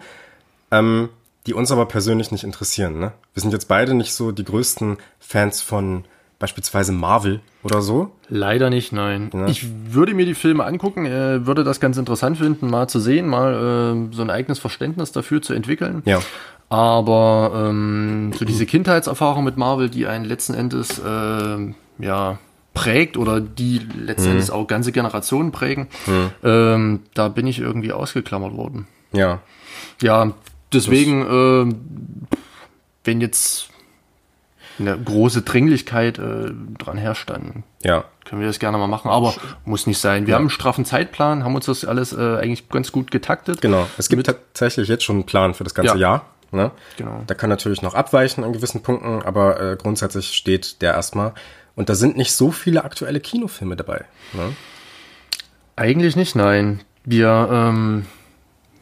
Ähm, 0.72 1.10
die 1.46 1.54
uns 1.54 1.70
aber 1.72 1.86
persönlich 1.86 2.30
nicht 2.30 2.44
interessieren. 2.44 2.98
Ne? 2.98 3.12
Wir 3.34 3.40
sind 3.40 3.52
jetzt 3.52 3.68
beide 3.68 3.94
nicht 3.94 4.14
so 4.14 4.32
die 4.32 4.44
größten 4.44 4.98
Fans 5.18 5.62
von 5.62 6.04
beispielsweise 6.38 6.92
Marvel 6.92 7.40
oder 7.62 7.82
so. 7.82 8.12
Leider 8.28 8.70
nicht, 8.70 8.92
nein. 8.92 9.30
Ja. 9.32 9.46
Ich 9.46 9.66
würde 9.92 10.14
mir 10.14 10.24
die 10.24 10.34
Filme 10.34 10.64
angucken, 10.64 11.06
äh, 11.06 11.46
würde 11.46 11.64
das 11.64 11.80
ganz 11.80 11.98
interessant 11.98 12.38
finden, 12.38 12.70
mal 12.70 12.88
zu 12.88 12.98
sehen, 12.98 13.28
mal 13.28 14.08
äh, 14.10 14.14
so 14.14 14.22
ein 14.22 14.30
eigenes 14.30 14.58
Verständnis 14.58 15.12
dafür 15.12 15.42
zu 15.42 15.52
entwickeln. 15.52 16.02
Ja. 16.06 16.20
Aber 16.70 17.68
ähm, 17.68 18.32
so 18.34 18.44
diese 18.44 18.64
Kindheitserfahrung 18.64 19.44
mit 19.44 19.56
Marvel, 19.56 19.90
die 19.90 20.06
einen 20.06 20.24
letzten 20.24 20.54
Endes 20.54 20.98
äh, 20.98 21.74
ja 21.98 22.38
prägt 22.72 23.16
oder 23.16 23.40
die 23.40 23.78
letzten 23.78 24.26
hm. 24.26 24.32
Endes 24.32 24.50
auch 24.50 24.66
ganze 24.66 24.92
Generationen 24.92 25.50
prägen, 25.52 25.88
hm. 26.04 26.30
ähm, 26.44 27.00
da 27.14 27.28
bin 27.28 27.46
ich 27.46 27.58
irgendwie 27.58 27.92
ausgeklammert 27.92 28.56
worden. 28.56 28.86
Ja. 29.12 29.40
Ja, 30.00 30.32
Deswegen, 30.72 31.22
äh, 31.22 31.74
wenn 33.04 33.20
jetzt 33.20 33.70
eine 34.78 34.98
große 34.98 35.42
Dringlichkeit 35.42 36.18
äh, 36.18 36.52
dran 36.78 36.96
herrscht, 36.96 37.28
dann 37.30 37.64
ja. 37.82 38.04
können 38.24 38.40
wir 38.40 38.48
das 38.48 38.58
gerne 38.58 38.78
mal 38.78 38.86
machen. 38.86 39.10
Aber 39.10 39.34
muss 39.64 39.86
nicht 39.86 39.98
sein. 39.98 40.26
Wir 40.26 40.32
ja. 40.32 40.34
haben 40.36 40.44
einen 40.44 40.50
straffen 40.50 40.84
Zeitplan, 40.84 41.44
haben 41.44 41.54
uns 41.54 41.66
das 41.66 41.84
alles 41.84 42.12
äh, 42.12 42.38
eigentlich 42.38 42.68
ganz 42.68 42.92
gut 42.92 43.10
getaktet. 43.10 43.60
Genau. 43.60 43.86
Es 43.98 44.08
gibt 44.08 44.24
tatsächlich 44.26 44.88
jetzt 44.88 45.04
schon 45.04 45.16
einen 45.16 45.26
Plan 45.26 45.54
für 45.54 45.64
das 45.64 45.74
ganze 45.74 45.94
ja. 45.94 46.00
Jahr. 46.00 46.26
Ne? 46.52 46.72
Genau. 46.96 47.22
Da 47.26 47.34
kann 47.34 47.48
natürlich 47.50 47.82
noch 47.82 47.94
abweichen 47.94 48.42
an 48.42 48.52
gewissen 48.52 48.82
Punkten, 48.82 49.22
aber 49.22 49.60
äh, 49.60 49.76
grundsätzlich 49.76 50.32
steht 50.32 50.82
der 50.82 50.94
erstmal. 50.94 51.32
Und 51.76 51.88
da 51.88 51.94
sind 51.94 52.16
nicht 52.16 52.32
so 52.32 52.50
viele 52.50 52.84
aktuelle 52.84 53.20
Kinofilme 53.20 53.76
dabei. 53.76 54.04
Ne? 54.32 54.54
Eigentlich 55.76 56.16
nicht, 56.16 56.34
nein. 56.34 56.80
Wir 57.04 57.48
ähm, 57.50 58.06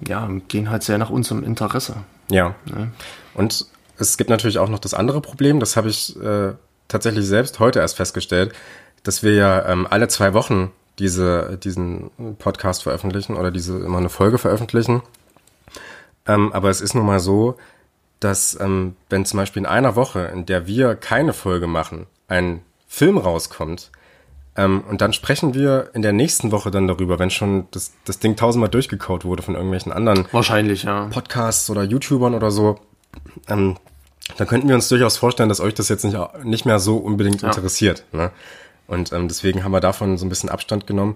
ja, 0.07 0.29
gehen 0.49 0.71
halt 0.71 0.83
sehr 0.83 0.99
nach 0.99 1.11
unserem 1.11 1.43
Interesse. 1.43 1.97
Ja. 2.31 2.55
Ne? 2.67 2.93
Und 3.35 3.67
es 3.99 4.17
gibt 4.17 4.31
natürlich 4.31 4.59
auch 4.59 4.69
noch 4.69 4.79
das 4.79 4.95
andere 4.95 5.21
Problem, 5.21 5.61
das 5.61 5.77
habe 5.77 5.89
ich 5.89 6.21
äh, 6.21 6.53
tatsächlich 6.87 7.27
selbst 7.27 7.59
heute 7.59 7.81
erst 7.81 7.97
festgestellt, 7.97 8.53
dass 9.03 9.23
wir 9.23 9.35
ja 9.35 9.69
ähm, 9.69 9.87
alle 9.89 10.09
zwei 10.09 10.35
Wochen 10.35 10.71
diese, 10.99 11.59
diesen 11.63 12.11
Podcast 12.39 12.83
veröffentlichen 12.83 13.37
oder 13.37 13.51
diese 13.51 13.79
immer 13.79 13.99
eine 13.99 14.09
Folge 14.09 14.39
veröffentlichen. 14.39 15.03
Ähm, 16.27 16.53
aber 16.53 16.71
es 16.71 16.81
ist 16.81 16.95
nun 16.95 17.07
mal 17.07 17.21
so, 17.21 17.57
dass 18.21 18.59
ähm, 18.61 18.97
wenn 19.09 19.25
zum 19.25 19.39
Beispiel 19.39 19.61
in 19.61 19.67
einer 19.67 19.95
Woche, 19.97 20.21
in 20.33 20.47
der 20.47 20.67
wir 20.67 20.97
keine 20.97 21.33
Folge 21.33 21.67
machen, 21.67 22.07
ein 22.27 22.63
Film 22.89 23.17
rauskommt, 23.17 23.91
ähm, 24.59 24.83
und 24.91 25.01
dann 25.01 25.13
sprechen 25.13 25.55
wir 25.55 25.91
in 25.95 26.03
der 26.03 26.13
nächsten 26.13 26.51
Woche 26.51 26.73
dann 26.73 26.89
darüber, 26.89 27.21
wenn 27.21 27.31
schon 27.31 27.69
das, 27.71 27.93
das 28.05 28.19
Ding 28.19 28.35
tausendmal 28.35 28.69
durchgekaut 28.69 29.25
wurde 29.25 29.45
von 29.45 29.55
irgendwelchen 29.55 29.93
anderen 29.93 30.27
Wahrscheinlich, 30.33 30.83
ja. 30.83 31.07
Podcasts 31.07 31.71
oder 31.71 31.85
YouTubern 31.85 32.35
oder 32.35 32.51
so. 32.51 32.81
Ähm, 33.47 33.77
dann 34.37 34.47
könnten 34.49 34.67
wir 34.67 34.75
uns 34.75 34.89
durchaus 34.89 35.17
vorstellen, 35.17 35.49
dass 35.49 35.61
euch 35.61 35.75
das 35.75 35.89
jetzt 35.89 36.05
nicht, 36.05 36.19
nicht 36.43 36.67
mehr 36.67 36.81
so 36.81 36.97
unbedingt 36.97 37.41
ja. 37.43 37.49
interessiert. 37.49 38.05
Ne? 38.11 38.33
Und 38.89 39.13
ähm, 39.13 39.29
deswegen 39.29 39.63
haben 39.63 39.71
wir 39.71 39.81
davon 39.81 40.19
so 40.19 40.27
ein 40.27 40.29
bisschen 40.29 40.49
Abstand 40.49 40.89
genommen 40.89 41.15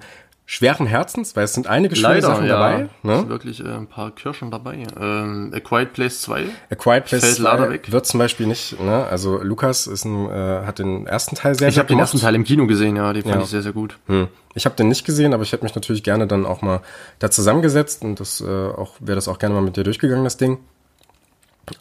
schweren 0.53 0.87
Herzens, 0.87 1.35
weil 1.35 1.45
es 1.45 1.55
sind 1.55 1.67
einige 1.67 1.97
schöne 1.97 2.09
Leider, 2.09 2.27
Sachen 2.27 2.47
ja. 2.47 2.59
dabei. 2.59 2.89
Ne? 3.03 3.27
wirklich 3.31 3.65
äh, 3.65 3.69
ein 3.69 3.87
paar 3.87 4.11
Kirschen 4.11 4.51
dabei. 4.51 4.85
Ähm, 5.01 5.51
A 5.55 5.61
Quiet 5.61 5.95
Place 5.95 6.21
2. 6.21 6.45
A 6.71 6.75
Quiet 6.75 7.07
Place 7.07 7.25
fällt 7.25 7.37
2 7.37 7.71
weg. 7.71 7.91
wird 7.91 8.05
zum 8.05 8.19
Beispiel 8.19 8.47
nicht, 8.47 8.79
ne? 8.79 9.07
also 9.07 9.43
Lukas 9.43 9.87
ist 9.87 10.05
ein, 10.05 10.29
äh, 10.29 10.67
hat 10.67 10.79
den 10.79 11.07
ersten 11.07 11.37
Teil 11.37 11.55
sehr, 11.55 11.69
Ich 11.69 11.79
habe 11.79 11.89
den 11.89 11.99
ersten 11.99 12.19
Teil 12.19 12.35
im 12.35 12.45
Kino 12.45 12.67
gesehen, 12.67 12.97
ja, 12.97 13.15
den 13.15 13.23
fand 13.23 13.37
ja. 13.37 13.41
ich 13.41 13.49
sehr, 13.49 13.63
sehr 13.63 13.73
gut. 13.73 13.99
Hm. 14.09 14.29
Ich 14.53 14.67
habe 14.67 14.77
den 14.77 14.89
nicht 14.89 15.07
gesehen, 15.07 15.33
aber 15.33 15.43
ich 15.43 15.53
hätte 15.53 15.65
mich 15.65 15.75
natürlich 15.75 16.03
gerne 16.03 16.27
dann 16.27 16.45
auch 16.45 16.61
mal 16.61 16.83
da 17.19 17.31
zusammengesetzt 17.31 18.03
und 18.03 18.21
das 18.21 18.43
äh, 18.43 18.45
auch 18.45 18.97
wäre 19.01 19.15
das 19.15 19.29
auch 19.29 19.39
gerne 19.39 19.55
mal 19.55 19.63
mit 19.63 19.79
dir 19.79 19.85
durchgegangen, 19.85 20.23
das 20.23 20.37
Ding. 20.37 20.59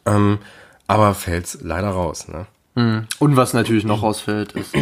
Ähm, 0.06 0.40
aber 0.88 1.14
fällt 1.14 1.58
leider 1.62 1.90
raus, 1.90 2.30
ne? 2.30 2.46
Mhm. 2.76 3.08
Und 3.20 3.36
was 3.36 3.54
natürlich 3.54 3.84
noch 3.84 4.02
rausfällt, 4.02 4.54
ist 4.54 4.74
äh, 4.76 4.82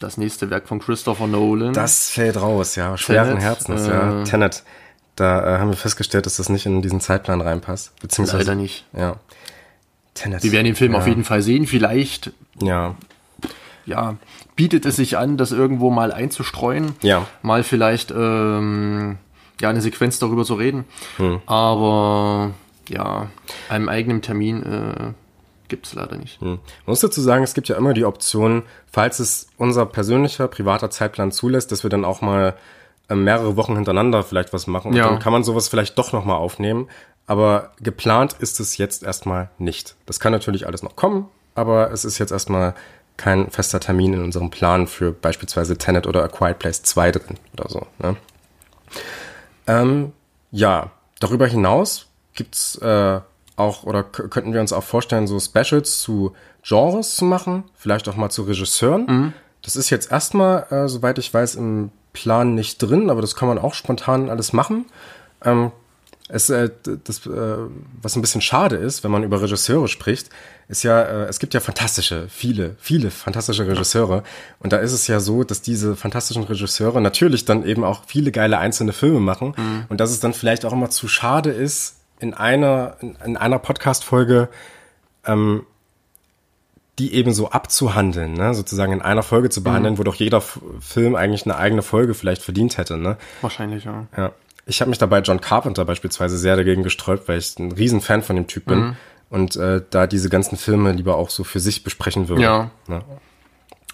das 0.00 0.16
nächste 0.16 0.50
Werk 0.50 0.66
von 0.66 0.78
Christopher 0.78 1.26
Nolan. 1.26 1.72
Das 1.72 2.10
fällt 2.10 2.40
raus, 2.40 2.76
ja. 2.76 2.96
Schweren 2.96 3.28
Tenet, 3.28 3.42
Herzens, 3.42 3.86
äh, 3.86 3.90
ja. 3.90 4.24
Tenet. 4.24 4.62
Da 5.16 5.56
äh, 5.56 5.58
haben 5.58 5.70
wir 5.70 5.76
festgestellt, 5.76 6.24
dass 6.24 6.36
das 6.36 6.48
nicht 6.48 6.64
in 6.64 6.80
diesen 6.80 7.00
Zeitplan 7.00 7.40
reinpasst. 7.40 7.92
Beziehungsweise, 8.00 8.38
Leider 8.38 8.54
nicht. 8.54 8.86
Ja. 8.96 9.16
Tenet. 10.14 10.42
Wir 10.42 10.52
werden 10.52 10.64
den 10.64 10.74
Film 10.76 10.92
ja. 10.92 10.98
auf 10.98 11.06
jeden 11.06 11.24
Fall 11.24 11.42
sehen. 11.42 11.66
Vielleicht. 11.66 12.32
Ja. 12.60 12.94
Ja, 13.84 14.16
bietet 14.54 14.86
es 14.86 14.96
sich 14.96 15.18
an, 15.18 15.36
das 15.36 15.50
irgendwo 15.50 15.90
mal 15.90 16.12
einzustreuen. 16.12 16.94
Ja. 17.02 17.26
Mal 17.42 17.64
vielleicht 17.64 18.12
ähm, 18.12 19.18
ja 19.60 19.68
eine 19.68 19.80
Sequenz 19.80 20.18
darüber 20.18 20.44
zu 20.44 20.54
reden. 20.54 20.84
Hm. 21.16 21.40
Aber 21.46 22.52
ja, 22.88 23.28
einem 23.68 23.88
eigenen 23.88 24.22
Termin 24.22 24.62
äh, 24.62 25.12
gibt 25.72 25.86
es 25.86 25.94
leider 25.94 26.16
nicht. 26.16 26.38
Hm. 26.42 26.48
Man 26.48 26.58
muss 26.84 27.00
dazu 27.00 27.22
sagen, 27.22 27.42
es 27.42 27.54
gibt 27.54 27.66
ja 27.68 27.76
immer 27.76 27.94
die 27.94 28.04
Option, 28.04 28.64
falls 28.90 29.20
es 29.20 29.46
unser 29.56 29.86
persönlicher, 29.86 30.46
privater 30.46 30.90
Zeitplan 30.90 31.32
zulässt, 31.32 31.72
dass 31.72 31.82
wir 31.82 31.88
dann 31.88 32.04
auch 32.04 32.20
mal 32.20 32.54
äh, 33.08 33.14
mehrere 33.14 33.56
Wochen 33.56 33.74
hintereinander 33.74 34.22
vielleicht 34.22 34.52
was 34.52 34.66
machen. 34.66 34.88
Und 34.88 34.98
ja. 34.98 35.08
dann 35.08 35.18
kann 35.18 35.32
man 35.32 35.44
sowas 35.44 35.68
vielleicht 35.68 35.96
doch 35.96 36.12
nochmal 36.12 36.36
aufnehmen. 36.36 36.88
Aber 37.26 37.72
geplant 37.80 38.36
ist 38.38 38.60
es 38.60 38.76
jetzt 38.76 39.02
erstmal 39.02 39.48
nicht. 39.56 39.96
Das 40.04 40.20
kann 40.20 40.32
natürlich 40.32 40.66
alles 40.66 40.82
noch 40.82 40.94
kommen, 40.94 41.30
aber 41.54 41.90
es 41.90 42.04
ist 42.04 42.18
jetzt 42.18 42.32
erstmal 42.32 42.74
kein 43.16 43.50
fester 43.50 43.80
Termin 43.80 44.12
in 44.12 44.22
unserem 44.22 44.50
Plan 44.50 44.86
für 44.86 45.12
beispielsweise 45.12 45.78
Tenet 45.78 46.06
oder 46.06 46.22
A 46.22 46.28
Quiet 46.28 46.58
Place 46.58 46.82
2 46.82 47.12
drin 47.12 47.38
oder 47.54 47.70
so. 47.70 47.86
Ne? 47.98 48.16
Ähm, 49.66 50.12
ja, 50.50 50.90
darüber 51.18 51.46
hinaus 51.46 52.08
gibt's 52.34 52.76
äh, 52.76 53.20
auch 53.56 53.84
oder 53.84 54.02
könnten 54.02 54.52
wir 54.52 54.60
uns 54.60 54.72
auch 54.72 54.84
vorstellen, 54.84 55.26
so 55.26 55.38
Specials 55.38 56.00
zu 56.00 56.34
Genres 56.62 57.16
zu 57.16 57.24
machen, 57.24 57.64
vielleicht 57.74 58.08
auch 58.08 58.16
mal 58.16 58.30
zu 58.30 58.42
Regisseuren. 58.42 59.06
Mhm. 59.06 59.32
Das 59.62 59.76
ist 59.76 59.90
jetzt 59.90 60.10
erstmal, 60.10 60.66
äh, 60.70 60.88
soweit 60.88 61.18
ich 61.18 61.32
weiß, 61.32 61.56
im 61.56 61.90
Plan 62.12 62.54
nicht 62.54 62.78
drin, 62.78 63.10
aber 63.10 63.20
das 63.20 63.36
kann 63.36 63.48
man 63.48 63.58
auch 63.58 63.74
spontan 63.74 64.28
alles 64.28 64.52
machen. 64.52 64.86
Ähm, 65.44 65.72
es, 66.28 66.48
äh, 66.50 66.70
das, 67.04 67.26
äh, 67.26 67.56
was 68.00 68.16
ein 68.16 68.22
bisschen 68.22 68.40
schade 68.40 68.76
ist, 68.76 69.04
wenn 69.04 69.10
man 69.10 69.22
über 69.22 69.42
Regisseure 69.42 69.88
spricht, 69.88 70.30
ist 70.68 70.82
ja, 70.82 71.02
äh, 71.02 71.24
es 71.24 71.38
gibt 71.38 71.52
ja 71.52 71.60
fantastische, 71.60 72.26
viele, 72.28 72.76
viele 72.78 73.10
fantastische 73.10 73.66
Regisseure. 73.66 74.22
Und 74.58 74.72
da 74.72 74.78
ist 74.78 74.92
es 74.92 75.06
ja 75.06 75.20
so, 75.20 75.44
dass 75.44 75.62
diese 75.62 75.94
fantastischen 75.94 76.44
Regisseure 76.44 77.00
natürlich 77.00 77.44
dann 77.44 77.66
eben 77.66 77.84
auch 77.84 78.04
viele 78.06 78.32
geile 78.32 78.58
einzelne 78.58 78.92
Filme 78.92 79.20
machen. 79.20 79.54
Mhm. 79.56 79.84
Und 79.88 80.00
dass 80.00 80.10
es 80.10 80.20
dann 80.20 80.32
vielleicht 80.32 80.64
auch 80.64 80.72
immer 80.72 80.90
zu 80.90 81.08
schade 81.08 81.50
ist, 81.50 81.96
in 82.22 82.34
einer, 82.34 82.96
in, 83.00 83.36
einer 83.36 83.58
Podcast-Folge 83.58 84.48
ähm, 85.26 85.66
die 86.98 87.14
eben 87.14 87.32
so 87.32 87.50
abzuhandeln, 87.50 88.34
ne? 88.34 88.54
sozusagen 88.54 88.92
in 88.92 89.02
einer 89.02 89.22
Folge 89.22 89.48
zu 89.50 89.62
behandeln, 89.62 89.94
mhm. 89.94 89.98
wo 89.98 90.02
doch 90.02 90.14
jeder 90.14 90.38
F 90.38 90.60
Film 90.80 91.16
eigentlich 91.16 91.46
eine 91.46 91.56
eigene 91.56 91.82
Folge 91.82 92.14
vielleicht 92.14 92.42
verdient 92.42 92.76
hätte. 92.78 92.96
Ne? 92.96 93.16
Wahrscheinlich, 93.40 93.84
ja. 93.84 94.06
ja. 94.16 94.32
Ich 94.66 94.80
habe 94.80 94.90
mich 94.90 94.98
dabei 94.98 95.20
John 95.20 95.40
Carpenter 95.40 95.84
beispielsweise 95.84 96.38
sehr 96.38 96.54
dagegen 96.54 96.82
gesträubt, 96.82 97.28
weil 97.28 97.38
ich 97.38 97.58
ein 97.58 97.72
riesen 97.72 98.00
Fan 98.00 98.22
von 98.22 98.36
dem 98.36 98.46
Typ 98.46 98.66
bin 98.66 98.78
mhm. 98.78 98.96
und 99.30 99.56
äh, 99.56 99.82
da 99.90 100.06
diese 100.06 100.28
ganzen 100.28 100.56
Filme 100.56 100.92
lieber 100.92 101.16
auch 101.16 101.30
so 101.30 101.44
für 101.44 101.60
sich 101.60 101.82
besprechen 101.82 102.28
würde. 102.28 102.42
Ja. 102.42 102.70
Ne? 102.86 103.02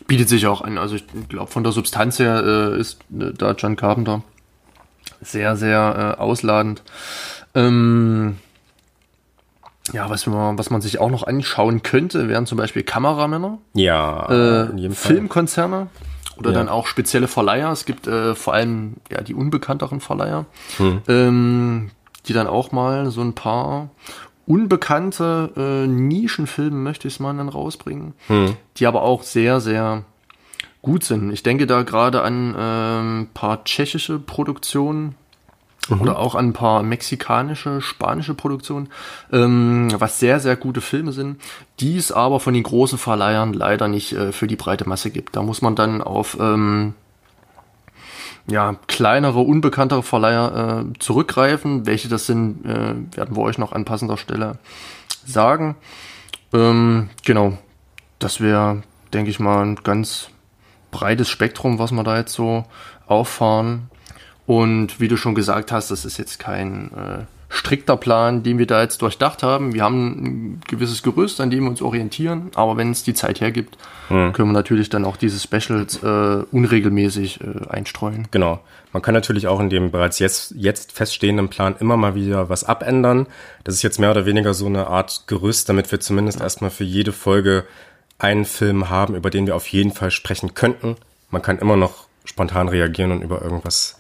Bietet 0.06 0.28
sich 0.28 0.46
auch 0.46 0.60
an. 0.60 0.76
Also 0.76 0.96
ich 0.96 1.04
glaube, 1.28 1.50
von 1.50 1.62
der 1.62 1.72
Substanz 1.72 2.18
her 2.18 2.42
äh, 2.44 2.80
ist 2.80 2.98
äh, 3.18 3.32
da 3.32 3.52
John 3.52 3.76
Carpenter 3.76 4.22
sehr, 5.20 5.56
sehr 5.56 6.16
äh, 6.18 6.20
ausladend. 6.20 6.82
Ähm, 7.58 8.36
ja, 9.92 10.10
was 10.10 10.26
man, 10.26 10.58
was 10.58 10.70
man 10.70 10.80
sich 10.80 10.98
auch 11.00 11.10
noch 11.10 11.26
anschauen 11.26 11.82
könnte, 11.82 12.28
wären 12.28 12.46
zum 12.46 12.58
Beispiel 12.58 12.82
Kameramänner. 12.82 13.58
Ja. 13.74 14.66
Äh, 14.66 14.90
Filmkonzerne 14.90 15.88
oder 16.36 16.50
ja. 16.50 16.58
dann 16.58 16.68
auch 16.68 16.86
spezielle 16.86 17.28
Verleiher. 17.28 17.70
Es 17.72 17.84
gibt 17.84 18.06
äh, 18.06 18.34
vor 18.34 18.54
allem 18.54 18.96
ja 19.10 19.22
die 19.22 19.34
unbekannteren 19.34 20.00
Verleiher, 20.00 20.46
hm. 20.76 21.02
ähm, 21.08 21.90
die 22.26 22.32
dann 22.32 22.46
auch 22.46 22.72
mal 22.72 23.10
so 23.10 23.22
ein 23.22 23.34
paar 23.34 23.90
unbekannte 24.46 25.50
äh, 25.56 25.86
Nischenfilme, 25.86 26.76
möchte 26.76 27.08
ich 27.08 27.14
es 27.14 27.20
mal 27.20 27.36
dann 27.36 27.48
rausbringen, 27.48 28.14
hm. 28.28 28.56
die 28.76 28.86
aber 28.86 29.02
auch 29.02 29.22
sehr, 29.22 29.60
sehr 29.60 30.04
gut 30.80 31.04
sind. 31.04 31.32
Ich 31.32 31.42
denke 31.42 31.66
da 31.66 31.82
gerade 31.82 32.22
an 32.22 32.54
ein 32.54 32.56
ähm, 32.58 33.28
paar 33.34 33.64
tschechische 33.64 34.18
Produktionen, 34.18 35.16
Mhm. 35.88 36.00
Oder 36.00 36.18
auch 36.18 36.34
an 36.34 36.48
ein 36.48 36.52
paar 36.52 36.82
mexikanische, 36.82 37.80
spanische 37.80 38.34
Produktionen, 38.34 38.88
ähm, 39.32 39.88
was 39.98 40.18
sehr, 40.18 40.40
sehr 40.40 40.56
gute 40.56 40.80
Filme 40.80 41.12
sind, 41.12 41.40
die 41.80 41.96
es 41.96 42.12
aber 42.12 42.40
von 42.40 42.54
den 42.54 42.62
großen 42.62 42.98
Verleihern 42.98 43.52
leider 43.52 43.88
nicht 43.88 44.12
äh, 44.12 44.32
für 44.32 44.46
die 44.46 44.56
breite 44.56 44.88
Masse 44.88 45.10
gibt. 45.10 45.36
Da 45.36 45.42
muss 45.42 45.62
man 45.62 45.76
dann 45.76 46.02
auf 46.02 46.36
ähm, 46.40 46.94
ja, 48.50 48.76
kleinere, 48.86 49.40
unbekanntere 49.40 50.02
Verleiher 50.02 50.84
äh, 50.86 50.98
zurückgreifen. 50.98 51.86
Welche 51.86 52.08
das 52.08 52.26
sind, 52.26 52.64
äh, 52.64 53.16
werden 53.16 53.36
wir 53.36 53.42
euch 53.42 53.58
noch 53.58 53.72
an 53.72 53.84
passender 53.84 54.16
Stelle 54.16 54.58
sagen. 55.26 55.76
Ähm, 56.52 57.10
genau, 57.24 57.58
das 58.18 58.40
wäre, 58.40 58.82
denke 59.12 59.30
ich 59.30 59.38
mal, 59.38 59.64
ein 59.64 59.76
ganz 59.76 60.30
breites 60.90 61.28
Spektrum, 61.28 61.78
was 61.78 61.92
wir 61.92 62.04
da 62.04 62.16
jetzt 62.16 62.32
so 62.32 62.64
auffahren. 63.06 63.90
Und 64.48 64.98
wie 64.98 65.08
du 65.08 65.18
schon 65.18 65.34
gesagt 65.34 65.72
hast, 65.72 65.90
das 65.90 66.06
ist 66.06 66.16
jetzt 66.16 66.38
kein 66.38 66.90
äh, 66.94 67.24
strikter 67.50 67.98
Plan, 67.98 68.42
den 68.42 68.56
wir 68.56 68.66
da 68.66 68.80
jetzt 68.80 69.02
durchdacht 69.02 69.42
haben. 69.42 69.74
Wir 69.74 69.82
haben 69.82 70.06
ein 70.06 70.60
gewisses 70.66 71.02
Gerüst, 71.02 71.42
an 71.42 71.50
dem 71.50 71.64
wir 71.64 71.70
uns 71.70 71.82
orientieren, 71.82 72.50
aber 72.54 72.78
wenn 72.78 72.90
es 72.90 73.02
die 73.02 73.12
Zeit 73.12 73.42
hergibt, 73.42 73.76
hm. 74.08 74.32
können 74.32 74.48
wir 74.48 74.54
natürlich 74.54 74.88
dann 74.88 75.04
auch 75.04 75.18
diese 75.18 75.38
Specials 75.38 76.02
äh, 76.02 76.44
unregelmäßig 76.50 77.40
äh, 77.42 77.68
einstreuen. 77.68 78.26
Genau. 78.30 78.60
Man 78.94 79.02
kann 79.02 79.12
natürlich 79.12 79.48
auch 79.48 79.60
in 79.60 79.68
dem 79.68 79.90
bereits 79.90 80.18
jetzt, 80.18 80.54
jetzt 80.56 80.92
feststehenden 80.92 81.50
Plan 81.50 81.76
immer 81.78 81.98
mal 81.98 82.14
wieder 82.14 82.48
was 82.48 82.64
abändern. 82.64 83.26
Das 83.64 83.74
ist 83.74 83.82
jetzt 83.82 84.00
mehr 84.00 84.12
oder 84.12 84.24
weniger 84.24 84.54
so 84.54 84.64
eine 84.64 84.86
Art 84.86 85.24
Gerüst, 85.26 85.68
damit 85.68 85.92
wir 85.92 86.00
zumindest 86.00 86.40
erstmal 86.40 86.70
für 86.70 86.84
jede 86.84 87.12
Folge 87.12 87.66
einen 88.18 88.46
Film 88.46 88.88
haben, 88.88 89.14
über 89.14 89.28
den 89.28 89.46
wir 89.46 89.54
auf 89.54 89.66
jeden 89.66 89.92
Fall 89.92 90.10
sprechen 90.10 90.54
könnten. 90.54 90.96
Man 91.28 91.42
kann 91.42 91.58
immer 91.58 91.76
noch 91.76 92.06
spontan 92.24 92.68
reagieren 92.68 93.12
und 93.12 93.20
über 93.20 93.42
irgendwas 93.42 93.97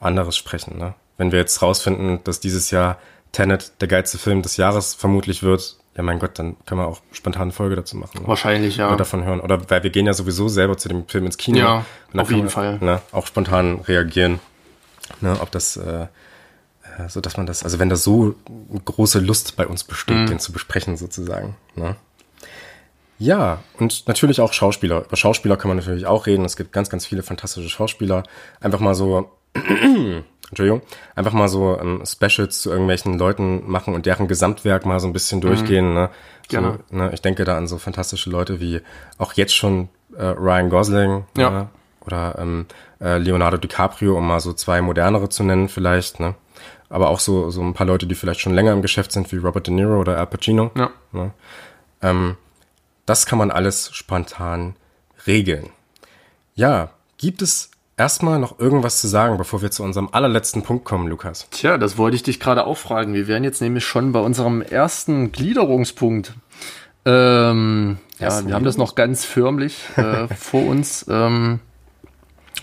anderes 0.00 0.36
sprechen. 0.36 0.78
Ne? 0.78 0.94
Wenn 1.16 1.32
wir 1.32 1.38
jetzt 1.38 1.62
rausfinden, 1.62 2.20
dass 2.24 2.40
dieses 2.40 2.70
Jahr 2.70 2.98
Tenet 3.32 3.80
der 3.80 3.88
geilste 3.88 4.18
Film 4.18 4.42
des 4.42 4.56
Jahres 4.56 4.94
vermutlich 4.94 5.42
wird, 5.42 5.76
ja 5.96 6.02
mein 6.02 6.18
Gott, 6.18 6.38
dann 6.38 6.56
können 6.66 6.80
wir 6.80 6.86
auch 6.86 7.00
spontan 7.12 7.42
eine 7.42 7.52
Folge 7.52 7.76
dazu 7.76 7.96
machen. 7.96 8.22
Ne? 8.22 8.28
Wahrscheinlich, 8.28 8.76
ja. 8.76 8.88
Oder 8.88 8.98
davon 8.98 9.24
hören. 9.24 9.40
Oder 9.40 9.70
weil 9.70 9.82
wir 9.82 9.90
gehen 9.90 10.06
ja 10.06 10.12
sowieso 10.12 10.48
selber 10.48 10.76
zu 10.76 10.88
dem 10.88 11.06
Film 11.08 11.26
ins 11.26 11.36
Kino. 11.36 11.58
Ja, 11.58 11.84
auf 12.14 12.30
jeden 12.30 12.44
wir, 12.44 12.50
Fall. 12.50 12.78
Ne, 12.78 13.00
auch 13.12 13.26
spontan 13.26 13.80
reagieren. 13.80 14.40
Ne, 15.20 15.36
ob 15.40 15.50
das, 15.50 15.76
äh, 15.76 16.06
äh, 16.98 17.08
so 17.08 17.20
dass 17.20 17.36
man 17.36 17.46
das, 17.46 17.62
also 17.62 17.78
wenn 17.78 17.88
da 17.88 17.96
so 17.96 18.34
große 18.84 19.20
Lust 19.20 19.56
bei 19.56 19.66
uns 19.66 19.84
besteht, 19.84 20.16
mhm. 20.16 20.26
den 20.26 20.38
zu 20.38 20.52
besprechen 20.52 20.96
sozusagen. 20.96 21.56
Ne? 21.74 21.96
Ja, 23.18 23.62
und 23.78 24.06
natürlich 24.08 24.40
auch 24.40 24.52
Schauspieler. 24.52 25.04
Über 25.06 25.16
Schauspieler 25.16 25.56
kann 25.56 25.68
man 25.68 25.78
natürlich 25.78 26.06
auch 26.06 26.26
reden. 26.26 26.44
Es 26.44 26.56
gibt 26.56 26.72
ganz, 26.72 26.90
ganz 26.90 27.06
viele 27.06 27.22
fantastische 27.22 27.70
Schauspieler. 27.70 28.24
Einfach 28.60 28.80
mal 28.80 28.94
so 28.94 29.30
Entschuldigung, 30.48 30.82
einfach 31.16 31.32
mal 31.32 31.48
so 31.48 31.78
ähm, 31.78 32.02
Specials 32.06 32.60
zu 32.60 32.70
irgendwelchen 32.70 33.18
Leuten 33.18 33.68
machen 33.68 33.94
und 33.94 34.06
deren 34.06 34.28
Gesamtwerk 34.28 34.86
mal 34.86 35.00
so 35.00 35.08
ein 35.08 35.12
bisschen 35.12 35.40
durchgehen. 35.40 35.88
Mhm. 35.88 35.94
Ne? 35.94 36.10
So, 36.48 36.56
genau. 36.56 36.76
ne? 36.90 37.10
Ich 37.12 37.20
denke 37.20 37.44
da 37.44 37.56
an 37.56 37.66
so 37.66 37.78
fantastische 37.78 38.30
Leute 38.30 38.60
wie 38.60 38.80
auch 39.18 39.32
jetzt 39.32 39.56
schon 39.56 39.88
äh, 40.16 40.24
Ryan 40.24 40.70
Gosling 40.70 41.24
ja. 41.36 41.50
ne? 41.50 41.68
oder 42.04 42.36
ähm, 42.38 42.66
äh, 43.00 43.18
Leonardo 43.18 43.56
DiCaprio, 43.56 44.16
um 44.16 44.26
mal 44.26 44.38
so 44.38 44.52
zwei 44.52 44.80
modernere 44.80 45.28
zu 45.28 45.42
nennen 45.42 45.68
vielleicht. 45.68 46.20
Ne? 46.20 46.36
Aber 46.88 47.10
auch 47.10 47.18
so, 47.18 47.50
so 47.50 47.60
ein 47.62 47.74
paar 47.74 47.86
Leute, 47.86 48.06
die 48.06 48.14
vielleicht 48.14 48.40
schon 48.40 48.54
länger 48.54 48.72
im 48.72 48.82
Geschäft 48.82 49.10
sind, 49.10 49.30
wie 49.32 49.38
Robert 49.38 49.66
De 49.66 49.74
Niro 49.74 50.00
oder 50.00 50.16
Al 50.16 50.28
Pacino. 50.28 50.70
Ja. 50.76 50.90
Ne? 51.10 51.32
Ähm, 52.02 52.36
das 53.04 53.26
kann 53.26 53.38
man 53.38 53.50
alles 53.50 53.90
spontan 53.92 54.76
regeln. 55.26 55.70
Ja, 56.54 56.90
gibt 57.18 57.42
es 57.42 57.70
erstmal 57.96 58.38
noch 58.38 58.58
irgendwas 58.58 59.00
zu 59.00 59.08
sagen, 59.08 59.38
bevor 59.38 59.62
wir 59.62 59.70
zu 59.70 59.82
unserem 59.82 60.08
allerletzten 60.12 60.62
Punkt 60.62 60.84
kommen, 60.84 61.08
Lukas? 61.08 61.48
Tja, 61.50 61.78
das 61.78 61.98
wollte 61.98 62.16
ich 62.16 62.22
dich 62.22 62.40
gerade 62.40 62.66
auch 62.66 62.76
fragen. 62.76 63.14
Wir 63.14 63.26
wären 63.26 63.44
jetzt 63.44 63.60
nämlich 63.60 63.84
schon 63.84 64.12
bei 64.12 64.20
unserem 64.20 64.62
ersten 64.62 65.32
Gliederungspunkt. 65.32 66.34
Ähm, 67.04 67.98
ja, 68.18 68.46
wir 68.46 68.54
haben 68.54 68.64
das 68.64 68.76
noch 68.76 68.94
ganz 68.94 69.24
förmlich 69.24 69.84
äh, 69.96 70.28
vor 70.36 70.66
uns 70.66 71.06
ähm, 71.08 71.60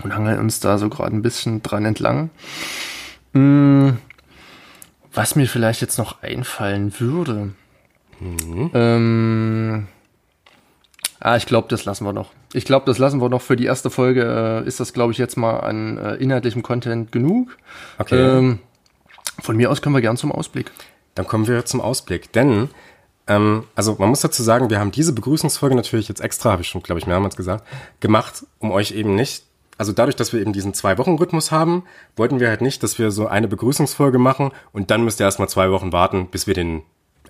und 0.04 0.16
hangeln 0.16 0.40
uns 0.40 0.60
da 0.60 0.78
so 0.78 0.90
gerade 0.90 1.16
ein 1.16 1.22
bisschen 1.22 1.64
dran 1.64 1.86
entlang. 1.86 2.30
Hm, 3.34 3.98
was 5.14 5.36
mir 5.36 5.48
vielleicht 5.48 5.82
jetzt 5.82 5.98
noch 5.98 6.22
einfallen 6.22 7.00
würde. 7.00 7.54
Mhm. 8.20 8.72
Ähm, 8.74 9.88
Ah, 11.26 11.38
ich 11.38 11.46
glaube, 11.46 11.70
das 11.70 11.86
lassen 11.86 12.04
wir 12.04 12.12
noch. 12.12 12.32
Ich 12.52 12.66
glaube, 12.66 12.86
das 12.86 12.98
lassen 12.98 13.22
wir 13.22 13.30
noch 13.30 13.42
für 13.42 13.56
die 13.56 13.64
erste 13.64 13.90
Folge. 13.90 14.62
Äh, 14.66 14.68
ist 14.68 14.82
das, 14.82 14.92
glaube 14.92 15.14
ich, 15.14 15.18
jetzt 15.18 15.38
mal 15.38 15.62
an 15.62 15.98
äh, 15.98 16.16
inhaltlichem 16.16 16.64
Content 16.64 17.14
genug. 17.14 17.58
Okay. 17.98 18.20
Ähm, 18.20 18.60
von 19.42 19.56
mir 19.56 19.72
aus 19.72 19.82
können 19.82 19.96
wir 19.96 20.02
gern 20.02 20.18
zum 20.18 20.34
Ausblick. 20.34 20.70
Dann 21.16 21.26
kommen 21.26 21.48
wir 21.48 21.64
zum 21.64 21.80
Ausblick. 21.80 22.34
Denn, 22.34 22.70
ähm, 23.28 23.64
also 23.74 23.96
man 24.00 24.10
muss 24.10 24.20
dazu 24.20 24.44
sagen, 24.44 24.70
wir 24.70 24.82
haben 24.82 24.92
diese 24.92 25.14
Begrüßungsfolge 25.14 25.76
natürlich 25.76 26.10
jetzt 26.10 26.20
extra, 26.20 26.52
habe 26.52 26.62
ich 26.62 26.68
schon, 26.68 26.84
glaube 26.84 27.00
ich, 27.00 27.08
mehrmals 27.08 27.38
gesagt, 27.38 27.66
gemacht, 28.02 28.46
um 28.60 28.72
euch 28.72 28.92
eben 28.92 29.16
nicht 29.16 29.46
also 29.78 29.92
dadurch, 29.92 30.16
dass 30.16 30.34
wir 30.34 30.40
eben 30.40 30.54
diesen 30.54 30.76
Zwei-Wochen-Rhythmus 30.76 31.52
haben, 31.52 31.84
wollten 32.16 32.40
wir 32.40 32.50
halt 32.50 32.62
nicht, 32.62 32.84
dass 32.84 33.00
wir 33.00 33.10
so 33.10 33.28
eine 33.28 33.48
Begrüßungsfolge 33.48 34.20
machen 34.20 34.52
und 34.72 34.92
dann 34.92 35.04
müsst 35.04 35.20
ihr 35.20 35.26
erstmal 35.26 35.50
zwei 35.50 35.72
Wochen 35.72 35.92
warten, 35.92 36.28
bis 36.28 36.46
wir 36.46 36.54
den 36.54 36.84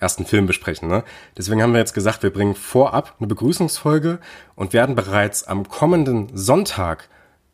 ersten 0.03 0.25
Film 0.25 0.45
besprechen. 0.45 0.89
Ne? 0.89 1.03
Deswegen 1.37 1.63
haben 1.63 1.71
wir 1.71 1.79
jetzt 1.79 1.93
gesagt, 1.93 2.21
wir 2.21 2.31
bringen 2.31 2.55
vorab 2.55 3.15
eine 3.19 3.27
Begrüßungsfolge 3.27 4.19
und 4.55 4.73
werden 4.73 4.95
bereits 4.95 5.45
am 5.45 5.67
kommenden 5.67 6.29
Sonntag 6.35 7.09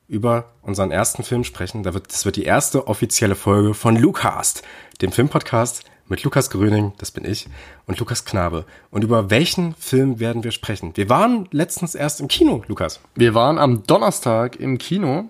über 0.07 0.45
unseren 0.63 0.91
ersten 0.91 1.23
Film 1.23 1.43
sprechen. 1.43 1.83
Das 1.83 2.25
wird 2.25 2.35
die 2.35 2.43
erste 2.43 2.87
offizielle 2.87 3.35
Folge 3.35 3.75
von 3.75 3.95
Lucast, 3.95 4.63
dem 5.01 5.11
Filmpodcast 5.11 5.85
mit 6.07 6.23
Lukas 6.23 6.49
Gröning, 6.49 6.93
das 6.97 7.11
bin 7.11 7.23
ich, 7.23 7.47
und 7.85 7.99
Lukas 7.99 8.25
Knabe. 8.25 8.65
Und 8.89 9.03
über 9.03 9.29
welchen 9.29 9.75
Film 9.75 10.19
werden 10.19 10.43
wir 10.43 10.49
sprechen? 10.49 10.91
Wir 10.95 11.07
waren 11.07 11.47
letztens 11.51 11.93
erst 11.93 12.19
im 12.19 12.27
Kino, 12.27 12.63
Lukas. 12.67 12.99
Wir 13.13 13.35
waren 13.35 13.59
am 13.59 13.85
Donnerstag 13.85 14.55
im 14.55 14.79
Kino 14.79 15.29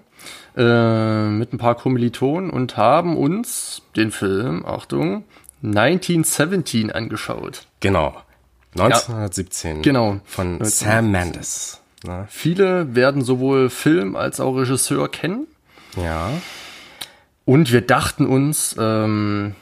äh, 0.55 1.27
mit 1.27 1.51
ein 1.51 1.57
paar 1.57 1.75
Kommilitonen 1.75 2.49
und 2.49 2.77
haben 2.77 3.17
uns 3.17 3.81
den 3.97 4.11
Film, 4.11 4.65
Achtung, 4.65 5.25
1917 5.63 6.91
angeschaut. 6.91 7.67
Genau. 7.79 8.15
1917. 8.73 9.77
Ja, 9.77 9.81
genau. 9.81 10.19
Von 10.25 10.63
Sam 10.63 11.11
Mendes. 11.11 11.81
Ne? 12.03 12.27
Viele 12.29 12.95
werden 12.95 13.23
sowohl 13.23 13.69
Film 13.69 14.15
als 14.15 14.39
auch 14.39 14.53
Regisseur 14.55 15.09
kennen. 15.09 15.47
Ja. 15.97 16.31
Und 17.45 17.71
wir 17.71 17.81
dachten 17.81 18.25
uns, 18.27 18.75
ähm, 18.79 19.55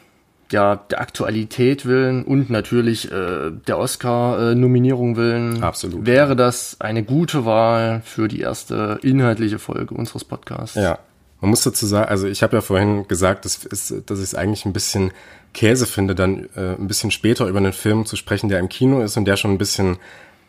ja, 0.51 0.75
der 0.75 1.01
Aktualität 1.01 1.85
willen 1.85 2.23
und 2.23 2.49
natürlich 2.49 3.11
äh, 3.11 3.51
der 3.51 3.77
Oscar-Nominierung 3.77 5.15
willen, 5.15 5.63
Absolut. 5.63 6.05
wäre 6.05 6.35
das 6.35 6.77
eine 6.79 7.03
gute 7.03 7.45
Wahl 7.45 8.01
für 8.05 8.27
die 8.27 8.39
erste 8.39 8.99
inhaltliche 9.01 9.59
Folge 9.59 9.93
unseres 9.93 10.23
Podcasts. 10.23 10.75
Ja. 10.75 10.99
Man 11.41 11.51
muss 11.51 11.61
dazu 11.61 11.85
sagen, 11.85 12.09
also 12.09 12.27
ich 12.27 12.41
habe 12.43 12.55
ja 12.55 12.61
vorhin 12.61 13.07
gesagt, 13.07 13.45
dass, 13.45 13.59
dass 13.69 13.91
ich 13.91 14.23
es 14.23 14.35
eigentlich 14.35 14.65
ein 14.65 14.73
bisschen 14.73 15.11
Käse 15.57 15.85
finde, 15.87 16.13
dann 16.15 16.47
äh, 16.55 16.75
ein 16.79 16.87
bisschen 16.87 17.09
später 17.11 17.47
über 17.47 17.57
einen 17.57 17.73
Film 17.73 18.05
zu 18.05 18.15
sprechen, 18.15 18.47
der 18.47 18.59
im 18.59 18.69
Kino 18.69 19.01
ist 19.01 19.17
und 19.17 19.25
der 19.25 19.37
schon 19.37 19.51
ein 19.51 19.57
bisschen 19.57 19.97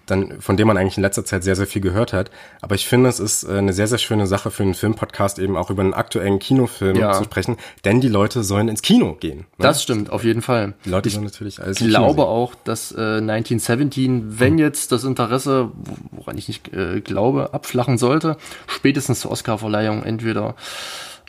dann, 0.07 0.41
von 0.41 0.57
dem 0.57 0.67
man 0.67 0.79
eigentlich 0.79 0.97
in 0.97 1.03
letzter 1.03 1.23
Zeit 1.27 1.45
sehr, 1.45 1.55
sehr 1.55 1.67
viel 1.67 1.83
gehört 1.83 2.15
hat. 2.15 2.31
Aber 2.63 2.75
ich 2.75 2.87
finde, 2.89 3.11
es 3.11 3.21
ist 3.21 3.45
äh, 3.45 3.59
eine 3.59 3.75
sehr, 3.75 3.87
sehr 3.87 3.99
schöne 3.99 4.27
Sache 4.27 4.51
für 4.51 4.63
einen 4.63 4.73
Filmpodcast 4.73 5.39
eben 5.39 5.55
auch 5.55 5.69
über 5.69 5.83
einen 5.83 5.93
aktuellen 5.93 6.39
Kinofilm 6.39 6.97
Ja. 6.97 7.13
zu 7.13 7.25
sprechen, 7.25 7.57
denn 7.85 8.01
die 8.01 8.09
Leute 8.09 8.43
sollen 8.43 8.69
ins 8.69 8.81
Kino 8.81 9.17
gehen. 9.21 9.41
ne? 9.41 9.45
Das 9.59 9.83
stimmt, 9.83 10.09
auf 10.11 10.25
jeden 10.25 10.41
Fall. 10.41 10.73
die 10.87 10.91
Leute 10.91 11.09
ich 11.09 11.15
sollen 11.15 11.27
natürlich 11.27 11.61
alles 11.63 11.81
Ich 11.83 11.89
glaube 11.89 12.25
auch, 12.25 12.55
dass 12.65 12.91
äh, 12.93 13.21
1917, 13.21 14.41
wenn 14.41 14.57
jetzt 14.59 14.93
das 14.93 15.05
Interesse, 15.05 15.71
wo- 15.75 15.97
woran 16.13 16.39
ich 16.39 16.49
nicht 16.49 16.73
äh, 16.73 17.01
glaube, 17.03 17.53
abflachen 17.53 17.99
sollte, 17.99 18.39
spätestens 18.67 19.21
zur 19.21 19.31
Oscarverleihung 19.31 20.03
entweder 20.05 20.55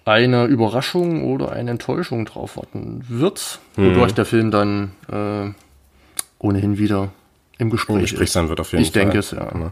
eine 0.10 0.46
Überraschung 0.46 1.24
oder 1.24 1.52
eine 1.52 1.72
Enttäuschung 1.72 2.26
drauf 2.26 2.58
warten 2.58 3.04
wird, 3.08 3.60
Mhm. 3.76 3.92
wodurch 3.92 4.14
der 4.14 4.26
Film 4.26 4.52
dann 4.52 4.92
äh, 5.12 5.52
ohnehin 6.40 6.78
wieder 6.78 7.10
im 7.58 7.70
Gespräch, 7.70 8.02
Gespräch 8.02 8.24
ist. 8.26 8.34
sein 8.34 8.50
wird 8.50 8.60
auf 8.60 8.72
jeden 8.72 8.84
Ich 8.84 8.92
Fall. 8.92 9.02
denke 9.04 9.20
es, 9.20 9.32
ja. 9.32 9.72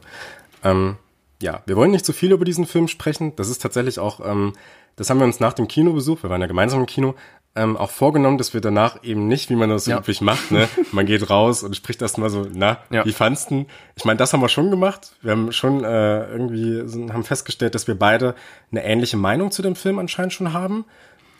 Ähm, 0.64 0.96
ja, 1.42 1.62
wir 1.66 1.76
wollen 1.76 1.92
nicht 1.92 2.06
zu 2.06 2.14
viel 2.14 2.32
über 2.32 2.46
diesen 2.46 2.66
Film 2.66 2.88
sprechen. 2.88 3.36
Das 3.36 3.50
ist 3.50 3.62
tatsächlich 3.62 4.00
auch, 4.00 4.20
ähm, 4.26 4.54
das 4.96 5.10
haben 5.10 5.20
wir 5.20 5.26
uns 5.26 5.40
nach 5.40 5.54
dem 5.54 5.68
Kinobesuch, 5.68 6.24
wir 6.24 6.30
waren 6.30 6.42
ja 6.42 6.48
gemeinsam 6.48 6.80
im 6.80 6.86
Kino, 6.88 7.14
ähm, 7.58 7.76
auch 7.76 7.90
vorgenommen, 7.92 8.38
dass 8.38 8.54
wir 8.54 8.62
danach 8.62 9.04
eben 9.04 9.28
nicht, 9.28 9.50
wie 9.50 9.56
man 9.56 9.70
das 9.70 9.86
so 9.86 9.92
Ja. 9.92 9.98
üblich 10.00 10.22
macht, 10.22 10.52
ne? 10.52 10.68
Man 10.92 11.06
geht 11.06 11.30
raus 11.30 11.64
und 11.64 11.76
spricht 11.76 12.02
erstmal 12.02 12.30
so, 12.30 12.48
na, 12.54 12.78
Ja. 12.90 13.04
wie 13.06 13.12
fandst 13.12 13.52
du? 13.52 13.66
Ich 13.96 14.06
meine, 14.06 14.18
das 14.18 14.32
haben 14.34 14.42
wir 14.42 14.50
schon 14.50 14.70
gemacht. 14.72 15.14
Wir 15.22 15.32
haben 15.32 15.52
schon 15.52 15.84
äh, 15.84 16.28
irgendwie 16.30 16.88
so, 16.88 17.12
haben 17.12 17.24
festgestellt, 17.24 17.76
dass 17.76 17.88
wir 17.88 17.96
beide 17.98 18.36
eine 18.72 18.84
ähnliche 18.86 19.18
Meinung 19.18 19.52
zu 19.52 19.62
dem 19.62 19.76
Film 19.76 20.00
anscheinend 20.00 20.34
schon 20.34 20.54
haben. 20.54 20.86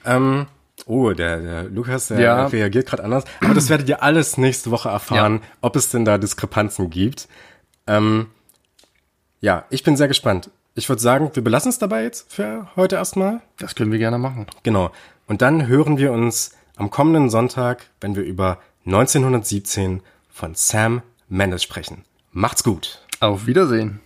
Ähm, 0.06 0.48
oh, 0.86 1.12
der, 1.12 1.40
der 1.42 1.64
Lukas, 1.64 2.08
der 2.08 2.20
Ja. 2.20 2.46
reagiert 2.48 2.88
gerade 2.88 3.04
anders. 3.04 3.24
Aber 3.44 3.54
das 3.54 3.70
werdet 3.70 3.88
ihr 3.88 4.02
alles 4.04 4.38
nächste 4.38 4.72
Woche 4.72 4.90
erfahren, 4.90 5.42
ob 5.62 5.76
es 5.76 5.90
denn 5.92 6.04
da 6.06 6.18
Diskrepanzen 6.18 6.90
gibt. 6.90 7.28
Ähm, 7.88 8.28
ja, 9.40 9.66
ich 9.70 9.84
bin 9.84 9.96
sehr 9.98 10.08
gespannt. 10.08 10.50
Ich 10.76 10.90
würde 10.90 11.02
sagen, 11.02 11.32
wir 11.34 11.44
belassen 11.44 11.70
es 11.70 11.80
dabei 11.80 12.04
jetzt 12.04 12.32
für 12.32 12.68
heute 12.76 12.96
erstmal. 12.98 13.42
Das 13.60 13.74
können 13.76 13.92
wir 13.92 14.00
gerne 14.00 14.18
machen. 14.20 14.46
Genau. 14.64 14.92
Und 15.28 15.42
dann 15.42 15.68
hören 15.68 15.98
wir 15.98 16.14
uns 16.14 16.52
am 16.78 16.90
kommenden 16.90 17.30
Sonntag, 17.30 17.88
wenn 18.00 18.16
wir 18.16 18.24
über 18.24 18.60
1917 18.86 20.02
von 20.32 20.56
Sam 20.56 21.02
Mendes 21.28 21.64
sprechen. 21.64 22.06
Macht's 22.32 22.64
gut. 22.64 23.06
Auf 23.20 23.46
Wiedersehen. 23.46 24.00